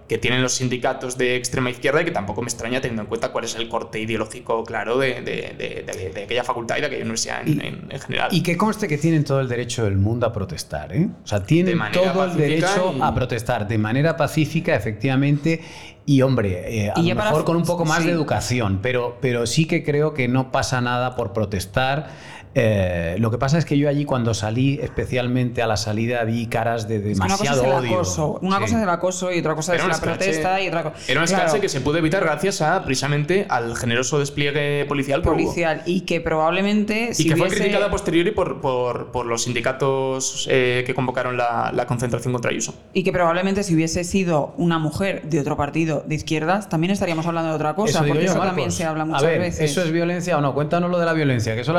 que 0.08 0.18
tienen 0.18 0.42
los 0.42 0.54
sindicatos 0.54 1.16
de 1.16 1.36
extrema 1.36 1.70
izquierda 1.70 2.02
y 2.02 2.04
que 2.04 2.10
tampoco 2.10 2.42
me 2.42 2.48
extraña 2.48 2.80
teniendo 2.80 3.02
en 3.02 3.08
cuenta 3.08 3.30
cuál 3.30 3.44
es 3.44 3.54
el 3.54 3.68
corte 3.68 4.00
ideológico 4.00 4.64
claro 4.64 4.98
de, 4.98 5.84
aquella 6.24 6.42
facultad 6.44 6.78
y 6.78 6.80
de 6.80 6.86
aquella 6.86 7.02
universidad 7.02 7.46
en, 7.46 7.88
general. 8.00 8.28
Y 8.32 8.42
que 8.42 8.56
conste 8.56 8.88
que 8.88 8.98
tienen 8.98 9.24
todo 9.24 9.40
el 9.40 9.48
derecho 9.48 9.84
del 9.84 9.96
mundo 9.96 10.26
a 10.26 10.32
protestar, 10.32 10.92
¿eh? 10.94 11.08
O 11.24 11.26
sea, 11.26 11.44
tienen 11.44 11.78
todo 11.92 12.24
el 12.24 12.36
derecho 12.36 12.94
a 13.00 13.14
protestar 13.14 13.68
de 13.68 13.78
manera 13.78 14.16
pacífica, 14.16 14.74
efectivamente, 14.74 15.60
y 16.06 16.22
hombre, 16.22 16.86
eh, 16.86 16.90
a 16.90 16.98
lo 16.98 17.14
mejor 17.14 17.44
con 17.44 17.56
un 17.56 17.64
poco 17.64 17.84
más 17.84 18.04
de 18.04 18.10
educación, 18.10 18.80
pero, 18.82 19.18
pero 19.20 19.46
sí 19.46 19.66
que 19.66 19.84
creo 19.84 20.12
que 20.12 20.26
no 20.26 20.50
pasa 20.50 20.80
nada 20.80 21.14
por 21.14 21.32
protestar 21.32 22.08
Eh, 22.54 23.16
lo 23.20 23.30
que 23.30 23.38
pasa 23.38 23.58
es 23.58 23.64
que 23.64 23.78
yo 23.78 23.88
allí 23.88 24.04
cuando 24.04 24.34
salí, 24.34 24.80
especialmente 24.82 25.62
a 25.62 25.66
la 25.68 25.76
salida, 25.76 26.24
vi 26.24 26.46
caras 26.46 26.88
de 26.88 26.98
demasiado 26.98 27.40
una 27.42 27.52
cosa 27.52 27.52
es 27.54 27.60
el 27.68 27.72
odio. 27.78 27.94
acoso, 27.94 28.38
una 28.42 28.56
Sí. 28.56 28.62
cosa 28.62 28.76
es 28.78 28.82
el 28.82 28.88
acoso 28.88 29.32
y 29.32 29.38
otra 29.38 29.54
cosa 29.54 29.74
Era 29.74 29.82
es 29.84 29.88
la 29.88 29.98
protesta 30.00 30.60
y 30.60 30.68
otra 30.68 30.82
cosa. 30.82 30.96
Era 31.08 31.20
un 31.20 31.24
escrache 31.24 31.60
que 31.60 31.68
se 31.68 31.80
pudo 31.80 31.98
evitar 31.98 32.22
gracias 32.24 32.60
a 32.60 32.82
precisamente 32.84 33.46
al 33.48 33.76
generoso 33.76 34.18
despliegue 34.18 34.84
policial 34.86 35.22
que 35.22 35.28
hubo. 35.28 35.36
policial 35.36 35.82
y 35.86 36.00
que 36.02 36.20
probablemente 36.20 37.08
Y 37.10 37.14
si 37.14 37.28
que 37.28 37.36
fue 37.36 37.48
criticada 37.48 37.86
a 37.86 37.90
posteriori 37.90 38.32
por, 38.32 38.60
por, 38.60 39.12
por 39.12 39.26
los 39.26 39.44
sindicatos 39.44 40.48
eh, 40.50 40.82
que 40.86 40.94
convocaron 40.94 41.36
la, 41.36 41.70
la 41.74 41.86
concentración 41.86 42.32
contra 42.32 42.50
Ayuso. 42.50 42.74
y 42.92 43.04
que 43.04 43.12
probablemente 43.12 43.62
si 43.62 43.74
hubiese 43.74 44.02
sido 44.04 44.54
una 44.56 44.78
mujer 44.80 45.22
de 45.22 45.38
otro 45.40 45.56
partido 45.56 46.02
de 46.06 46.16
izquierdas 46.16 46.68
también 46.68 46.90
estaríamos 46.90 47.26
hablando 47.26 47.50
de 47.50 47.54
otra 47.54 47.74
cosa 47.74 47.90
Eso 48.00 48.08
porque 48.08 48.14
yo, 48.24 48.30
eso 48.30 48.34
Marcos. 48.34 48.48
también 48.48 48.72
se 48.72 48.84
habla 48.84 49.04
muchas 49.04 49.22
a 49.22 49.26
ver, 49.26 49.38
veces 49.38 49.70
¿Eso 49.70 49.82
es 49.84 49.92
violencia 49.92 50.36
o 50.36 50.40
no? 50.40 50.52
Cuéntanos 50.54 50.90
lo 50.90 50.98
de 50.98 51.06
la 51.06 51.12
violencia, 51.12 51.54
que 51.54 51.60
eso 51.60 51.72
lo 51.72 51.78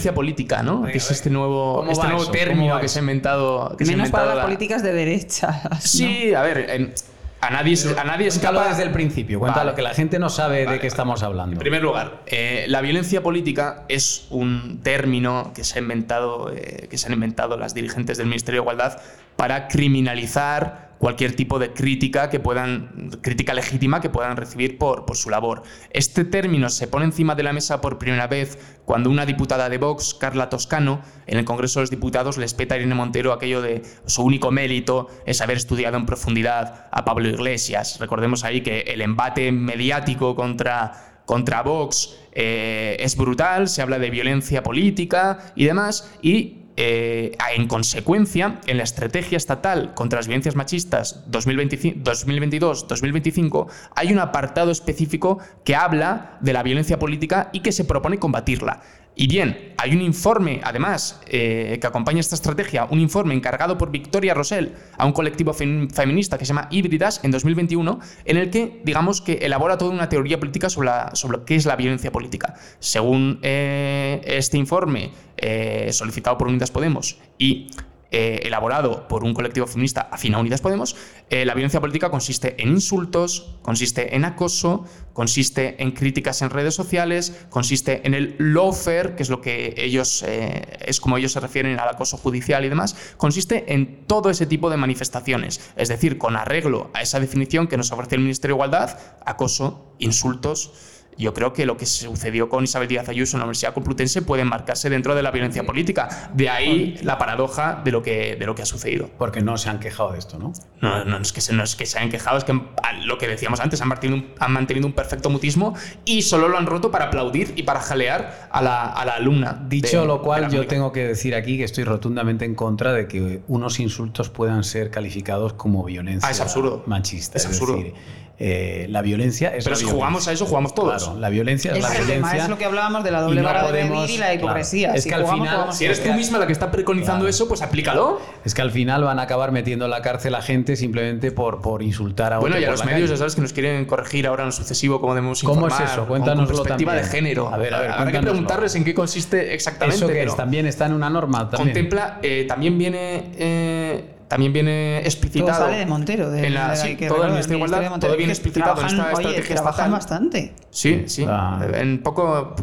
Lo 0.00 0.12
violencia 0.12 0.14
política, 0.14 0.62
¿no? 0.62 0.84
Que 0.84 0.98
es 0.98 1.10
este 1.10 1.30
nuevo, 1.30 1.76
¿Cómo 1.76 1.92
este 1.92 2.06
nuevo 2.08 2.26
término 2.30 2.80
que 2.80 2.88
se 2.88 2.98
ha 2.98 3.02
inventado. 3.02 3.76
Que 3.76 3.84
se 3.84 3.92
ha 3.92 3.96
menos 3.96 4.10
para 4.10 4.24
inventado 4.24 4.28
las 4.28 4.36
la- 4.36 4.42
políticas 4.44 4.82
de 4.82 4.92
derecha 4.92 5.62
Sí, 5.80 6.34
a 6.34 6.42
ver, 6.42 6.70
en- 6.70 6.94
a 7.42 7.48
nadie, 7.48 7.74
a 7.98 8.04
nadie 8.04 8.26
escapa 8.26 8.68
desde 8.68 8.82
el 8.82 8.90
principio, 8.90 9.38
cuéntalo 9.38 9.66
Vale. 9.70 9.76
que 9.76 9.80
la 9.82 9.94
gente 9.94 10.18
no 10.18 10.28
sabe 10.28 10.58
de 10.58 10.66
Vale, 10.66 10.78
qué 10.80 10.86
estamos 10.86 11.22
hablando. 11.22 11.54
En 11.54 11.58
primer 11.58 11.80
lugar, 11.82 12.20
eh, 12.26 12.66
la 12.68 12.82
violencia 12.82 13.22
política 13.22 13.84
es 13.88 14.26
un 14.28 14.80
término 14.82 15.52
que 15.54 15.64
se, 15.64 15.78
ha 15.78 15.82
inventado, 15.82 16.52
eh, 16.54 16.86
que 16.90 16.98
se 16.98 17.06
han 17.06 17.14
inventado 17.14 17.56
las 17.56 17.72
dirigentes 17.72 18.18
del 18.18 18.26
Ministerio 18.26 18.60
de 18.60 18.64
Igualdad 18.64 18.98
para 19.36 19.68
criminalizar 19.68 20.89
cualquier 21.00 21.34
tipo 21.34 21.58
de 21.58 21.72
crítica 21.72 22.28
que 22.28 22.40
puedan 22.40 23.10
crítica 23.22 23.54
legítima 23.54 24.02
que 24.02 24.10
puedan 24.10 24.36
recibir 24.36 24.76
por, 24.76 25.06
por 25.06 25.16
su 25.16 25.30
labor. 25.30 25.62
Este 25.94 26.26
término 26.26 26.68
se 26.68 26.88
pone 26.88 27.06
encima 27.06 27.34
de 27.34 27.42
la 27.42 27.54
mesa 27.54 27.80
por 27.80 27.96
primera 27.98 28.26
vez 28.26 28.78
cuando 28.84 29.08
una 29.08 29.24
diputada 29.24 29.70
de 29.70 29.78
Vox, 29.78 30.12
Carla 30.12 30.50
Toscano, 30.50 31.00
en 31.26 31.38
el 31.38 31.46
Congreso 31.46 31.80
de 31.80 31.84
los 31.84 31.90
Diputados 31.90 32.36
les 32.36 32.52
peta 32.52 32.74
a 32.74 32.78
Irene 32.78 32.94
Montero 32.94 33.32
aquello 33.32 33.62
de 33.62 33.82
su 34.04 34.22
único 34.22 34.50
mérito 34.50 35.08
es 35.24 35.40
haber 35.40 35.56
estudiado 35.56 35.96
en 35.96 36.04
profundidad 36.04 36.88
a 36.92 37.02
Pablo 37.02 37.30
Iglesias. 37.30 37.98
Recordemos 37.98 38.44
ahí 38.44 38.60
que 38.60 38.80
el 38.80 39.00
embate 39.00 39.52
mediático 39.52 40.36
contra 40.36 41.22
contra 41.24 41.62
Vox 41.62 42.18
eh, 42.32 42.96
es 42.98 43.16
brutal, 43.16 43.68
se 43.68 43.80
habla 43.82 43.98
de 44.00 44.10
violencia 44.10 44.64
política 44.64 45.52
y 45.54 45.64
demás, 45.64 46.12
y 46.22 46.60
eh, 46.76 47.36
en 47.54 47.66
consecuencia, 47.66 48.60
en 48.66 48.76
la 48.76 48.84
estrategia 48.84 49.36
estatal 49.36 49.94
contra 49.94 50.18
las 50.18 50.28
violencias 50.28 50.56
machistas 50.56 51.24
2022-2025 51.30 53.66
hay 53.96 54.12
un 54.12 54.18
apartado 54.18 54.70
específico 54.70 55.38
que 55.64 55.74
habla 55.74 56.36
de 56.40 56.52
la 56.52 56.62
violencia 56.62 56.98
política 56.98 57.48
y 57.52 57.60
que 57.60 57.72
se 57.72 57.84
propone 57.84 58.18
combatirla. 58.18 58.82
Y 59.22 59.26
bien, 59.26 59.74
hay 59.76 59.92
un 59.92 60.00
informe, 60.00 60.62
además, 60.64 61.20
eh, 61.26 61.76
que 61.78 61.86
acompaña 61.86 62.20
esta 62.20 62.34
estrategia, 62.36 62.86
un 62.86 63.00
informe 63.00 63.34
encargado 63.34 63.76
por 63.76 63.90
Victoria 63.90 64.32
Rosell 64.32 64.72
a 64.96 65.04
un 65.04 65.12
colectivo 65.12 65.52
fem- 65.52 65.90
feminista 65.92 66.38
que 66.38 66.46
se 66.46 66.54
llama 66.54 66.68
Híbridas 66.70 67.20
en 67.22 67.30
2021, 67.30 68.00
en 68.24 68.36
el 68.38 68.48
que, 68.48 68.80
digamos, 68.82 69.20
que 69.20 69.34
elabora 69.42 69.76
toda 69.76 69.90
una 69.90 70.08
teoría 70.08 70.40
política 70.40 70.70
sobre, 70.70 70.86
la- 70.86 71.10
sobre 71.14 71.44
que 71.44 71.54
es 71.56 71.66
la 71.66 71.76
violencia 71.76 72.10
política. 72.10 72.54
Según 72.78 73.40
eh, 73.42 74.22
este 74.24 74.56
informe, 74.56 75.10
eh, 75.36 75.90
solicitado 75.92 76.38
por 76.38 76.48
Unidas 76.48 76.70
Podemos 76.70 77.18
y 77.36 77.66
eh, 78.12 78.40
elaborado 78.44 79.06
por 79.06 79.22
un 79.22 79.34
colectivo 79.34 79.66
feminista 79.66 80.08
afín 80.10 80.34
a 80.34 80.38
Unidas 80.38 80.60
Podemos, 80.60 80.96
eh, 81.30 81.44
la 81.44 81.54
violencia 81.54 81.80
política 81.80 82.10
consiste 82.10 82.60
en 82.60 82.70
insultos, 82.70 83.56
consiste 83.62 84.16
en 84.16 84.24
acoso, 84.24 84.84
consiste 85.12 85.80
en 85.82 85.92
críticas 85.92 86.42
en 86.42 86.50
redes 86.50 86.74
sociales, 86.74 87.46
consiste 87.50 88.06
en 88.06 88.14
el 88.14 88.36
lawfare, 88.38 89.14
que 89.14 89.22
es 89.22 89.30
lo 89.30 89.40
que 89.40 89.74
ellos 89.76 90.24
eh, 90.26 90.78
es 90.80 91.00
como 91.00 91.18
ellos 91.18 91.32
se 91.32 91.40
refieren 91.40 91.78
al 91.78 91.88
acoso 91.88 92.16
judicial 92.16 92.64
y 92.64 92.68
demás, 92.68 92.96
consiste 93.16 93.72
en 93.72 94.06
todo 94.06 94.30
ese 94.30 94.46
tipo 94.46 94.70
de 94.70 94.76
manifestaciones, 94.76 95.60
es 95.76 95.88
decir, 95.88 96.18
con 96.18 96.36
arreglo 96.36 96.90
a 96.94 97.02
esa 97.02 97.20
definición 97.20 97.68
que 97.68 97.76
nos 97.76 97.92
ofrece 97.92 98.16
el 98.16 98.22
Ministerio 98.22 98.56
de 98.56 98.58
Igualdad, 98.58 98.98
acoso, 99.24 99.94
insultos. 99.98 100.72
Yo 101.18 101.34
creo 101.34 101.52
que 101.52 101.66
lo 101.66 101.76
que 101.76 101.84
sucedió 101.86 102.48
con 102.48 102.64
Isabel 102.64 102.88
Díaz 102.88 103.08
Ayuso 103.10 103.36
en 103.36 103.40
la 103.40 103.44
Universidad 103.44 103.74
Complutense 103.74 104.22
puede 104.22 104.44
marcarse 104.44 104.88
dentro 104.88 105.14
de 105.14 105.22
la 105.22 105.30
violencia 105.30 105.64
política. 105.64 106.30
De 106.32 106.48
ahí 106.48 106.96
la 107.02 107.18
paradoja 107.18 107.80
de 107.84 107.90
lo 107.92 108.02
que, 108.02 108.36
de 108.36 108.46
lo 108.46 108.54
que 108.54 108.62
ha 108.62 108.66
sucedido. 108.66 109.10
Porque 109.18 109.42
no 109.42 109.58
se 109.58 109.68
han 109.68 109.80
quejado 109.80 110.12
de 110.12 110.18
esto, 110.18 110.38
¿no? 110.38 110.52
No, 110.80 111.04
no, 111.04 111.18
es 111.18 111.32
que 111.32 111.42
se, 111.42 111.52
no 111.52 111.62
es 111.62 111.76
que 111.76 111.84
se 111.84 111.98
hayan 111.98 112.10
quejado, 112.10 112.38
es 112.38 112.44
que 112.44 112.52
han- 112.52 113.06
lo 113.06 113.18
que 113.18 113.28
decíamos 113.28 113.60
antes, 113.60 113.82
han 113.82 113.88
mantenido, 113.88 114.18
un, 114.22 114.30
han 114.38 114.52
mantenido 114.52 114.86
un 114.86 114.92
perfecto 114.94 115.28
mutismo 115.28 115.74
y 116.06 116.22
solo 116.22 116.48
lo 116.48 116.56
han 116.56 116.64
roto 116.66 116.90
para 116.90 117.06
aplaudir 117.06 117.52
y 117.56 117.64
para 117.64 117.80
jalear 117.80 118.48
a 118.50 118.62
la, 118.62 118.84
a 118.86 119.04
la 119.04 119.12
alumna. 119.16 119.62
Dicho 119.68 120.00
de- 120.00 120.06
lo 120.06 120.22
cual, 120.22 120.50
yo 120.50 120.66
tengo 120.66 120.90
que 120.92 121.06
decir 121.06 121.34
aquí 121.34 121.58
que 121.58 121.64
estoy 121.64 121.84
rotundamente 121.84 122.44
en 122.46 122.54
contra 122.54 122.92
de 122.94 123.06
que 123.08 123.42
unos 123.46 123.78
insultos 123.78 124.30
puedan 124.30 124.64
ser 124.64 124.90
calificados 124.90 125.52
como 125.52 125.84
violencia 125.84 126.26
Ah, 126.26 126.30
es 126.30 126.40
absurdo. 126.40 126.82
machista. 126.86 127.36
Es 127.36 127.44
absurdo. 127.46 127.76
decir, 127.76 127.94
eh, 128.42 128.86
la 128.88 129.02
violencia 129.02 129.54
es 129.54 129.64
Pero 129.64 129.74
la 129.74 129.76
si 129.76 129.84
violencia. 129.84 129.92
jugamos 129.94 130.26
a 130.28 130.32
eso, 130.32 130.46
jugamos 130.46 130.74
todos. 130.74 131.04
Claro, 131.04 131.20
la 131.20 131.28
violencia 131.28 131.72
es, 131.72 131.78
Ese 131.78 131.86
la 131.86 131.92
es 131.92 132.00
el 132.00 132.06
tema, 132.06 132.16
violencia. 132.28 132.42
es 132.44 132.48
lo 132.48 132.56
que 132.56 132.64
hablábamos 132.64 133.04
de 133.04 133.10
la 133.10 133.20
doble 133.20 133.42
no 133.42 133.46
vara 133.48 133.70
de 133.70 133.84
medir 133.84 134.10
y 134.10 134.16
la 134.16 134.26
claro, 134.28 134.34
hipocresía. 134.40 134.94
es 134.94 135.02
Si 135.02 135.08
que 135.10 135.14
al 135.14 135.20
jugamos, 135.24 135.40
final- 135.42 135.54
jugamos 135.56 135.76
Si 135.76 135.84
eres 135.84 136.02
tú 136.02 136.12
misma 136.14 136.38
la 136.38 136.46
que 136.46 136.52
está 136.54 136.70
preconizando 136.70 137.16
Claro. 137.20 137.28
eso, 137.28 137.48
pues 137.48 137.60
aplícalo. 137.60 138.18
Es 138.44 138.54
que 138.54 138.62
al 138.62 138.70
final 138.70 139.04
van 139.04 139.18
a 139.18 139.22
acabar 139.22 139.52
metiendo 139.52 139.84
en 139.84 139.90
la 139.90 140.00
cárcel 140.00 140.34
a 140.34 140.40
gente 140.40 140.74
simplemente 140.76 141.32
por, 141.32 141.60
por 141.60 141.82
insultar 141.82 142.32
a 142.32 142.38
otro. 142.38 142.48
Bueno, 142.48 142.58
y 142.58 142.64
a 142.64 142.70
los 142.70 142.82
medios, 142.86 143.02
calle. 143.02 143.12
ya 143.12 143.16
sabes 143.18 143.34
que 143.34 143.42
nos 143.42 143.52
quieren 143.52 143.84
corregir 143.84 144.26
ahora 144.26 144.44
en 144.44 144.46
lo 144.46 144.52
sucesivo 144.52 145.00
cómo 145.02 145.14
debemos 145.14 145.42
¿Cómo 145.42 145.66
es 145.66 145.72
informar. 145.74 145.92
eso? 145.92 145.98
con- 146.00 146.08
Cuéntanoslo 146.08 146.46
Con 146.46 146.62
perspectiva 146.64 146.92
también. 146.92 147.10
de 147.12 147.16
género. 147.18 147.48
A 147.52 147.58
ver, 147.58 147.74
a 147.74 147.80
ver, 147.80 147.90
Habrá 147.90 148.12
que 148.12 148.20
preguntarles 148.20 148.74
en 148.74 148.84
qué 148.84 148.94
consiste 148.94 149.52
exactamente. 149.54 149.96
¿Eso 149.96 150.06
que 150.06 150.14
pero 150.14 150.30
es? 150.30 150.36
También 150.36 150.64
está 150.66 150.86
en 150.86 150.94
una 150.94 151.10
norma. 151.10 151.50
También. 151.50 151.68
Contempla, 151.74 152.18
eh, 152.22 152.46
también 152.48 152.78
viene... 152.78 153.30
eh, 153.36 154.04
también 154.30 154.52
viene 154.54 154.96
Todo 155.00 155.06
explicitado. 155.06 155.64
sale 155.66 155.76
de 155.76 155.84
Montero. 155.86 156.30
De, 156.30 156.46
en 156.46 156.54
la- 156.54 156.70
de- 156.70 156.76
sí, 156.76 156.96
que 156.96 157.08
todo 157.08 157.24
el 157.24 157.32
Ministerio 157.32 157.58
de 157.58 157.64
Igualdad, 157.66 157.90
Montero, 157.90 158.10
todo 158.12 158.16
viene 158.16 158.32
explicitado 158.32 158.80
en 158.80 158.86
trabajan- 158.86 158.98
esta 159.00 159.18
oye, 159.18 159.28
estrategia 159.28 159.54
trabajan 159.56 159.92
estatal. 159.94 160.28
bastante. 160.30 160.54
Sí, 160.70 161.02
sí. 161.06 161.26
Ah. 161.28 161.60
En 161.74 162.02
poco. 162.02 162.54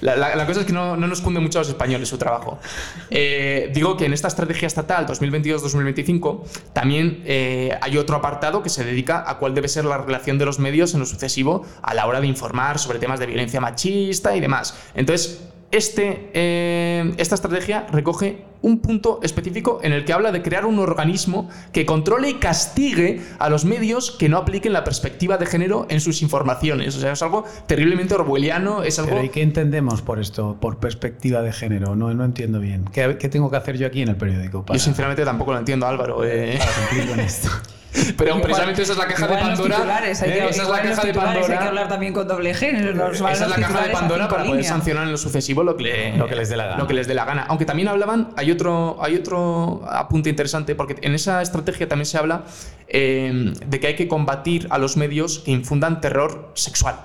La, 0.00 0.16
la- 0.16 0.34
la 0.36 0.46
cosa 0.46 0.60
es 0.60 0.66
que 0.66 0.72
no, 0.72 0.96
no 0.96 1.06
nos 1.06 1.20
cunde 1.20 1.40
mucho 1.40 1.58
a 1.58 1.62
los 1.62 1.68
españoles 1.68 2.08
su 2.08 2.16
trabajo. 2.18 2.58
Eh, 3.10 3.70
digo 3.74 3.96
que 3.96 4.06
en 4.06 4.12
esta 4.14 4.28
estrategia 4.28 4.66
estatal 4.66 5.06
2022-2025 5.06 6.44
también 6.72 7.22
eh, 7.26 7.76
hay 7.80 7.96
otro 7.98 8.16
apartado 8.16 8.62
que 8.62 8.68
se 8.68 8.84
dedica 8.84 9.24
a 9.28 9.38
cuál 9.38 9.54
debe 9.54 9.68
ser 9.68 9.84
la 9.84 9.98
relación 9.98 10.38
de 10.38 10.44
los 10.46 10.58
medios 10.58 10.94
en 10.94 11.00
lo 11.00 11.06
sucesivo 11.06 11.64
a 11.82 11.94
la 11.94 12.06
hora 12.06 12.20
de 12.20 12.26
informar 12.26 12.78
sobre 12.78 12.98
temas 12.98 13.18
de 13.20 13.26
violencia 13.26 13.60
machista 13.60 14.36
y 14.36 14.40
demás. 14.40 14.76
Entonces. 14.94 15.42
Este, 15.72 16.30
eh, 16.32 17.12
esta 17.18 17.34
estrategia 17.34 17.88
recoge 17.90 18.44
un 18.62 18.78
punto 18.80 19.20
específico 19.22 19.80
en 19.82 19.92
el 19.92 20.04
que 20.04 20.12
habla 20.12 20.32
de 20.32 20.42
crear 20.42 20.64
un 20.66 20.78
organismo 20.78 21.48
que 21.72 21.86
controle 21.86 22.30
y 22.30 22.34
castigue 22.34 23.20
a 23.38 23.48
los 23.48 23.64
medios 23.64 24.10
que 24.10 24.28
no 24.28 24.38
apliquen 24.38 24.72
la 24.72 24.82
perspectiva 24.84 25.36
de 25.36 25.46
género 25.46 25.86
en 25.88 26.00
sus 26.00 26.22
informaciones. 26.22 26.96
O 26.96 27.00
sea, 27.00 27.12
es 27.12 27.22
algo 27.22 27.44
terriblemente 27.66 28.14
orwelliano, 28.14 28.82
es 28.82 28.98
algo... 28.98 29.10
Pero 29.12 29.24
¿y 29.24 29.28
qué 29.28 29.42
entendemos 29.42 30.02
por 30.02 30.18
esto, 30.20 30.56
por 30.60 30.78
perspectiva 30.78 31.42
de 31.42 31.52
género? 31.52 31.94
No, 31.96 32.12
no 32.14 32.24
entiendo 32.24 32.58
bien. 32.60 32.84
¿Qué, 32.92 33.16
qué 33.18 33.28
tengo 33.28 33.50
que 33.50 33.56
hacer 33.56 33.76
yo 33.78 33.86
aquí 33.86 34.02
en 34.02 34.08
el 34.08 34.16
periódico 34.16 34.64
para, 34.64 34.78
Yo 34.78 34.84
sinceramente 34.84 35.24
tampoco 35.24 35.52
lo 35.52 35.58
entiendo, 35.58 35.86
Álvaro. 35.86 36.24
eh. 36.24 36.58
para 36.58 36.72
cumplir 36.88 37.08
con 37.10 37.20
esto? 37.20 37.48
Pero 38.18 38.32
Igual- 38.32 38.42
precisamente 38.42 38.82
esa 38.82 38.92
es 38.92 38.98
la 38.98 39.06
caja 39.06 39.26
de 39.26 39.32
los 39.34 39.42
Pandora. 39.42 39.76
que- 40.02 40.08
¿eh? 40.08 40.10
Esa 40.10 40.26
es 40.26 40.34
la 40.36 40.44
los 40.44 40.56
caja 40.80 40.80
de 40.80 40.84
titulares 40.84 40.98
Hay 40.98 41.12
que 41.12 41.18
Pandora. 41.18 41.66
hablar 41.68 41.88
también 41.88 42.12
con 42.12 42.28
doble 42.28 42.52
género. 42.52 42.92
nos 42.92 43.20
van 43.22 43.32
Esa 43.32 43.44
es 43.44 43.50
los 43.50 43.58
la 43.58 43.66
caja 43.66 43.86
de 43.86 43.90
Pandora 43.90 44.28
para 44.28 44.42
poder 44.42 44.56
líneas. 44.56 44.66
sancionar 44.66 45.04
en 45.04 45.12
lo 45.12 45.16
sucesivo 45.16 45.62
lo 45.62 45.78
que, 45.78 45.84
le- 45.84 46.16
Lo 46.18 46.26
que 46.28 46.34
les 46.34 46.50
dé 46.50 46.56
la 46.58 46.66
gana. 46.66 46.76
lo 46.76 46.86
que 46.86 46.92
les 46.92 47.06
dé 47.06 47.14
la 47.14 47.24
gana. 47.24 47.46
Aunque 47.48 47.64
también 47.64 47.88
hablaban, 47.88 48.28
hay 48.46 48.52
otro, 48.52 48.96
hay 49.00 49.16
otro 49.16 49.82
apunte 49.88 50.30
interesante, 50.30 50.74
porque 50.74 50.96
en 51.02 51.14
esa 51.14 51.42
estrategia 51.42 51.88
también 51.88 52.06
se 52.06 52.16
habla 52.18 52.44
eh, 52.88 53.52
de 53.66 53.80
que 53.80 53.88
hay 53.88 53.96
que 53.96 54.08
combatir 54.08 54.66
a 54.70 54.78
los 54.78 54.96
medios 54.96 55.40
que 55.40 55.50
infundan 55.50 56.00
terror 56.00 56.52
sexual. 56.54 56.96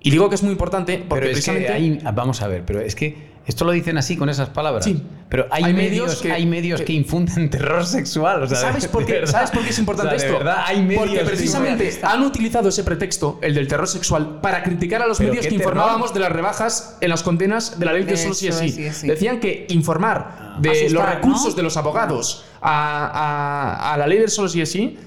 Y 0.00 0.10
digo 0.10 0.28
que 0.28 0.36
es 0.36 0.42
muy 0.42 0.52
importante 0.52 1.04
porque 1.08 1.26
precisamente. 1.26 1.72
hay, 1.72 2.00
vamos 2.14 2.40
a 2.40 2.46
ver, 2.46 2.62
pero 2.64 2.80
es 2.80 2.94
que 2.94 3.34
esto 3.46 3.64
lo 3.64 3.72
dicen 3.72 3.96
así 3.98 4.16
con 4.16 4.28
esas 4.28 4.48
palabras. 4.50 4.84
Sí. 4.84 5.02
Pero 5.28 5.46
hay, 5.50 5.64
Hay 5.64 5.72
medios, 5.74 6.06
medios 6.06 6.22
que- 6.22 6.32
hay 6.32 6.46
medios 6.46 6.80
que, 6.80 6.86
que- 6.86 6.92
infunden 6.92 7.48
terror 7.50 7.84
sexual. 7.84 8.42
o 8.42 8.46
sea, 8.46 8.56
¿Sabes 8.58 8.86
por, 8.88 9.04
qué. 9.04 9.26
¿Sabes 9.26 9.50
por 9.50 9.62
qué 9.64 9.70
es 9.70 9.78
importante 9.78 10.14
O 10.14 10.18
sea, 10.18 10.28
esto? 10.28 10.38
verdad, 10.38 10.62
hay 10.66 10.82
medios 10.82 11.02
Porque 11.04 11.18
que 11.18 11.24
precisamente 11.24 11.98
han 12.02 12.22
utilizado 12.22 12.68
ese 12.68 12.84
pretexto, 12.84 13.38
el 13.42 13.54
del 13.54 13.66
terror 13.66 13.88
sexual, 13.88 14.40
para 14.40 14.62
criticar 14.62 15.02
a 15.02 15.06
los 15.08 15.18
medios 15.18 15.38
que 15.46 15.50
terror. 15.50 15.60
informábamos 15.62 16.12
de 16.14 16.20
las 16.20 16.30
rebajas 16.30 16.98
en 17.00 17.08
las 17.10 17.22
condenas 17.24 17.78
de 17.78 17.86
la 17.86 17.92
ley 17.92 18.04
de 18.04 18.16
solo 18.16 18.30
Eso 18.32 18.52
sí 18.62 18.84
es 18.84 18.96
sí. 18.96 19.06
Decían 19.08 19.40
que 19.40 19.66
informar 19.70 20.45
de 20.60 20.70
Asustar, 20.70 20.92
los 20.92 21.14
recursos 21.14 21.48
¿no? 21.50 21.54
de 21.54 21.62
los 21.62 21.76
abogados 21.76 22.44
a, 22.60 23.06
a- 23.82 23.92
a 23.94 23.96
la 23.96 24.06
ley 24.06 24.18
del 24.18 24.30
solo 24.30 24.48
sí 24.48 24.60
es 24.60 24.70
sí 24.70 24.98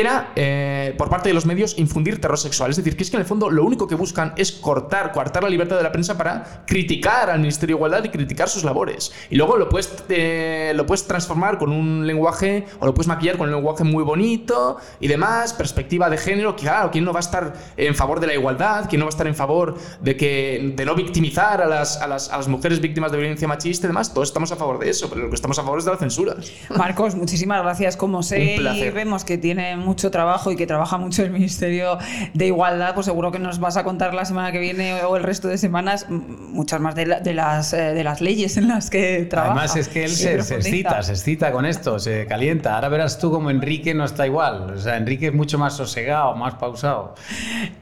era, 0.00 0.32
eh, 0.36 0.94
por 0.98 1.08
parte 1.08 1.28
de 1.28 1.34
los 1.34 1.46
medios, 1.46 1.78
infundir 1.78 2.20
terror 2.20 2.38
sexual. 2.38 2.70
Es 2.70 2.76
decir, 2.76 2.96
que 2.96 3.02
es 3.02 3.10
que 3.10 3.16
en 3.16 3.22
el 3.22 3.26
fondo 3.26 3.50
lo 3.50 3.64
único 3.64 3.86
que 3.88 3.94
buscan 3.94 4.32
es 4.36 4.52
cortar, 4.52 5.12
coartar 5.12 5.42
la 5.42 5.48
libertad 5.48 5.76
de 5.76 5.82
la 5.82 5.92
prensa 5.92 6.16
para 6.16 6.64
criticar 6.66 7.30
al 7.30 7.40
Ministerio 7.40 7.76
de 7.76 7.78
Igualdad 7.78 8.04
y 8.04 8.08
criticar 8.10 8.48
sus 8.48 8.64
labores. 8.64 9.12
Y 9.30 9.36
luego 9.36 9.56
lo 9.56 9.68
puedes, 9.68 10.04
eh, 10.08 10.72
lo 10.74 10.86
puedes 10.86 11.06
transformar 11.06 11.58
con 11.58 11.72
un 11.72 12.06
lenguaje, 12.06 12.66
o 12.80 12.86
lo 12.86 12.94
puedes 12.94 13.08
maquillar 13.08 13.38
con 13.38 13.48
un 13.48 13.54
lenguaje 13.54 13.84
muy 13.84 14.04
bonito 14.04 14.76
y 15.00 15.08
demás, 15.08 15.52
perspectiva 15.52 16.10
de 16.10 16.18
género. 16.18 16.56
Claro, 16.56 16.90
¿quién 16.90 17.04
no 17.04 17.12
va 17.12 17.20
a 17.20 17.20
estar 17.20 17.54
en 17.76 17.94
favor 17.94 18.20
de 18.20 18.26
la 18.26 18.34
igualdad? 18.34 18.86
¿Quién 18.88 19.00
no 19.00 19.06
va 19.06 19.10
a 19.10 19.16
estar 19.16 19.26
en 19.26 19.34
favor 19.34 19.76
de, 20.00 20.16
que, 20.16 20.72
de 20.76 20.84
no 20.84 20.94
victimizar 20.94 21.62
a 21.62 21.66
las, 21.66 22.00
a, 22.00 22.06
las, 22.06 22.30
a 22.30 22.36
las 22.36 22.48
mujeres 22.48 22.80
víctimas 22.80 23.12
de 23.12 23.18
violencia 23.18 23.48
machista 23.48 23.86
y 23.86 23.88
demás? 23.88 24.12
Todos 24.12 24.28
estamos 24.28 24.52
a 24.52 24.56
favor 24.56 24.78
de 24.78 24.90
eso, 24.90 25.08
pero 25.08 25.22
lo 25.22 25.28
que 25.30 25.36
estamos 25.36 25.58
a 25.58 25.62
favor 25.62 25.78
es 25.78 25.84
de 25.84 25.90
la 25.90 25.96
censura. 25.96 26.34
Marcos, 26.76 27.14
muchísimas 27.14 27.62
gracias. 27.62 27.96
Como 27.96 28.22
sé 28.22 28.58
vemos 28.94 29.24
que 29.24 29.38
tiene 29.38 29.76
mucho 29.86 30.10
trabajo 30.10 30.50
y 30.50 30.56
que 30.56 30.66
trabaja 30.66 30.98
mucho 30.98 31.22
el 31.22 31.30
Ministerio 31.30 31.98
de 32.34 32.46
Igualdad, 32.46 32.94
pues 32.94 33.06
seguro 33.06 33.32
que 33.32 33.38
nos 33.38 33.60
vas 33.60 33.76
a 33.76 33.84
contar 33.84 34.12
la 34.12 34.24
semana 34.24 34.52
que 34.52 34.58
viene 34.58 35.02
o 35.04 35.16
el 35.16 35.22
resto 35.22 35.48
de 35.48 35.56
semanas 35.56 36.06
muchas 36.10 36.80
más 36.80 36.94
de, 36.94 37.06
las, 37.06 37.72
eh, 37.72 37.94
de 37.94 38.04
las 38.04 38.20
leyes 38.20 38.56
en 38.56 38.68
las 38.68 38.90
que 38.90 39.24
trabaja. 39.24 39.52
Además 39.52 39.76
es 39.76 39.88
que 39.88 40.04
él 40.04 40.10
se, 40.10 40.34
excita, 40.34 41.02
se 41.02 41.12
excita 41.12 41.52
con 41.52 41.64
esto, 41.64 41.98
se 41.98 42.26
calienta. 42.26 42.74
Ahora 42.74 42.88
verás 42.88 43.18
tú 43.18 43.30
como 43.30 43.50
Enrique 43.50 43.94
no 43.94 44.04
está 44.04 44.26
igual. 44.26 44.72
O 44.74 44.78
sea, 44.78 44.96
Enrique 44.96 45.28
es 45.28 45.34
mucho 45.34 45.58
más 45.58 45.76
sosegado, 45.76 46.34
más 46.34 46.54
pausado. 46.54 47.14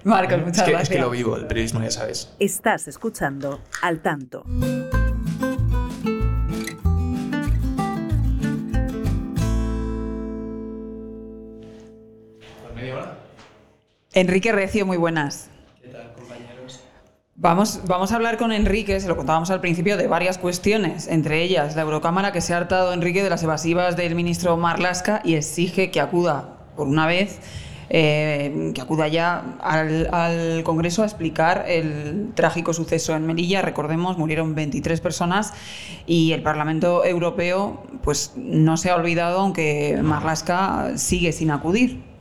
Marcos, 0.04 0.38
muchas 0.44 0.68
gracias. 0.68 0.82
Es 0.82 0.88
que 0.90 0.98
lo 0.98 1.10
vivo, 1.10 1.36
el 1.36 1.46
periodismo 1.46 1.80
ya 1.82 1.90
sabes. 1.90 2.32
Estás 2.38 2.86
escuchando 2.86 3.60
Al 3.82 4.00
Tanto. 4.00 4.44
Enrique 14.14 14.52
Recio, 14.52 14.86
muy 14.86 14.96
buenas. 14.96 15.50
¿Qué 15.82 15.88
tal, 15.88 16.12
compañeros? 16.14 16.80
Vamos, 17.34 17.80
vamos 17.88 18.12
a 18.12 18.14
hablar 18.14 18.38
con 18.38 18.52
Enrique, 18.52 19.00
se 19.00 19.08
lo 19.08 19.16
contábamos 19.16 19.50
al 19.50 19.60
principio, 19.60 19.96
de 19.96 20.06
varias 20.06 20.38
cuestiones, 20.38 21.08
entre 21.08 21.42
ellas 21.42 21.74
la 21.74 21.82
Eurocámara 21.82 22.30
que 22.30 22.40
se 22.40 22.54
ha 22.54 22.58
hartado, 22.58 22.92
Enrique, 22.92 23.24
de 23.24 23.30
las 23.30 23.42
evasivas 23.42 23.96
del 23.96 24.14
ministro 24.14 24.56
Marlasca 24.56 25.20
y 25.24 25.34
exige 25.34 25.90
que 25.90 26.00
acuda 26.00 26.58
por 26.76 26.86
una 26.86 27.08
vez 27.08 27.40
eh, 27.90 28.70
que 28.72 28.80
acuda 28.80 29.08
ya 29.08 29.56
al, 29.60 30.08
al, 30.12 30.62
Congreso 30.62 31.02
a 31.02 31.06
explicar 31.06 31.64
el 31.66 32.30
trágico 32.34 32.72
suceso 32.72 33.16
en 33.16 33.26
Melilla. 33.26 33.62
Recordemos, 33.62 34.16
murieron 34.16 34.54
23 34.54 35.00
personas 35.00 35.54
y 36.06 36.30
el 36.32 36.42
Parlamento 36.44 37.04
Europeo 37.04 37.82
pues, 38.04 38.32
no 38.36 38.76
se 38.76 38.90
ha 38.90 38.94
olvidado, 38.94 39.40
aunque 39.40 39.98
Marlaska 40.02 40.92
sigue 40.98 41.32
sin 41.32 41.50
acudir. 41.50 42.13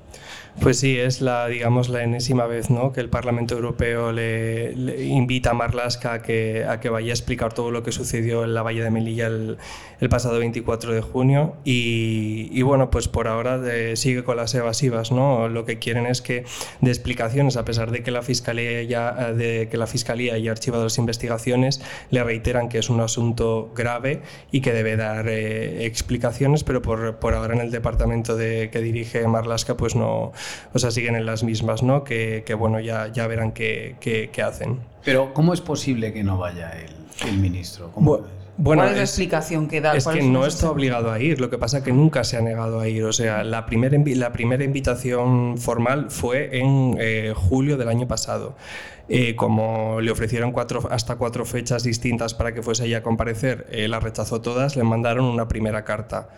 Pues 0.61 0.79
sí, 0.79 0.97
es 0.97 1.19
la, 1.19 1.47
digamos, 1.47 1.89
la 1.89 2.03
enésima 2.03 2.45
vez 2.45 2.69
¿no? 2.69 2.93
que 2.93 3.01
el 3.01 3.09
Parlamento 3.09 3.55
Europeo 3.55 4.11
le, 4.11 4.73
invita 5.03 5.51
a 5.51 5.53
Marlaska 5.53 6.13
a 6.13 6.21
que, 6.21 6.65
a 6.65 6.79
que 6.79 6.89
vaya 6.89 7.11
a 7.11 7.15
explicar 7.15 7.53
todo 7.53 7.71
lo 7.71 7.83
que 7.83 7.91
sucedió 7.91 8.43
en 8.43 8.53
la 8.53 8.61
Valle 8.61 8.83
de 8.83 8.91
Melilla 8.91 9.27
el, 9.27 9.57
el 9.99 10.09
pasado 10.09 10.39
24 10.39 10.93
de 10.93 11.01
junio. 11.01 11.55
Y, 11.63 12.49
y 12.51 12.61
bueno, 12.61 12.89
pues 12.91 13.07
por 13.07 13.27
ahora 13.27 13.57
de, 13.57 13.95
sigue 13.95 14.23
con 14.23 14.37
las 14.37 14.53
evasivas. 14.53 15.11
¿no? 15.11 15.49
Lo 15.49 15.65
que 15.65 15.79
quieren 15.79 16.05
es 16.05 16.21
que 16.21 16.45
de 16.81 16.91
explicaciones, 16.91 17.57
a 17.57 17.65
pesar 17.65 17.91
de 17.91 18.03
que 18.03 18.11
la 18.11 18.21
Fiscalía 18.21 18.83
ya, 18.83 19.33
de 19.33 19.67
que 19.69 19.77
la 19.77 19.87
Fiscalía 19.87 20.35
haya 20.35 20.51
archivado 20.51 20.83
las 20.83 20.97
investigaciones, 20.97 21.81
le 22.11 22.23
reiteran 22.23 22.69
que 22.69 22.77
es 22.77 22.89
un 22.89 23.01
asunto 23.01 23.71
grave 23.75 24.21
y 24.51 24.61
que 24.61 24.71
debe 24.71 24.97
dar 24.97 25.27
eh, 25.27 25.85
explicaciones, 25.85 26.63
pero 26.63 26.81
por, 26.81 27.17
por 27.17 27.33
ahora 27.33 27.55
en 27.55 27.61
el 27.61 27.71
departamento 27.71 28.35
de, 28.35 28.69
que 28.71 28.79
dirige 28.79 29.27
Marlaska, 29.27 29.75
pues 29.77 29.95
no 29.95 30.31
o 30.73 30.79
sea, 30.79 30.91
siguen 30.91 31.15
en 31.15 31.25
las 31.25 31.43
mismas, 31.43 31.83
¿no? 31.83 32.03
Que, 32.03 32.43
que 32.45 32.53
bueno, 32.53 32.79
ya, 32.79 33.11
ya 33.11 33.27
verán 33.27 33.51
qué, 33.51 33.95
qué, 33.99 34.29
qué, 34.31 34.41
hacen. 34.41 34.79
Pero, 35.03 35.33
¿cómo 35.33 35.53
es 35.53 35.61
posible 35.61 36.13
que 36.13 36.23
no 36.23 36.37
vaya 36.37 36.71
el, 36.71 37.29
el 37.29 37.37
ministro? 37.37 37.91
Bueno, 37.95 38.25
bueno, 38.55 38.83
¿Cuál 38.83 38.91
es 38.91 38.97
la 38.97 39.03
explicación 39.03 39.67
que 39.67 39.81
da? 39.81 39.95
Es 39.95 40.05
que 40.05 40.21
no 40.21 40.45
está 40.45 40.69
obligado 40.69 41.11
a 41.11 41.19
ir, 41.19 41.41
lo 41.41 41.49
que 41.49 41.57
pasa 41.57 41.79
es 41.79 41.83
que 41.83 41.91
nunca 41.91 42.23
se 42.23 42.37
ha 42.37 42.41
negado 42.41 42.79
a 42.79 42.87
ir. 42.87 43.03
O 43.03 43.13
sea, 43.13 43.43
la 43.43 43.65
primera, 43.65 43.97
la 44.15 44.31
primera 44.31 44.63
invitación 44.63 45.57
formal 45.57 46.11
fue 46.11 46.59
en 46.59 46.95
eh, 46.99 47.33
julio 47.35 47.77
del 47.77 47.89
año 47.89 48.07
pasado. 48.07 48.55
Eh, 49.09 49.35
como 49.35 49.99
le 49.99 50.11
ofrecieron 50.11 50.53
cuatro, 50.53 50.87
hasta 50.89 51.17
cuatro 51.17 51.43
fechas 51.43 51.83
distintas 51.83 52.33
para 52.33 52.53
que 52.53 52.63
fuese 52.63 52.83
allí 52.83 52.93
a 52.93 53.03
comparecer, 53.03 53.67
eh, 53.69 53.89
la 53.89 53.99
rechazó 53.99 54.39
todas, 54.39 54.77
le 54.77 54.83
mandaron 54.83 55.25
una 55.25 55.49
primera 55.49 55.83
carta. 55.83 56.29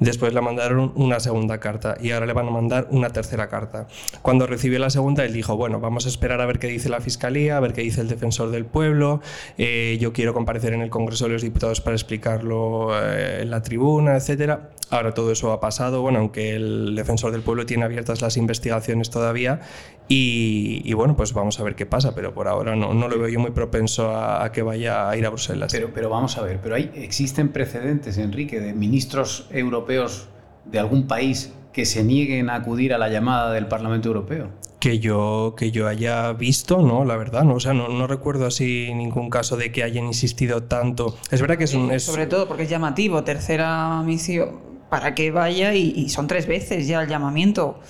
Después 0.00 0.32
le 0.32 0.40
mandaron 0.40 0.92
una 0.96 1.20
segunda 1.20 1.60
carta 1.60 1.96
y 2.00 2.12
ahora 2.12 2.26
le 2.26 2.32
van 2.32 2.48
a 2.48 2.50
mandar 2.50 2.88
una 2.90 3.10
tercera 3.10 3.48
carta. 3.48 3.86
Cuando 4.22 4.46
recibió 4.46 4.78
la 4.78 4.90
segunda, 4.90 5.24
él 5.24 5.32
dijo, 5.34 5.56
bueno, 5.56 5.80
vamos 5.80 6.06
a 6.06 6.08
esperar 6.08 6.40
a 6.40 6.46
ver 6.46 6.58
qué 6.58 6.66
dice 6.66 6.88
la 6.88 7.00
Fiscalía, 7.00 7.58
a 7.58 7.60
ver 7.60 7.74
qué 7.74 7.82
dice 7.82 8.00
el 8.00 8.08
defensor 8.08 8.50
del 8.50 8.64
pueblo, 8.64 9.20
eh, 9.58 9.98
yo 10.00 10.12
quiero 10.12 10.32
comparecer 10.32 10.72
en 10.72 10.80
el 10.80 10.90
Congreso 10.90 11.26
de 11.26 11.34
los 11.34 11.42
Diputados 11.42 11.80
para 11.82 11.94
explicarlo 11.94 12.90
eh, 12.98 13.42
en 13.42 13.50
la 13.50 13.62
tribuna, 13.62 14.16
etcétera. 14.16 14.70
Ahora 14.90 15.12
todo 15.12 15.32
eso 15.32 15.52
ha 15.52 15.60
pasado, 15.60 16.02
bueno, 16.02 16.20
aunque 16.20 16.54
el 16.54 16.94
defensor 16.94 17.32
del 17.32 17.42
pueblo 17.42 17.66
tiene 17.66 17.84
abiertas 17.84 18.22
las 18.22 18.36
investigaciones 18.36 19.10
todavía 19.10 19.60
y, 20.08 20.82
y 20.84 20.92
bueno, 20.92 21.16
pues 21.16 21.32
vamos 21.32 21.58
a 21.58 21.64
ver 21.64 21.74
qué 21.74 21.86
pasa, 21.86 22.13
pero 22.14 22.32
por 22.32 22.48
ahora 22.48 22.76
no, 22.76 22.94
no 22.94 23.08
lo 23.08 23.18
veo 23.18 23.28
yo 23.28 23.40
muy 23.40 23.50
propenso 23.50 24.10
a, 24.10 24.44
a, 24.44 24.52
que 24.52 24.62
vaya 24.62 25.08
a 25.08 25.16
ir 25.16 25.26
a 25.26 25.30
Bruselas. 25.30 25.72
Pero, 25.72 25.90
pero 25.92 26.10
vamos 26.10 26.36
a 26.38 26.42
ver, 26.42 26.60
pero 26.62 26.74
hay, 26.74 26.90
existen 26.94 27.50
precedentes, 27.50 28.18
Enrique, 28.18 28.60
de 28.60 28.72
ministros 28.72 29.48
europeos 29.50 30.28
de 30.64 30.78
algún 30.78 31.06
país 31.06 31.52
que 31.72 31.84
se 31.84 32.04
nieguen 32.04 32.48
a 32.50 32.54
acudir 32.54 32.94
a 32.94 32.98
la 32.98 33.08
llamada 33.08 33.52
del 33.52 33.66
Parlamento 33.66 34.08
Europeo? 34.08 34.48
Que 34.78 34.98
yo, 34.98 35.54
que 35.56 35.70
yo 35.70 35.88
haya 35.88 36.32
visto, 36.34 36.82
no, 36.82 37.04
la 37.04 37.16
verdad, 37.16 37.42
no, 37.42 37.54
o 37.54 37.60
sea, 37.60 37.72
no, 37.72 37.88
no 37.88 38.06
recuerdo 38.06 38.46
así 38.46 38.92
ningún 38.94 39.30
caso 39.30 39.56
de 39.56 39.72
que 39.72 39.82
hayan 39.82 40.04
insistido 40.04 40.62
tanto. 40.62 41.16
Es 41.30 41.40
verdad 41.40 41.56
que 41.56 41.64
es 41.64 41.74
un... 41.74 41.90
Es... 41.90 42.04
Sobre 42.04 42.26
todo 42.26 42.46
porque 42.46 42.64
es 42.64 42.70
llamativo, 42.70 43.24
tercera 43.24 44.02
misión, 44.02 44.60
para 44.90 45.14
que 45.14 45.30
vaya 45.30 45.74
y, 45.74 45.92
y 45.96 46.10
son 46.10 46.26
tres 46.26 46.46
veces 46.46 46.86
ya 46.86 47.02
el 47.02 47.08
llamamiento. 47.08 47.80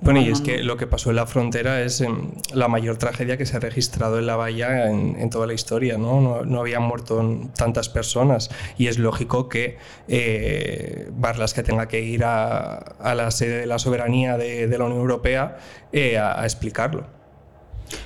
Bueno, 0.00 0.20
y 0.20 0.28
es 0.28 0.40
que 0.40 0.62
lo 0.62 0.76
que 0.76 0.86
pasó 0.86 1.10
en 1.10 1.16
la 1.16 1.26
frontera 1.26 1.80
es 1.80 2.00
eh, 2.00 2.08
la 2.52 2.68
mayor 2.68 2.96
tragedia 2.96 3.36
que 3.36 3.46
se 3.46 3.56
ha 3.56 3.60
registrado 3.60 4.18
en 4.18 4.26
la 4.26 4.36
valla 4.36 4.88
en, 4.90 5.16
en 5.18 5.30
toda 5.30 5.46
la 5.46 5.54
historia, 5.54 5.98
¿no? 5.98 6.20
¿no? 6.20 6.44
¿no? 6.44 6.60
habían 6.60 6.82
muerto 6.82 7.22
tantas 7.56 7.88
personas 7.88 8.50
y 8.78 8.88
es 8.88 8.98
lógico 8.98 9.48
que 9.48 9.78
eh, 10.08 11.08
Barlas 11.12 11.54
que 11.54 11.62
tenga 11.62 11.88
que 11.88 12.02
ir 12.02 12.24
a, 12.24 12.76
a, 12.76 13.14
la 13.14 13.30
sede 13.30 13.60
de 13.60 13.66
la 13.66 13.78
soberanía 13.78 14.36
de, 14.36 14.68
de 14.68 14.78
la 14.78 14.84
Unión 14.84 15.00
Europea 15.00 15.58
eh, 15.92 16.18
a, 16.18 16.40
a 16.40 16.44
explicarlo. 16.44 17.15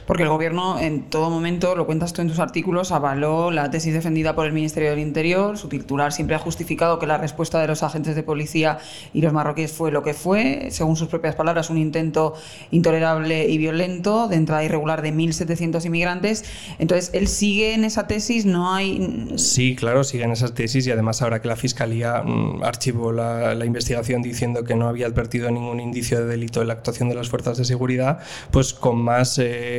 Porque 0.06 0.24
el 0.24 0.28
gobierno 0.28 0.78
en 0.78 1.10
todo 1.10 1.30
momento, 1.30 1.76
lo 1.76 1.86
cuentas 1.86 2.12
tú 2.12 2.22
en 2.22 2.28
tus 2.28 2.38
artículos, 2.38 2.92
avaló 2.92 3.50
la 3.50 3.70
tesis 3.70 3.92
defendida 3.92 4.34
por 4.34 4.46
el 4.46 4.52
Ministerio 4.52 4.90
del 4.90 4.98
Interior. 4.98 5.56
Su 5.56 5.68
titular 5.68 6.12
siempre 6.12 6.36
ha 6.36 6.38
justificado 6.38 6.98
que 6.98 7.06
la 7.06 7.18
respuesta 7.18 7.60
de 7.60 7.68
los 7.68 7.82
agentes 7.82 8.16
de 8.16 8.22
policía 8.22 8.78
y 9.12 9.20
los 9.20 9.32
marroquíes 9.32 9.72
fue 9.72 9.90
lo 9.92 10.02
que 10.02 10.14
fue, 10.14 10.68
según 10.70 10.96
sus 10.96 11.08
propias 11.08 11.34
palabras, 11.34 11.70
un 11.70 11.78
intento 11.78 12.34
intolerable 12.70 13.48
y 13.48 13.58
violento 13.58 14.28
de 14.28 14.36
entrada 14.36 14.64
irregular 14.64 15.02
de 15.02 15.12
1.700 15.12 15.84
inmigrantes. 15.86 16.44
Entonces, 16.78 17.10
él 17.14 17.28
sigue 17.28 17.74
en 17.74 17.84
esa 17.84 18.06
tesis, 18.06 18.46
no 18.46 18.74
hay... 18.74 19.32
Sí, 19.36 19.76
claro, 19.76 20.04
sigue 20.04 20.24
en 20.24 20.32
esa 20.32 20.52
tesis 20.52 20.86
y 20.86 20.90
además 20.90 21.22
ahora 21.22 21.40
que 21.40 21.48
la 21.48 21.56
Fiscalía 21.56 22.22
mmm, 22.22 22.62
archivó 22.62 23.12
la, 23.12 23.54
la 23.54 23.64
investigación 23.64 24.22
diciendo 24.22 24.64
que 24.64 24.74
no 24.74 24.88
había 24.88 25.06
advertido 25.06 25.50
ningún 25.50 25.80
indicio 25.80 26.18
de 26.20 26.26
delito 26.26 26.62
en 26.62 26.68
la 26.68 26.74
actuación 26.74 27.08
de 27.08 27.14
las 27.14 27.28
fuerzas 27.28 27.58
de 27.58 27.64
seguridad, 27.64 28.20
pues 28.50 28.74
con 28.74 29.00
más... 29.00 29.38
Eh, 29.38 29.69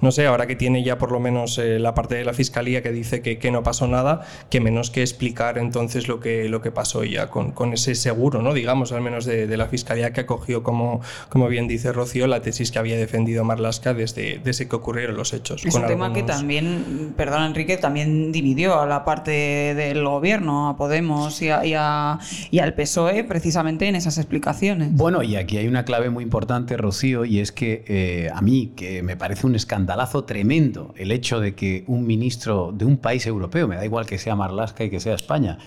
no 0.00 0.10
sé, 0.12 0.26
ahora 0.26 0.46
que 0.46 0.56
tiene 0.56 0.82
ya 0.82 0.98
por 0.98 1.12
lo 1.12 1.20
menos 1.20 1.58
eh, 1.58 1.78
la 1.78 1.94
parte 1.94 2.14
de 2.14 2.24
la 2.24 2.32
fiscalía 2.32 2.82
que 2.82 2.90
dice 2.90 3.22
que, 3.22 3.38
que, 3.38 3.50
no 3.50 3.62
pasó 3.62 3.86
nada, 3.86 4.26
que 4.50 4.60
menos 4.60 4.90
que 4.90 5.02
explicar 5.02 5.58
entonces 5.58 6.08
lo 6.08 6.20
que, 6.20 6.48
lo 6.48 6.60
que 6.60 6.70
pasó 6.70 7.04
ya 7.04 7.28
con, 7.28 7.52
con 7.52 7.72
ese 7.72 7.94
seguro, 7.94 8.42
¿no? 8.42 8.54
digamos, 8.54 8.92
al 8.92 9.00
menos 9.00 9.24
de, 9.24 9.46
de, 9.46 9.56
la 9.56 9.66
fiscalía 9.66 10.12
que 10.12 10.22
acogió, 10.22 10.62
como, 10.62 11.00
como 11.28 11.48
bien 11.48 11.68
dice 11.68 11.92
Rocío, 11.92 12.26
la 12.26 12.40
tesis 12.40 12.70
que 12.70 12.78
había 12.78 12.96
defendido 12.96 13.44
Marlasca 13.44 13.94
desde, 13.94 14.40
desde 14.42 14.68
que 14.68 14.76
ocurrieron 14.76 15.16
los 15.16 15.32
hechos. 15.32 15.64
Es 15.64 15.74
un 15.74 15.86
tema 15.86 16.06
algunos... 16.06 16.26
que 16.26 16.32
también, 16.32 17.14
perdón 17.16 17.44
Enrique, 17.44 17.76
también 17.76 18.32
dividió 18.32 18.80
a 18.80 18.86
la 18.86 19.04
parte 19.04 19.30
del 19.74 20.04
gobierno, 20.04 20.68
a 20.68 20.76
Podemos 20.76 21.40
y, 21.42 21.50
a, 21.50 21.64
y, 21.64 21.74
a, 21.76 22.18
y 22.50 22.58
al 22.58 22.74
PSOE, 22.74 23.24
precisamente 23.24 23.86
en 23.86 23.96
esas 23.96 24.18
explicaciones. 24.18 24.92
Bueno, 24.92 25.22
y 25.22 25.36
aquí 25.36 25.58
hay 25.58 25.66
una 25.66 25.84
clave 25.84 26.10
muy 26.10 26.24
importante, 26.24 26.76
Rocío, 26.76 27.24
y 27.24 27.40
es 27.40 27.52
que 27.52 27.84
eh, 27.86 28.30
a 28.34 28.40
mí, 28.40 28.72
que 28.76 29.02
me 29.02 29.13
me 29.14 29.18
parece 29.18 29.46
un 29.46 29.54
escandalazo 29.54 30.24
tremendo 30.24 30.92
el 30.96 31.12
hecho 31.12 31.38
de 31.38 31.54
que 31.54 31.84
un 31.86 32.04
ministro 32.04 32.72
de 32.76 32.84
un 32.84 32.96
país 32.96 33.24
europeo, 33.28 33.68
me 33.68 33.76
da 33.76 33.84
igual 33.84 34.06
que 34.06 34.18
sea 34.18 34.34
Marlaska 34.34 34.82
y 34.82 34.90
que 34.90 34.98
sea 34.98 35.14
España, 35.14 35.58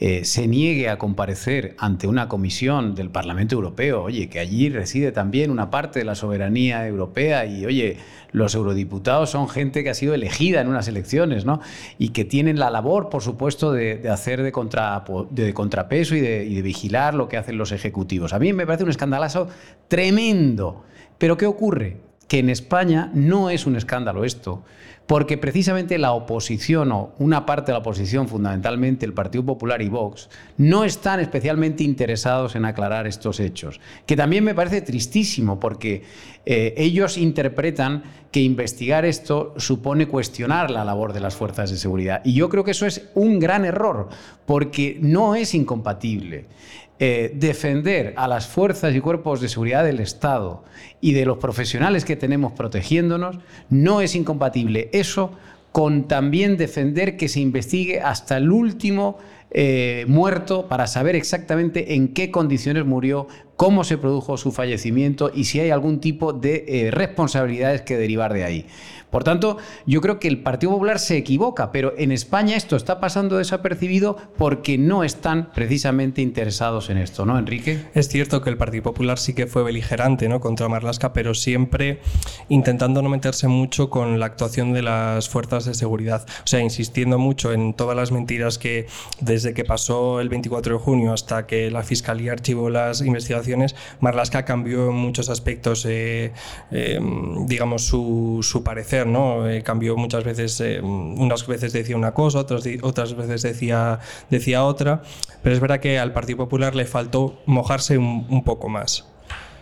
eh, 0.00 0.24
se 0.24 0.48
niegue 0.48 0.88
a 0.88 0.98
comparecer 0.98 1.76
ante 1.78 2.08
una 2.08 2.26
comisión 2.26 2.96
del 2.96 3.10
Parlamento 3.10 3.54
Europeo, 3.54 4.02
oye, 4.02 4.28
que 4.28 4.40
allí 4.40 4.70
reside 4.70 5.12
también 5.12 5.52
una 5.52 5.70
parte 5.70 6.00
de 6.00 6.04
la 6.04 6.16
soberanía 6.16 6.84
europea 6.84 7.46
y, 7.46 7.64
oye, 7.64 7.98
los 8.32 8.56
eurodiputados 8.56 9.30
son 9.30 9.48
gente 9.48 9.84
que 9.84 9.90
ha 9.90 9.94
sido 9.94 10.12
elegida 10.12 10.60
en 10.60 10.66
unas 10.66 10.88
elecciones, 10.88 11.44
¿no? 11.44 11.60
Y 11.98 12.08
que 12.08 12.24
tienen 12.24 12.58
la 12.58 12.70
labor, 12.70 13.08
por 13.08 13.22
supuesto, 13.22 13.70
de, 13.70 14.10
hacer 14.10 14.42
de, 14.42 14.52
de 15.30 15.54
contrapeso 15.54 16.16
y 16.16 16.20
de, 16.20 16.44
y 16.44 16.56
de 16.56 16.62
vigilar 16.62 17.14
lo 17.14 17.28
que 17.28 17.36
hacen 17.36 17.56
los 17.56 17.70
ejecutivos. 17.70 18.32
A 18.32 18.40
mí 18.40 18.52
me 18.52 18.66
parece 18.66 18.82
un 18.82 18.90
escandalazo 18.90 19.46
tremendo. 19.86 20.82
Pero 21.18 21.36
¿qué 21.36 21.46
ocurre? 21.46 22.05
Que 22.28 22.38
en 22.38 22.50
España 22.50 23.10
no 23.14 23.50
es 23.50 23.66
un 23.66 23.76
escándalo 23.76 24.24
esto 24.24 24.64
porque 25.06 25.38
precisamente 25.38 25.98
la 25.98 26.12
oposición 26.12 26.90
o 26.92 27.12
una 27.18 27.46
parte 27.46 27.66
de 27.66 27.74
la 27.74 27.78
oposición, 27.78 28.28
fundamentalmente 28.28 29.06
el 29.06 29.14
Partido 29.14 29.44
Popular 29.44 29.80
y 29.80 29.88
Vox, 29.88 30.28
no 30.56 30.84
están 30.84 31.20
especialmente 31.20 31.84
interesados 31.84 32.56
en 32.56 32.64
aclarar 32.64 33.06
estos 33.06 33.38
hechos, 33.38 33.80
que 34.04 34.16
también 34.16 34.42
me 34.42 34.54
parece 34.54 34.82
tristísimo 34.82 35.60
porque 35.60 36.02
eh, 36.48 36.74
ellos 36.76 37.18
interpretan 37.18 38.04
que 38.30 38.40
investigar 38.40 39.04
esto 39.04 39.54
supone 39.56 40.06
cuestionar 40.06 40.70
la 40.70 40.84
labor 40.84 41.12
de 41.12 41.20
las 41.20 41.34
fuerzas 41.34 41.70
de 41.70 41.76
seguridad. 41.76 42.22
Y 42.24 42.34
yo 42.34 42.48
creo 42.48 42.62
que 42.62 42.70
eso 42.70 42.86
es 42.86 43.08
un 43.14 43.40
gran 43.40 43.64
error, 43.64 44.08
porque 44.46 44.96
no 45.00 45.34
es 45.34 45.54
incompatible. 45.54 46.46
Eh, 46.98 47.32
defender 47.34 48.14
a 48.16 48.26
las 48.26 48.46
fuerzas 48.46 48.94
y 48.94 49.00
cuerpos 49.00 49.42
de 49.42 49.50
seguridad 49.50 49.84
del 49.84 50.00
Estado 50.00 50.64
y 51.00 51.12
de 51.12 51.26
los 51.26 51.36
profesionales 51.36 52.06
que 52.06 52.16
tenemos 52.16 52.52
protegiéndonos, 52.52 53.36
no 53.68 54.00
es 54.00 54.14
incompatible 54.14 54.88
eso 54.92 55.32
con 55.72 56.08
también 56.08 56.56
defender 56.56 57.18
que 57.18 57.28
se 57.28 57.40
investigue 57.40 58.00
hasta 58.00 58.38
el 58.38 58.50
último 58.50 59.18
eh, 59.58 60.04
muerto 60.06 60.68
para 60.68 60.86
saber 60.86 61.16
exactamente 61.16 61.94
en 61.94 62.08
qué 62.08 62.30
condiciones 62.30 62.84
murió, 62.84 63.26
cómo 63.56 63.84
se 63.84 63.96
produjo 63.96 64.36
su 64.36 64.52
fallecimiento 64.52 65.30
y 65.34 65.44
si 65.44 65.60
hay 65.60 65.70
algún 65.70 65.98
tipo 65.98 66.34
de 66.34 66.66
eh, 66.68 66.90
responsabilidades 66.90 67.80
que 67.80 67.96
derivar 67.96 68.34
de 68.34 68.44
ahí. 68.44 68.66
Por 69.10 69.24
tanto, 69.24 69.56
yo 69.86 70.00
creo 70.00 70.18
que 70.18 70.28
el 70.28 70.42
Partido 70.42 70.72
Popular 70.72 70.98
se 70.98 71.16
equivoca, 71.16 71.70
pero 71.72 71.94
en 71.96 72.12
España 72.12 72.56
esto 72.56 72.76
está 72.76 73.00
pasando 73.00 73.38
desapercibido 73.38 74.16
porque 74.36 74.76
no 74.78 75.04
están 75.04 75.52
precisamente 75.54 76.20
interesados 76.20 76.90
en 76.90 76.98
esto, 76.98 77.24
¿no, 77.24 77.38
Enrique? 77.38 77.86
Es 77.94 78.08
cierto 78.08 78.42
que 78.42 78.50
el 78.50 78.58
Partido 78.58 78.82
Popular 78.82 79.18
sí 79.18 79.32
que 79.32 79.46
fue 79.46 79.62
beligerante 79.62 80.28
¿no? 80.28 80.40
contra 80.40 80.68
Marlasca, 80.68 81.12
pero 81.12 81.34
siempre 81.34 82.00
intentando 82.48 83.00
no 83.00 83.08
meterse 83.08 83.48
mucho 83.48 83.88
con 83.88 84.18
la 84.18 84.26
actuación 84.26 84.72
de 84.72 84.82
las 84.82 85.28
fuerzas 85.28 85.64
de 85.64 85.74
seguridad. 85.74 86.26
O 86.44 86.46
sea, 86.46 86.60
insistiendo 86.60 87.18
mucho 87.18 87.52
en 87.52 87.74
todas 87.74 87.96
las 87.96 88.10
mentiras 88.10 88.58
que 88.58 88.86
desde 89.20 89.45
que 89.54 89.64
pasó 89.64 90.20
el 90.20 90.28
24 90.28 90.78
de 90.78 90.84
junio 90.84 91.12
hasta 91.12 91.46
que 91.46 91.70
la 91.70 91.82
Fiscalía 91.82 92.32
archivó 92.32 92.70
las 92.70 93.00
investigaciones, 93.00 93.74
Marlasca 94.00 94.44
cambió 94.44 94.90
en 94.90 94.94
muchos 94.96 95.28
aspectos, 95.28 95.84
eh, 95.86 96.32
eh, 96.70 97.00
digamos, 97.46 97.84
su, 97.86 98.40
su 98.42 98.62
parecer 98.62 99.06
¿no? 99.06 99.48
Eh, 99.48 99.62
cambió 99.62 99.96
muchas 99.96 100.24
veces, 100.24 100.62
unas 100.82 101.46
veces 101.46 101.72
decía 101.72 101.96
una 101.96 102.14
cosa, 102.14 102.40
otras, 102.40 102.64
otras 102.82 103.14
veces 103.14 103.42
decía, 103.42 104.00
decía 104.30 104.64
otra, 104.64 105.02
pero 105.42 105.54
es 105.54 105.60
verdad 105.60 105.80
que 105.80 105.98
al 105.98 106.12
Partido 106.12 106.38
Popular 106.38 106.74
le 106.74 106.84
faltó 106.84 107.40
mojarse 107.46 107.98
un 107.98 108.44
poco 108.44 108.68
más. 108.68 109.15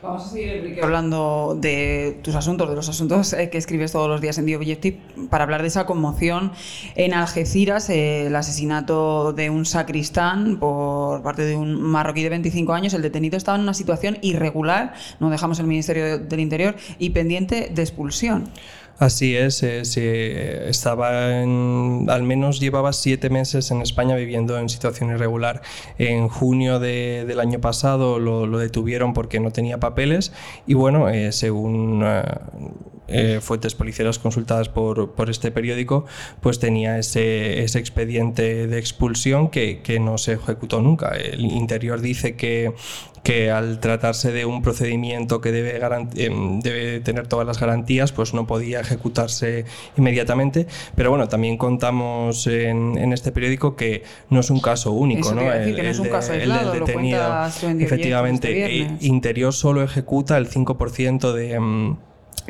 Vamos 0.04 0.26
a 0.26 0.28
seguir, 0.28 0.80
hablando 0.82 1.56
de 1.58 2.18
tus 2.22 2.34
asuntos, 2.34 2.68
de 2.68 2.76
los 2.76 2.90
asuntos 2.90 3.32
eh, 3.32 3.48
que 3.48 3.56
escribes 3.56 3.90
todos 3.92 4.06
los 4.06 4.20
días 4.20 4.36
en 4.36 4.44
The 4.44 4.56
Objective, 4.56 5.00
para 5.30 5.44
hablar 5.44 5.62
de 5.62 5.68
esa 5.68 5.86
conmoción 5.86 6.52
en 6.94 7.14
Algeciras, 7.14 7.88
eh, 7.88 8.26
el 8.26 8.36
asesinato 8.36 9.32
de 9.32 9.48
un 9.48 9.64
sacristán 9.64 10.58
por 10.58 11.22
parte 11.22 11.46
de 11.46 11.56
un 11.56 11.80
marroquí 11.80 12.22
de 12.22 12.28
25 12.28 12.74
años. 12.74 12.92
El 12.92 13.00
detenido 13.00 13.38
estaba 13.38 13.56
en 13.56 13.62
una 13.62 13.72
situación 13.72 14.18
irregular, 14.20 14.92
no 15.20 15.30
dejamos 15.30 15.58
el 15.58 15.66
Ministerio 15.66 16.18
del 16.18 16.40
Interior, 16.40 16.76
y 16.98 17.10
pendiente 17.10 17.70
de 17.74 17.80
expulsión. 17.80 18.50
Así 18.98 19.34
es, 19.34 19.62
eh, 19.64 20.68
estaba 20.68 21.42
en, 21.42 22.06
al 22.08 22.22
menos 22.22 22.60
llevaba 22.60 22.92
siete 22.92 23.28
meses 23.28 23.72
en 23.72 23.82
España 23.82 24.14
viviendo 24.14 24.56
en 24.56 24.68
situación 24.68 25.10
irregular. 25.10 25.62
En 25.98 26.28
junio 26.28 26.78
del 26.78 27.40
año 27.40 27.60
pasado 27.60 28.20
lo, 28.20 28.46
detuvieron 28.58 29.12
porque 29.12 29.40
no 29.40 29.50
tenía 29.50 29.80
papeles 29.80 30.32
y 30.66 30.74
bueno, 30.74 31.08
eh, 31.08 31.32
según 31.32 32.04
eh, 33.08 33.40
fuentes 33.42 33.74
policiales 33.74 34.20
consultadas 34.20 34.68
por, 34.68 35.12
por, 35.14 35.28
este 35.28 35.50
periódico, 35.50 36.06
pues 36.40 36.60
tenía 36.60 36.96
ese, 36.96 37.64
ese 37.64 37.80
expediente 37.80 38.68
de 38.68 38.78
expulsión 38.78 39.50
que, 39.50 39.82
que 39.82 39.98
no 39.98 40.18
se 40.18 40.34
ejecutó 40.34 40.80
nunca. 40.80 41.08
El 41.08 41.40
interior 41.40 42.00
dice 42.00 42.36
que 42.36 42.72
que 43.24 43.50
al 43.50 43.80
tratarse 43.80 44.32
de 44.32 44.44
un 44.44 44.60
procedimiento 44.62 45.40
que 45.40 45.50
debe, 45.50 45.80
em, 46.16 46.60
debe 46.60 47.00
tener 47.00 47.26
todas 47.26 47.46
las 47.46 47.58
garantías, 47.58 48.12
pues 48.12 48.34
no 48.34 48.46
podía 48.46 48.80
ejecutarse 48.80 49.64
inmediatamente. 49.96 50.66
Pero 50.94 51.08
bueno, 51.08 51.26
también 51.26 51.56
contamos 51.56 52.46
en, 52.46 53.12
este 53.14 53.32
periódico 53.32 53.76
que 53.76 54.02
no 54.28 54.40
es 54.40 54.50
un 54.50 54.60
caso 54.60 54.92
único, 54.92 55.34
¿no? 55.34 55.50
El, 55.50 55.74
que 55.74 55.82
no 55.82 55.88
es 55.88 55.98
un 55.98 56.08
caso 56.08 56.32
aislado, 56.32 56.72
del 56.72 56.84
detenido. 56.84 57.46
efectivamente, 57.80 58.50
este 58.50 58.82
eh, 58.82 58.96
Interior 59.00 59.54
solo 59.54 59.82
ejecuta 59.82 60.36
el 60.36 60.50
5% 60.50 61.32
de 61.32 61.58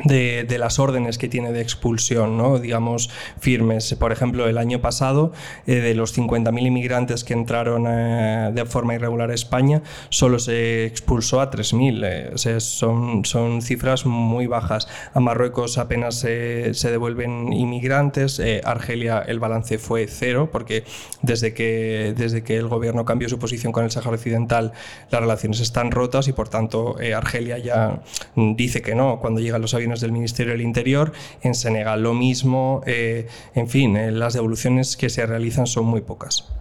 de, 0.03 0.57
las 0.57 0.79
órdenes 0.79 1.17
que 1.17 1.29
tiene 1.29 1.51
de 1.51 1.61
expulsión, 1.61 2.37
¿no? 2.37 2.59
digamos, 2.59 3.09
firmes. 3.39 3.95
Por 3.95 4.11
ejemplo, 4.11 4.47
el 4.47 4.57
año 4.57 4.81
pasado, 4.81 5.31
eh, 5.67 5.75
de 5.75 5.93
los 5.95 6.17
50.000 6.17 6.67
inmigrantes 6.67 7.23
que 7.23 7.33
entraron 7.33 7.85
eh, 7.87 8.51
de 8.53 8.65
forma 8.65 8.95
irregular 8.95 9.31
a 9.31 9.33
España, 9.33 9.81
solo 10.09 10.39
se 10.39 10.85
expulsó 10.85 11.41
a 11.41 11.51
3.000. 11.51 12.05
Eh, 12.05 12.31
o 12.33 12.37
sea, 12.37 12.59
son, 12.59 13.25
son 13.25 13.61
cifras 13.61 14.05
muy 14.05 14.47
bajas. 14.47 14.87
A 15.13 15.19
Marruecos 15.19 15.77
apenas 15.77 16.15
se 16.15 16.89
devuelven 16.91 17.53
inmigrantes. 17.53 18.41
Argelia 18.63 19.19
el 19.19 19.39
balance 19.39 19.77
fue 19.77 20.07
cero, 20.07 20.49
porque 20.51 20.83
desde 21.21 21.53
que, 21.53 22.13
desde 22.17 22.43
que 22.43 22.57
el 22.57 22.67
gobierno 22.67 23.05
cambió 23.05 23.29
su 23.29 23.39
posición 23.39 23.71
con 23.71 23.83
el 23.83 23.91
Sáhara 23.91 24.15
Occidental, 24.15 24.73
las 25.11 25.21
relaciones 25.21 25.59
están 25.59 25.91
rotas 25.91 26.27
y, 26.27 26.33
por 26.33 26.49
tanto, 26.49 26.95
Argelia 27.15 27.57
ya 27.57 28.01
dice 28.35 28.81
que 28.81 28.95
no 28.95 29.19
cuando 29.19 29.41
llegan 29.41 29.61
los 29.61 29.73
aviones 29.75 30.01
del 30.01 30.11
Ministerio 30.11 30.53
del 30.53 30.61
Interior, 30.61 31.11
en 31.41 31.53
Senegal 31.53 32.01
lo 32.01 32.13
mismo, 32.13 32.81
eh, 32.85 33.27
en 33.53 33.67
fin, 33.67 33.95
eh, 33.97 34.11
las 34.11 34.33
devoluciones 34.33 34.97
que 34.97 35.09
se 35.09 35.25
realizan 35.25 35.67
son 35.67 35.85
muy 35.85 36.01
pocas. 36.01 36.51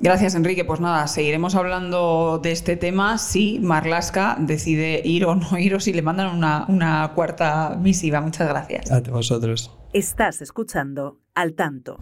Gracias, 0.00 0.34
Enrique. 0.34 0.64
Pues 0.64 0.80
nada, 0.80 1.06
seguiremos 1.06 1.54
hablando 1.54 2.38
de 2.42 2.52
este 2.52 2.76
tema 2.76 3.16
si 3.16 3.58
Marlaska 3.60 4.36
decide 4.38 5.00
ir 5.04 5.24
o 5.24 5.34
no 5.34 5.56
ir 5.58 5.74
o 5.74 5.80
si 5.80 5.92
le 5.92 6.02
mandan 6.02 6.36
una, 6.36 6.66
una 6.68 7.12
cuarta 7.14 7.78
misiva. 7.80 8.20
Muchas 8.20 8.48
gracias. 8.48 8.90
A 8.90 9.00
vosotros. 9.00 9.70
Estás 9.92 10.42
escuchando 10.42 11.20
Al 11.34 11.54
Tanto. 11.54 11.98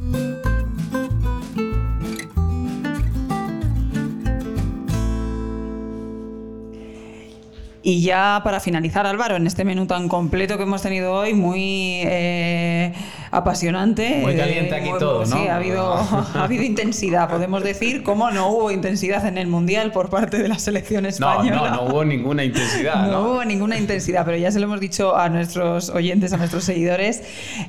Y 7.85 8.01
ya 8.03 8.41
para 8.45 8.61
finalizar, 8.61 9.07
Álvaro, 9.07 9.37
en 9.37 9.47
este 9.47 9.65
menú 9.65 9.87
tan 9.87 10.09
completo 10.09 10.57
que 10.57 10.63
hemos 10.63 10.83
tenido 10.83 11.13
hoy, 11.13 11.35
muy 11.35 12.03
eh, 12.05 12.62
apasionante. 13.33 14.19
Muy 14.21 14.37
caliente 14.37 14.75
aquí 14.75 14.91
todo, 14.99 15.21
¿no? 15.21 15.37
Sí, 15.37 15.49
ha 15.49 15.57
habido, 15.57 15.95
ha 16.35 16.45
habido 16.45 16.63
intensidad, 16.63 17.29
podemos 17.29 17.65
decir. 17.65 18.03
¿Cómo 18.03 18.31
no 18.31 18.51
hubo 18.51 18.71
intensidad 18.71 19.27
en 19.27 19.39
el 19.39 19.47
Mundial 19.47 19.91
por 19.91 20.11
parte 20.11 20.39
de 20.39 20.49
la 20.49 20.59
selección 20.59 21.07
española? 21.07 21.57
No, 21.57 21.69
no, 21.69 21.77
no 21.77 21.83
hubo 21.85 22.05
ninguna 22.05 22.45
intensidad. 22.45 23.11
No, 23.11 23.23
hubo 23.23 23.45
ninguna 23.45 23.79
intensidad, 23.79 24.25
pero 24.27 24.37
ya 24.37 24.53
se 24.53 24.61
lo 24.61 24.67
hemos 24.67 24.81
dicho 24.81 25.17
a 25.17 25.31
nuestros 25.31 25.89
oyentes, 25.89 26.33
a 26.35 26.37
nuestros 26.37 26.65
seguidores, 26.65 27.23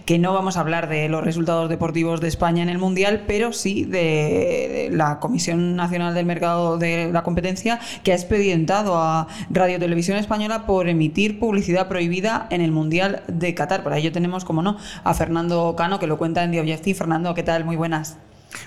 que 0.05 0.19
no 0.19 0.33
vamos 0.33 0.57
a 0.57 0.59
hablar 0.59 0.89
de 0.89 1.07
los 1.07 1.23
resultados 1.23 1.69
deportivos 1.69 2.19
de 2.19 2.27
España 2.27 2.61
en 2.61 2.69
el 2.69 2.77
Mundial, 2.77 3.23
pero 3.25 3.53
sí 3.53 3.85
de 3.85 4.89
la 4.91 5.19
Comisión 5.19 5.77
Nacional 5.77 6.13
del 6.13 6.25
Mercado 6.25 6.77
de 6.77 7.09
la 7.11 7.23
Competencia, 7.23 7.79
que 8.03 8.11
ha 8.11 8.15
expedientado 8.15 8.97
a 8.97 9.27
Radio 9.49 9.79
Televisión 9.79 10.17
Española 10.17 10.65
por 10.65 10.89
emitir 10.89 11.39
publicidad 11.39 11.87
prohibida 11.87 12.47
en 12.49 12.59
el 12.59 12.73
Mundial 12.73 13.23
de 13.29 13.55
Qatar. 13.55 13.81
Por 13.81 13.93
ello 13.93 14.11
tenemos, 14.11 14.43
como 14.43 14.61
no, 14.61 14.77
a 15.05 15.13
Fernando 15.13 15.52
Cano, 15.77 15.99
que 15.99 16.07
lo 16.07 16.17
cuenta 16.17 16.43
en 16.43 16.51
The 16.51 16.59
Objective. 16.59 16.95
Fernando, 16.95 17.33
¿qué 17.33 17.43
tal? 17.43 17.65
Muy 17.65 17.75
buenas. 17.75 18.17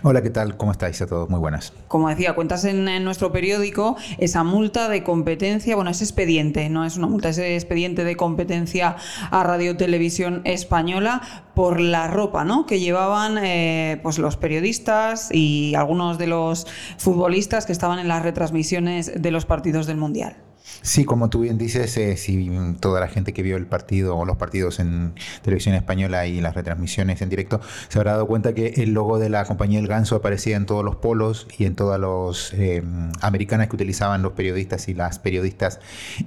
Hola, 0.03 0.23
¿qué 0.23 0.31
tal? 0.31 0.57
¿Cómo 0.57 0.73
estáis 0.73 1.01
a 1.01 1.07
todos? 1.07 1.29
Muy 1.31 1.39
buenas. 1.39 1.73
Como 1.89 2.09
decía, 2.09 2.35
cuentas 2.35 2.65
en, 2.65 2.85
nuestro 3.05 3.33
periódico 3.33 3.97
esa 4.19 4.45
multa 4.45 4.89
de 4.89 5.03
competencia, 5.03 5.75
bueno, 5.77 5.91
es 5.91 6.03
expediente, 6.03 6.69
no 6.69 6.85
es 6.85 6.97
una 6.97 7.07
multa, 7.07 7.29
es 7.29 7.39
expediente 7.39 8.05
de 8.05 8.17
competencia 8.17 8.97
a 9.31 9.43
Radio 9.43 9.77
Televisión 9.77 10.43
Española 10.45 11.23
por 11.55 11.81
la 11.81 12.09
ropa, 12.09 12.45
¿no? 12.45 12.67
Que 12.67 12.81
llevaban 12.81 13.39
eh, 13.39 14.01
pues 14.03 14.19
los 14.19 14.37
periodistas 14.37 15.29
y 15.33 15.75
algunos 15.75 16.19
de 16.19 16.27
los 16.27 16.67
futbolistas 16.99 17.67
que 17.67 17.73
estaban 17.73 17.99
en 17.99 18.09
las 18.09 18.23
retransmisiones 18.23 19.23
de 19.23 19.31
los 19.31 19.47
partidos 19.47 19.87
del 19.87 19.97
Mundial. 19.97 20.37
Sí, 20.83 21.05
como 21.05 21.31
tú 21.31 21.41
bien 21.41 21.59
dices, 21.59 21.97
eh, 21.97 22.17
si 22.17 22.51
toda 22.81 23.01
la 23.01 23.09
gente 23.09 23.33
que 23.33 23.43
vio 23.43 23.57
el 23.57 23.67
partido 23.67 24.17
o 24.17 24.25
los 24.25 24.37
partidos 24.37 24.81
en 24.81 25.15
televisión 25.43 25.75
española 25.75 26.27
y 26.27 26.41
las 26.41 26.55
retransmisiones 26.55 27.23
en 27.23 27.29
directo 27.29 27.61
se 27.89 27.99
habrá 27.99 28.13
dado 28.13 28.27
cuenta 28.27 28.55
que 28.55 28.75
el 28.77 28.93
logo 28.93 29.19
de 29.19 29.29
la 29.29 29.45
compañía 29.45 29.79
El 29.79 29.87
Ganso 29.87 30.17
aparecía 30.17 30.57
en 30.57 30.67
todos 30.67 30.85
los 30.85 30.97
polos 30.97 31.47
y 31.57 31.65
en 31.65 31.77
todas 31.77 32.01
las 32.01 32.53
eh, 32.55 32.83
americanas 33.21 33.69
que 33.69 33.77
utilizaban 33.77 34.23
los 34.23 34.33
periodistas 34.33 34.89
y 34.89 34.95
las 34.95 35.19
periodistas 35.19 35.81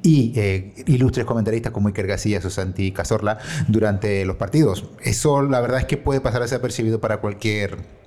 y 0.03 0.33
eh, 0.35 0.73
ilustres 0.87 1.25
comentaristas 1.25 1.71
como 1.71 1.89
Iker 1.89 2.07
Casillas 2.07 2.45
o 2.45 2.49
Santi 2.49 2.91
Cazorla 2.91 3.39
durante 3.67 4.25
los 4.25 4.37
partidos. 4.37 4.85
Eso 5.01 5.41
la 5.41 5.59
verdad 5.61 5.79
es 5.79 5.85
que 5.85 5.97
puede 5.97 6.21
pasar 6.21 6.41
desapercibido 6.41 6.99
para 6.99 7.17
cualquier 7.17 7.98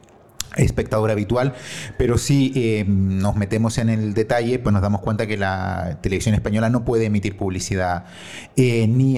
espectador 0.56 1.10
habitual, 1.10 1.54
pero 1.98 2.18
si 2.18 2.52
eh, 2.54 2.84
nos 2.86 3.36
metemos 3.36 3.78
en 3.78 3.88
el 3.88 4.14
detalle, 4.14 4.58
pues 4.58 4.72
nos 4.72 4.82
damos 4.82 5.00
cuenta 5.00 5.26
que 5.26 5.36
la 5.36 5.98
televisión 6.02 6.34
española 6.34 6.70
no 6.70 6.84
puede 6.84 7.06
emitir 7.06 7.36
publicidad 7.36 8.04
eh, 8.56 8.86
ni 8.86 9.14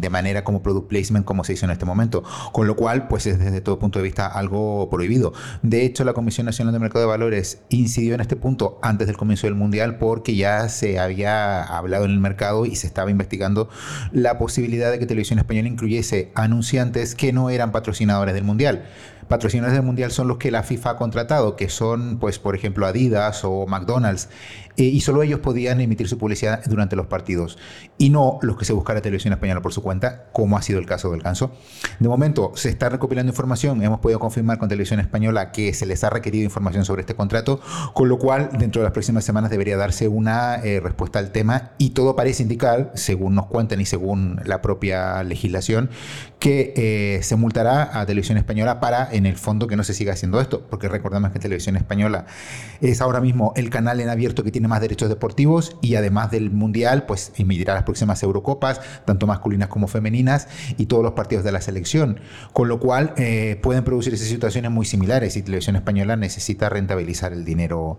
de 0.00 0.10
manera 0.10 0.44
como 0.44 0.62
product 0.62 0.88
placement 0.88 1.24
como 1.24 1.44
se 1.44 1.54
hizo 1.54 1.64
en 1.64 1.72
este 1.72 1.84
momento, 1.84 2.22
con 2.52 2.66
lo 2.66 2.76
cual 2.76 3.08
pues 3.08 3.26
es 3.26 3.38
desde 3.38 3.60
todo 3.60 3.78
punto 3.78 3.98
de 3.98 4.04
vista 4.04 4.26
algo 4.26 4.88
prohibido. 4.90 5.32
De 5.62 5.84
hecho, 5.84 6.04
la 6.04 6.12
Comisión 6.12 6.46
Nacional 6.46 6.72
de 6.72 6.80
Mercado 6.80 7.04
de 7.04 7.08
Valores 7.08 7.60
incidió 7.68 8.14
en 8.14 8.20
este 8.20 8.36
punto 8.36 8.78
antes 8.82 9.06
del 9.06 9.16
comienzo 9.16 9.46
del 9.46 9.54
Mundial 9.54 9.98
porque 9.98 10.36
ya 10.36 10.68
se 10.68 10.98
había 10.98 11.62
hablado 11.62 12.04
en 12.04 12.12
el 12.12 12.20
mercado 12.20 12.66
y 12.66 12.76
se 12.76 12.86
estaba 12.86 13.10
investigando 13.10 13.68
la 14.12 14.38
posibilidad 14.38 14.90
de 14.90 14.98
que 14.98 15.06
Televisión 15.06 15.38
Española 15.38 15.68
incluyese 15.68 16.30
anunciantes 16.34 17.14
que 17.14 17.32
no 17.32 17.50
eran 17.50 17.72
patrocinadores 17.72 18.34
del 18.34 18.44
Mundial 18.44 18.84
patrocinadores 19.28 19.76
del 19.76 19.84
Mundial 19.84 20.10
son 20.10 20.28
los 20.28 20.38
que 20.38 20.50
la 20.50 20.62
FIFA 20.62 20.90
ha 20.90 20.96
contratado, 20.96 21.56
que 21.56 21.68
son, 21.68 22.18
pues, 22.18 22.38
por 22.38 22.54
ejemplo, 22.54 22.86
Adidas 22.86 23.44
o 23.44 23.66
McDonald's. 23.66 24.28
Eh, 24.78 24.84
y 24.84 25.00
solo 25.00 25.24
ellos 25.24 25.40
podían 25.40 25.80
emitir 25.80 26.08
su 26.08 26.18
publicidad 26.18 26.62
durante 26.66 26.94
los 26.94 27.06
partidos 27.06 27.58
y 27.98 28.10
no 28.10 28.38
los 28.42 28.56
que 28.56 28.64
se 28.64 28.72
buscara 28.72 29.00
televisión 29.00 29.32
española 29.32 29.60
por 29.60 29.72
su 29.72 29.82
cuenta, 29.82 30.26
como 30.32 30.56
ha 30.56 30.62
sido 30.62 30.78
el 30.78 30.86
caso 30.86 31.10
del 31.10 31.20
Ganso. 31.20 31.50
De 31.98 32.08
momento 32.08 32.52
se 32.54 32.68
está 32.68 32.88
recopilando 32.88 33.28
información, 33.28 33.82
hemos 33.82 33.98
podido 33.98 34.20
confirmar 34.20 34.58
con 34.58 34.68
televisión 34.68 35.00
española 35.00 35.50
que 35.50 35.74
se 35.74 35.84
les 35.84 36.04
ha 36.04 36.10
requerido 36.10 36.44
información 36.44 36.84
sobre 36.84 37.00
este 37.00 37.16
contrato, 37.16 37.60
con 37.92 38.08
lo 38.08 38.18
cual 38.18 38.50
dentro 38.56 38.80
de 38.80 38.84
las 38.84 38.92
próximas 38.92 39.24
semanas 39.24 39.50
debería 39.50 39.76
darse 39.76 40.06
una 40.06 40.56
eh, 40.62 40.78
respuesta 40.78 41.18
al 41.18 41.32
tema 41.32 41.72
y 41.78 41.90
todo 41.90 42.14
parece 42.14 42.44
indicar, 42.44 42.92
según 42.94 43.34
nos 43.34 43.46
cuentan 43.46 43.80
y 43.80 43.84
según 43.84 44.40
la 44.44 44.62
propia 44.62 45.24
legislación, 45.24 45.90
que 46.38 46.72
eh, 46.76 47.22
se 47.24 47.34
multará 47.34 47.98
a 47.98 48.06
televisión 48.06 48.38
española 48.38 48.78
para 48.78 49.08
en 49.18 49.26
el 49.26 49.36
fondo 49.36 49.66
que 49.66 49.76
no 49.76 49.84
se 49.84 49.94
siga 49.94 50.12
haciendo 50.12 50.40
esto, 50.40 50.66
porque 50.68 50.88
recordemos 50.88 51.30
que 51.32 51.38
televisión 51.38 51.76
española 51.76 52.26
es 52.80 53.00
ahora 53.00 53.20
mismo 53.20 53.52
el 53.56 53.70
canal 53.70 54.00
en 54.00 54.08
abierto 54.08 54.42
que 54.42 54.50
tiene 54.50 54.68
más 54.68 54.80
derechos 54.80 55.08
deportivos 55.08 55.76
y 55.82 55.94
además 55.96 56.30
del 56.30 56.50
Mundial, 56.50 57.04
pues 57.06 57.32
emitirá 57.36 57.74
las 57.74 57.82
próximas 57.82 58.22
Eurocopas, 58.22 58.80
tanto 59.04 59.26
masculinas 59.26 59.68
como 59.68 59.88
femeninas, 59.88 60.48
y 60.76 60.86
todos 60.86 61.02
los 61.02 61.12
partidos 61.12 61.44
de 61.44 61.52
la 61.52 61.60
selección. 61.60 62.20
Con 62.52 62.68
lo 62.68 62.80
cual 62.80 63.14
eh, 63.16 63.58
pueden 63.62 63.84
producirse 63.84 64.24
situaciones 64.24 64.70
muy 64.70 64.86
similares 64.86 65.36
y 65.36 65.42
Televisión 65.42 65.76
Española 65.76 66.16
necesita 66.16 66.68
rentabilizar 66.68 67.32
el 67.32 67.44
dinero 67.44 67.98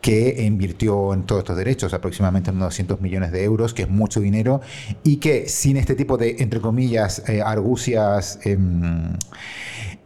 que 0.00 0.42
invirtió 0.44 1.12
en 1.12 1.24
todos 1.24 1.40
estos 1.40 1.56
derechos, 1.56 1.92
aproximadamente 1.92 2.50
unos 2.50 2.68
200 2.68 3.00
millones 3.00 3.32
de 3.32 3.44
euros, 3.44 3.74
que 3.74 3.82
es 3.82 3.88
mucho 3.88 4.20
dinero, 4.20 4.60
y 5.04 5.16
que 5.16 5.48
sin 5.48 5.76
este 5.76 5.94
tipo 5.94 6.16
de, 6.16 6.36
entre 6.38 6.60
comillas, 6.60 7.22
eh, 7.28 7.42
argucias 7.42 8.38
em, 8.44 9.12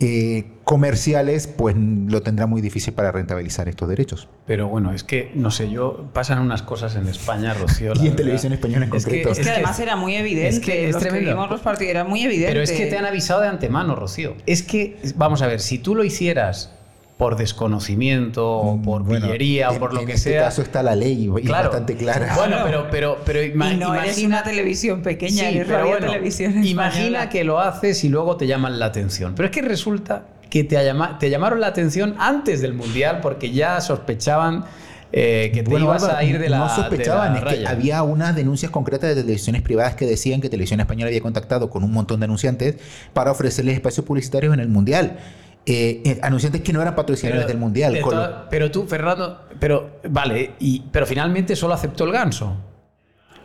eh, 0.07 0.45
comerciales, 0.65 1.47
pues 1.47 1.75
lo 1.77 2.21
tendrá 2.21 2.47
muy 2.47 2.61
difícil 2.61 2.93
para 2.93 3.11
rentabilizar 3.11 3.71
estos 3.71 3.89
derechos. 3.89 4.29
Pero 4.47 4.69
bueno, 4.69 4.93
es 4.93 5.03
que, 5.03 5.33
no 5.35 5.51
sé, 5.51 5.71
yo 5.71 6.11
pasan 6.13 6.41
unas 6.41 6.61
cosas 6.61 6.95
en 6.97 7.09
España, 7.09 7.55
Rocío. 7.55 7.95
y 8.03 8.09
en 8.09 8.17
televisión 8.17 8.53
española 8.53 8.85
en 8.85 8.91
concreto. 8.91 9.31
Es 9.31 9.39
que, 9.39 9.49
además 9.49 9.81
era 9.81 9.97
muy 9.97 10.15
evidente. 10.15 10.49
Es 10.49 10.61
que, 10.61 10.91
es 10.91 10.99
tremendo. 10.99 11.47
los 11.47 11.61
partidos, 11.63 11.91
era 11.91 12.05
muy 12.05 12.23
evidente. 12.23 12.53
Pero 12.53 12.63
es 12.63 12.73
que 12.73 12.85
te 12.85 12.99
han 12.99 13.07
avisado 13.07 13.41
de 13.41 13.49
antemano, 13.49 13.95
Rocío. 13.95 14.37
Es 14.45 14.63
que, 14.63 14.99
vamos 15.17 15.41
a 15.41 15.47
ver, 15.47 15.61
si 15.61 15.79
tú 15.79 15.95
lo 15.95 16.05
hicieras 16.05 16.74
por 17.17 17.37
desconocimiento, 17.37 18.49
o 18.49 18.77
mm, 18.77 18.83
por 18.83 19.07
pillería 19.07 19.71
o 19.71 19.79
por 19.79 19.95
lo 19.95 20.05
que 20.05 20.15
este 20.15 20.31
sea. 20.31 20.41
En 20.41 20.45
caso 20.47 20.63
está 20.63 20.83
la 20.83 20.97
ley 20.97 21.31
y 21.43 21.49
bastante 21.49 21.97
clara. 21.97 22.35
Bueno, 22.37 22.59
pero, 22.65 22.89
pero, 22.91 23.19
pero 23.25 23.43
y 23.43 23.53
no 23.77 23.95
eres 23.95 24.23
una 24.23 24.43
televisión 24.43 25.03
pequeña, 25.03 25.51
sí, 25.51 25.63
pero 25.67 25.87
bueno, 25.87 26.07
televisión 26.09 26.65
Imagina 26.65 27.29
que 27.29 27.45
lo 27.45 27.61
haces 27.61 28.03
y 28.05 28.09
luego 28.09 28.37
te 28.37 28.47
llaman 28.47 28.79
la 28.79 28.87
atención. 28.87 29.35
Pero 29.37 29.47
es 29.47 29.53
que 29.53 29.63
resulta 29.63 30.27
que 30.51 30.65
te, 30.65 30.77
te 31.19 31.31
llamaron 31.31 31.61
la 31.61 31.69
atención 31.69 32.15
antes 32.19 32.61
del 32.61 32.75
Mundial 32.75 33.21
porque 33.21 33.53
ya 33.53 33.81
sospechaban 33.81 34.65
eh, 35.17 35.53
que 35.55 35.63
te 35.63 35.79
ibas 35.79 36.03
a 36.03 36.25
ir 36.25 36.41
de 36.41 36.49
la 36.49 36.59
No 36.59 36.69
sospechaban, 36.69 37.37
es 37.37 37.45
que 37.45 37.67
había 37.69 38.03
unas 38.03 38.35
denuncias 38.35 38.73
concretas 38.73 39.15
de 39.15 39.23
televisiones 39.23 39.63
privadas 39.63 39.95
que 39.95 40.07
decían 40.07 40.41
que 40.41 40.49
Televisión 40.49 40.81
Española 40.81 41.07
había 41.07 41.21
contactado 41.21 41.71
con 41.71 41.85
un 41.85 41.93
montón 41.93 42.19
de 42.19 42.25
anunciantes 42.25 42.79
para 43.13 43.31
ofrecerles 43.31 43.77
espacios 43.77 44.05
publicitarios 44.05 44.53
en 44.53 44.59
el 44.59 44.69
Mundial. 44.69 45.19
Eh, 45.67 46.03
eh, 46.05 46.19
anunciantes 46.23 46.61
que 46.61 46.75
no 46.75 46.83
eran 46.83 46.95
patrocinadores 46.95 47.47
del 47.47 47.57
mundial. 47.57 47.99
Pero 48.51 48.71
tú, 48.71 48.87
Fernando, 48.87 49.49
pero 49.59 49.99
vale, 50.11 50.53
y, 50.59 50.83
pero 50.93 51.07
finalmente 51.07 51.57
solo 51.57 51.73
aceptó 51.73 52.05
el 52.05 52.13
ganso. 52.13 52.57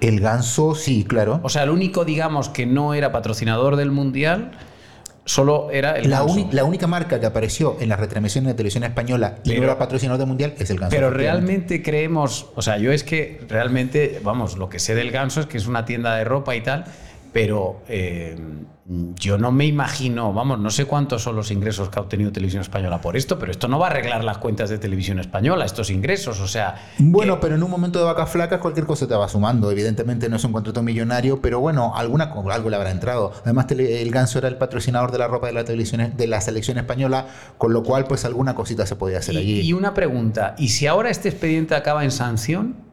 El 0.02 0.20
ganso, 0.20 0.76
sí, 0.76 1.06
claro. 1.06 1.40
O 1.44 1.50
sea, 1.50 1.64
el 1.64 1.70
único, 1.70 2.04
digamos, 2.04 2.50
que 2.50 2.66
no 2.66 2.94
era 2.94 3.12
patrocinador 3.12 3.78
del 3.78 3.92
mundial. 3.92 4.52
Solo 5.26 5.70
era 5.72 5.92
el 5.92 6.10
la, 6.10 6.22
ganso. 6.22 6.50
la 6.52 6.64
única 6.64 6.88
marca 6.88 7.20
que 7.20 7.26
apareció 7.26 7.78
en 7.80 7.88
la 7.90 7.96
retransmisión 7.96 8.46
de 8.46 8.56
televisión 8.56 8.84
española 8.84 9.36
y 9.44 9.52
no 9.52 9.64
era 9.64 9.78
patrocinador 9.78 10.18
del 10.18 10.28
mundial 10.28 10.56
es 10.58 10.72
el 10.72 10.80
ganso. 10.80 10.96
Pero 10.96 11.12
realmente 11.12 11.84
creemos, 11.84 12.48
o 12.56 12.64
sea, 12.64 12.80
yo 12.80 12.92
es 12.92 13.04
que 13.04 13.40
realmente, 13.48 14.20
vamos, 14.24 14.58
lo 14.58 14.70
que 14.70 14.80
sé 14.80 14.96
del 14.96 15.12
ganso 15.12 15.42
es 15.42 15.46
que 15.46 15.58
es 15.58 15.68
una 15.68 15.86
tienda 15.86 16.16
de 16.16 16.24
ropa 16.24 16.56
y 16.56 16.62
tal, 16.62 16.86
pero 17.32 17.82
eh, 17.88 18.38
yo 18.90 19.38
no 19.38 19.52
me 19.52 19.66
imagino, 19.66 20.34
vamos, 20.34 20.60
no 20.60 20.72
sé 20.72 20.86
cuántos 20.86 21.22
son 21.22 21.36
los 21.36 21.52
ingresos 21.52 21.90
que 21.90 22.00
ha 22.00 22.02
obtenido 22.02 22.32
Televisión 22.32 22.62
Española 22.62 23.00
por 23.02 23.16
esto, 23.16 23.38
pero 23.38 23.52
esto 23.52 23.68
no 23.68 23.78
va 23.78 23.88
a 23.88 23.90
arreglar 23.92 24.24
las 24.24 24.40
cuentas 24.40 24.72
de 24.72 24.80
Televisión 24.80 25.20
Española, 25.20 25.64
estos 25.64 25.92
ingresos, 25.92 26.40
o 26.40 26.48
sea... 26.48 26.76
Bueno, 26.98 27.40
pero 27.40 27.54
en 27.54 27.62
un 27.62 27.70
momento 27.70 28.00
de 28.00 28.06
vacas 28.06 28.32
flacas 28.32 28.60
cualquier 28.60 28.88
cosa 28.88 29.08
te 29.08 29.14
va 29.14 29.28
sumando, 29.28 29.70
evidentemente 29.70 30.28
no 30.28 30.38
es 30.38 30.44
un 30.44 30.52
contrato 30.52 30.82
millonario, 30.82 31.40
pero 31.40 31.60
bueno, 31.60 31.94
alguna, 31.96 32.34
algo 32.52 32.70
le 32.72 32.76
habrá 32.76 32.90
entrado. 32.90 33.32
Además, 33.44 33.68
el 33.70 34.10
Ganso 34.10 34.40
era 34.40 34.48
el 34.48 34.58
patrocinador 34.58 35.12
de 35.12 35.20
la 35.20 35.28
ropa 35.28 35.48
de 35.48 35.54
la, 35.54 35.64
televisión, 35.66 36.14
de 36.18 36.28
la 36.28 36.42
selección 36.42 36.80
española, 36.80 37.28
con 37.60 37.74
lo 37.74 37.84
cual 37.84 38.06
pues 38.06 38.26
alguna 38.26 38.56
cosita 38.56 38.88
se 38.88 38.96
podía 38.96 39.20
hacer 39.20 39.38
allí. 39.38 39.62
Y 39.62 39.74
una 39.74 39.94
pregunta, 39.94 40.56
¿y 40.58 40.70
si 40.70 40.88
ahora 40.88 41.12
este 41.12 41.30
expediente 41.30 41.76
acaba 41.76 42.04
en 42.04 42.12
sanción? 42.12 42.89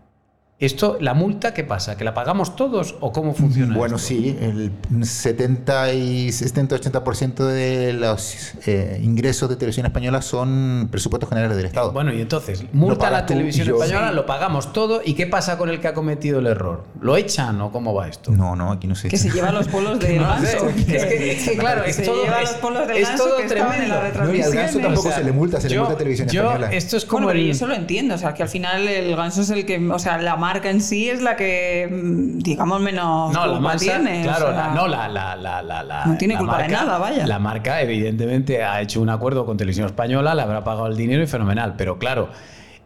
¿Esto, 0.59 0.97
la 1.03 1.13
multa 1.13 1.53
qué 1.53 1.65
pasa? 1.65 1.99
¿Que 1.99 2.05
la 2.05 2.15
pagamos 2.15 2.57
todos 2.57 2.95
o 3.01 3.13
cómo 3.13 3.35
funciona? 3.35 3.77
Bueno, 3.77 3.99
sí, 3.99 4.39
el 4.41 4.73
70 5.03 5.93
y 5.93 6.29
70-80% 6.29 7.45
de 7.45 7.93
los 7.93 8.55
eh, 8.67 8.99
ingresos 9.03 9.51
de 9.51 9.57
televisión 9.57 9.85
española 9.85 10.23
son 10.23 10.89
presupuestos 10.91 11.29
generales 11.29 11.59
del 11.59 11.67
Estado. 11.67 11.93
Bueno, 11.93 12.11
y 12.11 12.23
entonces, 12.23 12.65
multa 12.73 13.09
a 13.09 13.11
la 13.11 13.27
televisión 13.27 13.69
española, 13.69 14.13
lo 14.13 14.25
pagamos 14.25 14.73
todo, 14.73 15.03
¿y 15.05 15.13
qué 15.13 15.27
pasa 15.27 15.59
con 15.59 15.69
el 15.69 15.79
que 15.79 15.89
ha 15.89 15.93
cometido 15.93 16.39
el 16.39 16.47
error? 16.47 16.85
¿Lo 17.03 17.19
echan 17.19 17.61
o 17.61 17.71
cómo 17.71 17.93
va 17.93 18.09
esto? 18.09 18.31
No, 18.31 18.57
no, 18.57 18.73
aquí 18.73 18.87
no 18.87 18.95
se 18.95 19.09
Que 19.09 19.19
se 19.19 19.29
lleva 19.29 19.53
los 19.53 19.69
polos 19.69 19.99
del 20.01 20.21
ganso. 20.21 20.69
es, 20.89 21.45
que, 21.51 21.57
claro, 21.59 21.85
es 21.85 22.03
todo, 22.03 22.25
lleva 22.25 22.41
los 22.41 22.51
polos 22.53 22.89
del 22.89 23.03
ganso 23.03 23.25
todo 23.25 23.37
tremendo. 23.47 23.95
No, 24.25 24.35
y 24.35 24.41
al 24.41 24.53
ganso 24.55 24.79
tampoco 24.79 25.13
se 25.13 25.23
le 25.23 25.33
multa, 25.33 25.61
se 25.61 25.69
le 25.69 25.79
multa 25.79 25.93
a 25.93 25.99
televisión 25.99 26.29
española. 26.29 26.73
Esto 26.73 26.97
es 26.97 27.05
como 27.05 27.27
bueno, 27.27 27.41
el... 27.41 27.45
yo 27.45 27.53
eso 27.53 27.67
lo 27.67 27.75
entiendo, 27.75 28.15
o 28.15 28.19
sea, 28.19 28.33
que 28.33 28.43
al 28.43 28.49
final 28.49 28.89
el 28.89 29.15
ganso 29.15 29.43
es 29.43 29.51
el 29.51 29.67
que, 29.67 29.87
o 29.87 29.99
sea, 29.99 30.17
la 30.17 30.46
marca 30.47 30.71
en 30.71 30.81
sí 30.81 31.11
es 31.11 31.21
la 31.23 31.37
que, 31.37 31.89
mm, 31.91 32.39
digamos, 32.39 32.81
menos 32.81 33.33
no, 33.33 33.53
culpa 33.53 33.75
la 33.75 33.79
tiene. 33.79 34.23
Claro, 34.23 34.53
no, 34.75 34.87
la, 34.87 35.09
la, 35.09 35.37
la, 35.37 36.05
No 36.07 36.17
tiene 36.17 36.37
culpa 36.39 36.63
de 36.63 36.69
nada, 36.69 36.99
vaya. 36.99 37.27
La 37.27 37.39
marca, 37.39 37.81
evidentemente, 37.83 38.63
ha 38.63 38.81
hecho 38.81 39.01
un 39.01 39.11
acuerdo 39.11 39.45
con 39.45 39.57
Televisión 39.57 39.87
Española, 39.87 40.35
le 40.35 40.43
habrá 40.43 40.63
pagado 40.63 40.87
el 40.87 40.97
dinero 40.97 41.23
y 41.23 41.27
fenomenal. 41.27 41.75
Pero 41.77 41.99
claro, 41.99 42.31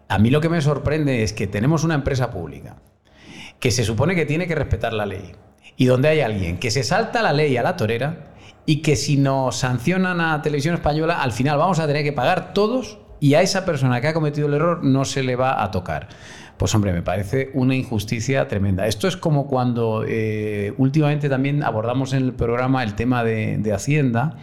a 0.09 0.19
mí 0.19 0.31
lo 0.31 0.41
que 0.41 0.49
me 0.49 0.61
sorprende 0.61 1.23
es 1.23 1.33
que 1.33 1.47
tenemos 1.47 1.85
una 1.85 1.95
empresa 1.95 2.31
pública 2.31 2.77
que 3.59 3.71
se 3.71 3.85
supone 3.85 4.15
que 4.15 4.27
tiene 4.27 4.47
que 4.47 4.55
respetar 4.55 4.93
la 4.93 5.07
ley 5.07 5.33
y 5.77 5.85
donde 5.85 6.09
hay 6.09 6.21
alguien 6.21 6.59
que 6.59 6.71
se 6.71 6.83
salta 6.83 7.23
la 7.23 7.33
ley 7.33 7.57
a 7.57 7.63
la 7.63 7.77
torera 7.77 8.33
y 8.67 8.83
que 8.83 8.97
si 8.97 9.17
nos 9.17 9.57
sancionan 9.57 10.21
a 10.21 10.43
Televisión 10.43 10.75
Española, 10.75 11.23
al 11.23 11.33
final 11.33 11.59
vamos 11.59 11.79
a 11.79 11.87
tener 11.87 12.05
que 12.05 12.13
pagar 12.13 12.55
todos 12.55 12.99
y 13.21 13.35
a 13.35 13.43
esa 13.43 13.65
persona 13.65 14.01
que 14.01 14.09
ha 14.09 14.15
cometido 14.15 14.49
el 14.49 14.55
error 14.55 14.83
no 14.83 15.05
se 15.05 15.23
le 15.23 15.37
va 15.37 15.63
a 15.63 15.71
tocar. 15.71 16.09
Pues 16.61 16.75
hombre, 16.75 16.93
me 16.93 17.01
parece 17.01 17.49
una 17.55 17.75
injusticia 17.75 18.47
tremenda. 18.47 18.87
Esto 18.87 19.09
es 19.09 19.17
como 19.17 19.47
cuando 19.47 20.05
eh, 20.07 20.75
últimamente 20.77 21.31
también 21.31 21.63
abordamos 21.63 22.13
en 22.13 22.23
el 22.23 22.35
programa 22.35 22.83
el 22.83 22.97
tema 22.97 23.25
de, 23.25 23.73
Hacienda. 23.73 24.37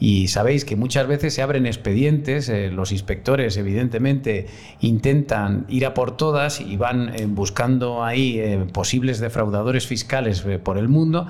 Y 0.00 0.26
sabéis 0.26 0.64
que 0.64 0.74
muchas 0.74 1.06
veces 1.06 1.34
se 1.34 1.40
abren 1.40 1.66
expedientes, 1.66 2.48
eh, 2.48 2.68
los 2.72 2.90
inspectores 2.90 3.56
evidentemente 3.58 4.46
intentan 4.80 5.64
ir 5.68 5.86
a 5.86 5.94
por 5.94 6.16
todas 6.16 6.60
y 6.60 6.76
van 6.76 7.14
eh, 7.14 7.26
buscando 7.28 8.02
ahí 8.02 8.42
posibles 8.72 9.20
defraudadores 9.20 9.86
fiscales 9.86 10.44
por 10.64 10.78
el 10.78 10.88
mundo 10.88 11.28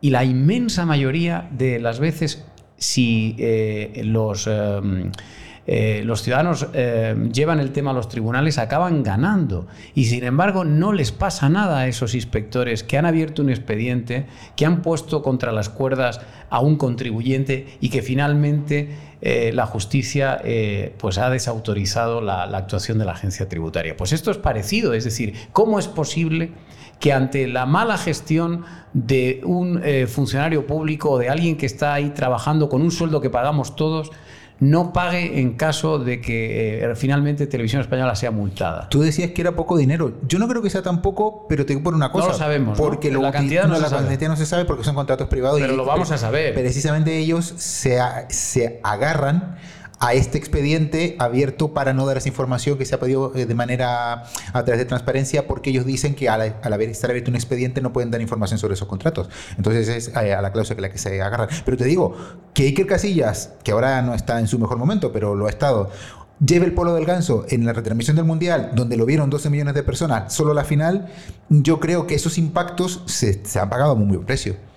y 0.00 0.10
la 0.10 0.24
inmensa 0.24 0.84
mayoría 0.84 1.48
de 1.52 1.78
las 1.78 2.00
veces 2.00 2.44
si 2.76 3.36
los 4.02 4.48
eh, 5.66 6.02
los 6.04 6.22
ciudadanos 6.22 6.66
eh, 6.72 7.14
llevan 7.32 7.60
el 7.60 7.70
tema 7.72 7.90
a 7.90 7.94
los 7.94 8.08
tribunales, 8.08 8.58
acaban 8.58 9.02
ganando. 9.02 9.66
Y 9.94 10.06
sin 10.06 10.24
embargo, 10.24 10.64
no 10.64 10.92
les 10.92 11.12
pasa 11.12 11.48
nada 11.48 11.80
a 11.80 11.86
esos 11.86 12.14
inspectores 12.14 12.82
que 12.82 12.98
han 12.98 13.06
abierto 13.06 13.42
un 13.42 13.50
expediente, 13.50 14.26
que 14.56 14.66
han 14.66 14.82
puesto 14.82 15.22
contra 15.22 15.52
las 15.52 15.68
cuerdas 15.68 16.20
a 16.48 16.60
un 16.60 16.76
contribuyente 16.76 17.78
y 17.80 17.90
que 17.90 18.02
finalmente 18.02 18.88
eh, 19.20 19.52
la 19.54 19.66
justicia 19.66 20.42
pues 20.98 21.18
ha 21.18 21.30
desautorizado 21.30 22.20
la, 22.20 22.46
la 22.46 22.58
actuación 22.58 22.98
de 22.98 23.04
la 23.04 23.12
agencia 23.12 23.48
tributaria. 23.48 23.96
Pues 23.96 24.12
esto 24.12 24.30
es 24.30 24.38
parecido, 24.38 24.94
es 24.94 25.04
decir, 25.04 25.34
¿cómo 25.52 25.78
es 25.78 25.86
posible 25.86 26.52
que 26.98 27.12
ante 27.12 27.46
la 27.46 27.64
mala 27.64 27.96
gestión 27.96 28.64
de 28.92 29.40
un 29.44 29.80
funcionario 30.08 30.66
público 30.66 31.12
o 31.12 31.18
de 31.18 31.28
alguien 31.28 31.56
que 31.56 31.66
está 31.66 31.94
ahí 31.94 32.10
trabajando 32.10 32.68
con 32.68 32.82
un 32.82 32.90
sueldo 32.90 33.20
que 33.20 33.30
pagamos 33.30 33.76
todos, 33.76 34.10
no 34.60 34.92
pague 34.92 35.40
en 35.40 35.54
caso 35.54 35.98
de 35.98 36.20
que 36.20 36.84
eh, 36.84 36.94
finalmente 36.94 37.46
Televisión 37.46 37.80
Española 37.80 38.14
sea 38.14 38.30
multada. 38.30 38.88
Tú 38.90 39.00
decías 39.00 39.30
que 39.30 39.40
era 39.40 39.52
poco 39.52 39.78
dinero. 39.78 40.18
Yo 40.28 40.38
no 40.38 40.46
creo 40.46 40.62
que 40.62 40.68
sea 40.68 40.82
tan 40.82 41.00
poco, 41.00 41.46
pero 41.48 41.64
te 41.64 41.72
digo 41.72 41.82
por 41.82 41.94
una 41.94 42.12
cosa. 42.12 42.26
No 42.26 42.32
lo 42.32 42.38
sabemos. 42.38 42.78
Porque 42.78 43.10
la 43.10 43.32
cantidad 43.32 43.66
no, 43.66 43.78
la 43.78 43.88
se 43.88 43.96
cantidad 43.96 44.28
no 44.28 44.36
se 44.36 44.46
sabe 44.46 44.66
porque 44.66 44.84
son 44.84 44.94
contratos 44.94 45.28
privados. 45.28 45.58
Pero 45.58 45.76
lo 45.76 45.86
vamos 45.86 46.10
a 46.10 46.18
saber. 46.18 46.52
Precisamente 46.54 47.16
ellos 47.16 47.54
se, 47.56 47.98
se 48.28 48.80
agarran 48.82 49.56
a 50.00 50.14
este 50.14 50.38
expediente 50.38 51.14
abierto 51.18 51.74
para 51.74 51.92
no 51.92 52.06
dar 52.06 52.16
esa 52.16 52.28
información 52.28 52.78
que 52.78 52.86
se 52.86 52.94
ha 52.94 52.98
pedido 52.98 53.32
eh, 53.36 53.44
de 53.44 53.54
manera 53.54 54.24
a 54.52 54.64
través 54.64 54.78
de 54.78 54.86
transparencia 54.86 55.46
porque 55.46 55.68
ellos 55.70 55.84
dicen 55.84 56.14
que 56.14 56.30
al, 56.30 56.56
haber 56.62 56.88
estar 56.88 57.10
abierto 57.10 57.30
un 57.30 57.36
expediente 57.36 57.82
no 57.82 57.92
pueden 57.92 58.10
dar 58.10 58.20
información 58.22 58.58
sobre 58.58 58.74
esos 58.74 58.88
contratos. 58.88 59.28
Entonces 59.58 59.88
es 59.88 60.08
eh, 60.08 60.32
a 60.32 60.40
la 60.40 60.52
cláusula 60.52 60.76
que 60.76 60.82
la 60.82 60.90
que 60.90 60.98
se 60.98 61.20
agarran. 61.20 61.48
Pero 61.66 61.76
te 61.76 61.84
digo 61.84 62.16
que 62.54 62.64
Iker 62.64 62.86
Casillas, 62.86 63.52
que 63.62 63.72
ahora 63.72 64.00
no 64.00 64.14
está 64.14 64.40
en 64.40 64.48
su 64.48 64.58
mejor 64.58 64.78
momento, 64.78 65.12
pero 65.12 65.34
lo 65.34 65.46
ha 65.46 65.50
estado, 65.50 65.90
lleve 66.44 66.64
el 66.64 66.72
polo 66.72 66.94
del 66.94 67.04
ganso 67.04 67.44
en 67.50 67.66
la 67.66 67.74
retransmisión 67.74 68.16
del 68.16 68.24
Mundial, 68.24 68.70
donde 68.74 68.96
lo 68.96 69.04
vieron 69.04 69.28
12 69.28 69.50
millones 69.50 69.74
de 69.74 69.82
personas, 69.82 70.32
solo 70.32 70.54
la 70.54 70.64
final, 70.64 71.08
yo 71.50 71.78
creo 71.78 72.06
que 72.06 72.14
esos 72.14 72.38
impactos 72.38 73.02
se, 73.04 73.44
se 73.44 73.58
han 73.58 73.68
pagado 73.68 73.92
a 73.92 73.94
muy 73.94 74.16
buen 74.16 74.24
precio. 74.24 74.69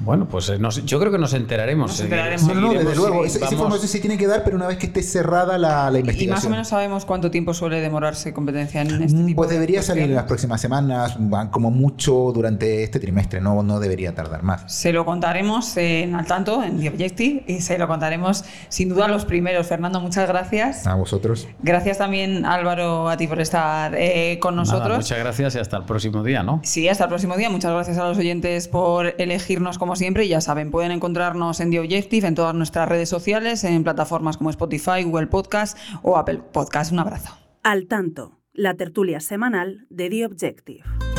Bueno, 0.00 0.26
pues 0.26 0.48
eh, 0.48 0.58
yo 0.84 0.98
creo 0.98 1.12
que 1.12 1.18
nos 1.18 1.34
enteraremos. 1.34 1.90
Nos 1.90 2.00
enteraremos. 2.00 2.42
No, 2.54 2.54
no, 2.54 2.72
desde 2.72 2.96
luego. 2.96 3.24
Esa, 3.24 3.50
información 3.50 3.88
se 3.88 4.00
tiene 4.00 4.16
que 4.16 4.26
dar, 4.26 4.42
pero 4.44 4.56
una 4.56 4.66
vez 4.66 4.78
que 4.78 4.86
esté 4.86 5.02
cerrada 5.02 5.58
la, 5.58 5.86
investigación. 5.88 6.28
¿Y 6.28 6.30
más 6.30 6.44
o 6.44 6.50
menos 6.50 6.68
sabemos 6.68 7.04
cuánto 7.04 7.30
tiempo 7.30 7.52
suele 7.52 7.80
demorarse 7.80 8.32
competencia 8.32 8.80
en 8.80 9.02
este 9.02 9.16
mm, 9.16 9.26
tipo 9.26 9.36
Pues 9.36 9.50
debería 9.50 9.82
salir 9.82 10.04
en 10.04 10.14
las 10.14 10.24
próximas 10.24 10.60
semanas, 10.60 11.18
como 11.50 11.70
mucho 11.70 12.32
durante 12.34 12.82
este 12.82 12.98
trimestre, 12.98 13.40
no, 13.40 13.62
no 13.62 13.78
debería 13.78 14.14
tardar 14.14 14.42
más. 14.42 14.72
Se 14.72 14.92
lo 14.92 15.04
contaremos 15.04 15.76
en 15.76 16.14
al 16.14 16.26
tanto, 16.26 16.62
en 16.62 16.80
The 16.80 16.88
Objective, 16.88 17.44
y 17.46 17.60
se 17.60 17.78
lo 17.78 17.86
contaremos 17.86 18.44
sin 18.68 18.88
duda 18.88 19.08
los 19.08 19.24
primeros. 19.24 19.66
Fernando, 19.66 20.00
muchas 20.00 20.28
gracias. 20.28 20.86
A 20.86 20.94
vosotros. 20.94 21.46
Gracias 21.62 21.98
también, 21.98 22.46
Álvaro, 22.46 23.08
a 23.08 23.16
ti 23.16 23.26
por 23.26 23.40
estar 23.40 23.94
eh, 23.94 24.38
con 24.40 24.56
nosotros. 24.56 24.98
muchas 24.98 25.18
gracias 25.18 25.54
y 25.54 25.58
hasta 25.58 25.76
el 25.76 25.84
próximo 25.84 26.22
día, 26.22 26.42
¿no? 26.42 26.60
Sí, 26.64 26.88
hasta 26.88 27.04
el 27.04 27.10
próximo 27.10 27.36
día. 27.36 27.50
Muchas 27.50 27.72
gracias 27.72 27.98
a 27.98 28.08
los 28.08 28.16
oyentes 28.16 28.68
por 28.68 29.14
elegirnos 29.18 29.78
como 29.78 29.89
como 29.90 29.96
siempre, 29.96 30.28
ya 30.28 30.40
saben, 30.40 30.70
pueden 30.70 30.92
encontrarnos 30.92 31.58
en 31.58 31.72
The 31.72 31.80
Objective 31.80 32.28
en 32.28 32.36
todas 32.36 32.54
nuestras 32.54 32.88
redes 32.88 33.08
sociales, 33.08 33.64
en 33.64 33.82
plataformas 33.82 34.36
como 34.36 34.48
Spotify, 34.50 35.02
Google 35.02 35.26
Podcast 35.26 35.76
o 36.04 36.16
Apple 36.16 36.38
Podcast. 36.52 36.92
Un 36.92 37.00
abrazo. 37.00 37.36
Al 37.64 37.88
tanto, 37.88 38.38
la 38.52 38.74
tertulia 38.74 39.18
semanal 39.18 39.88
de 39.90 40.08
The 40.08 40.26
Objective. 40.26 41.09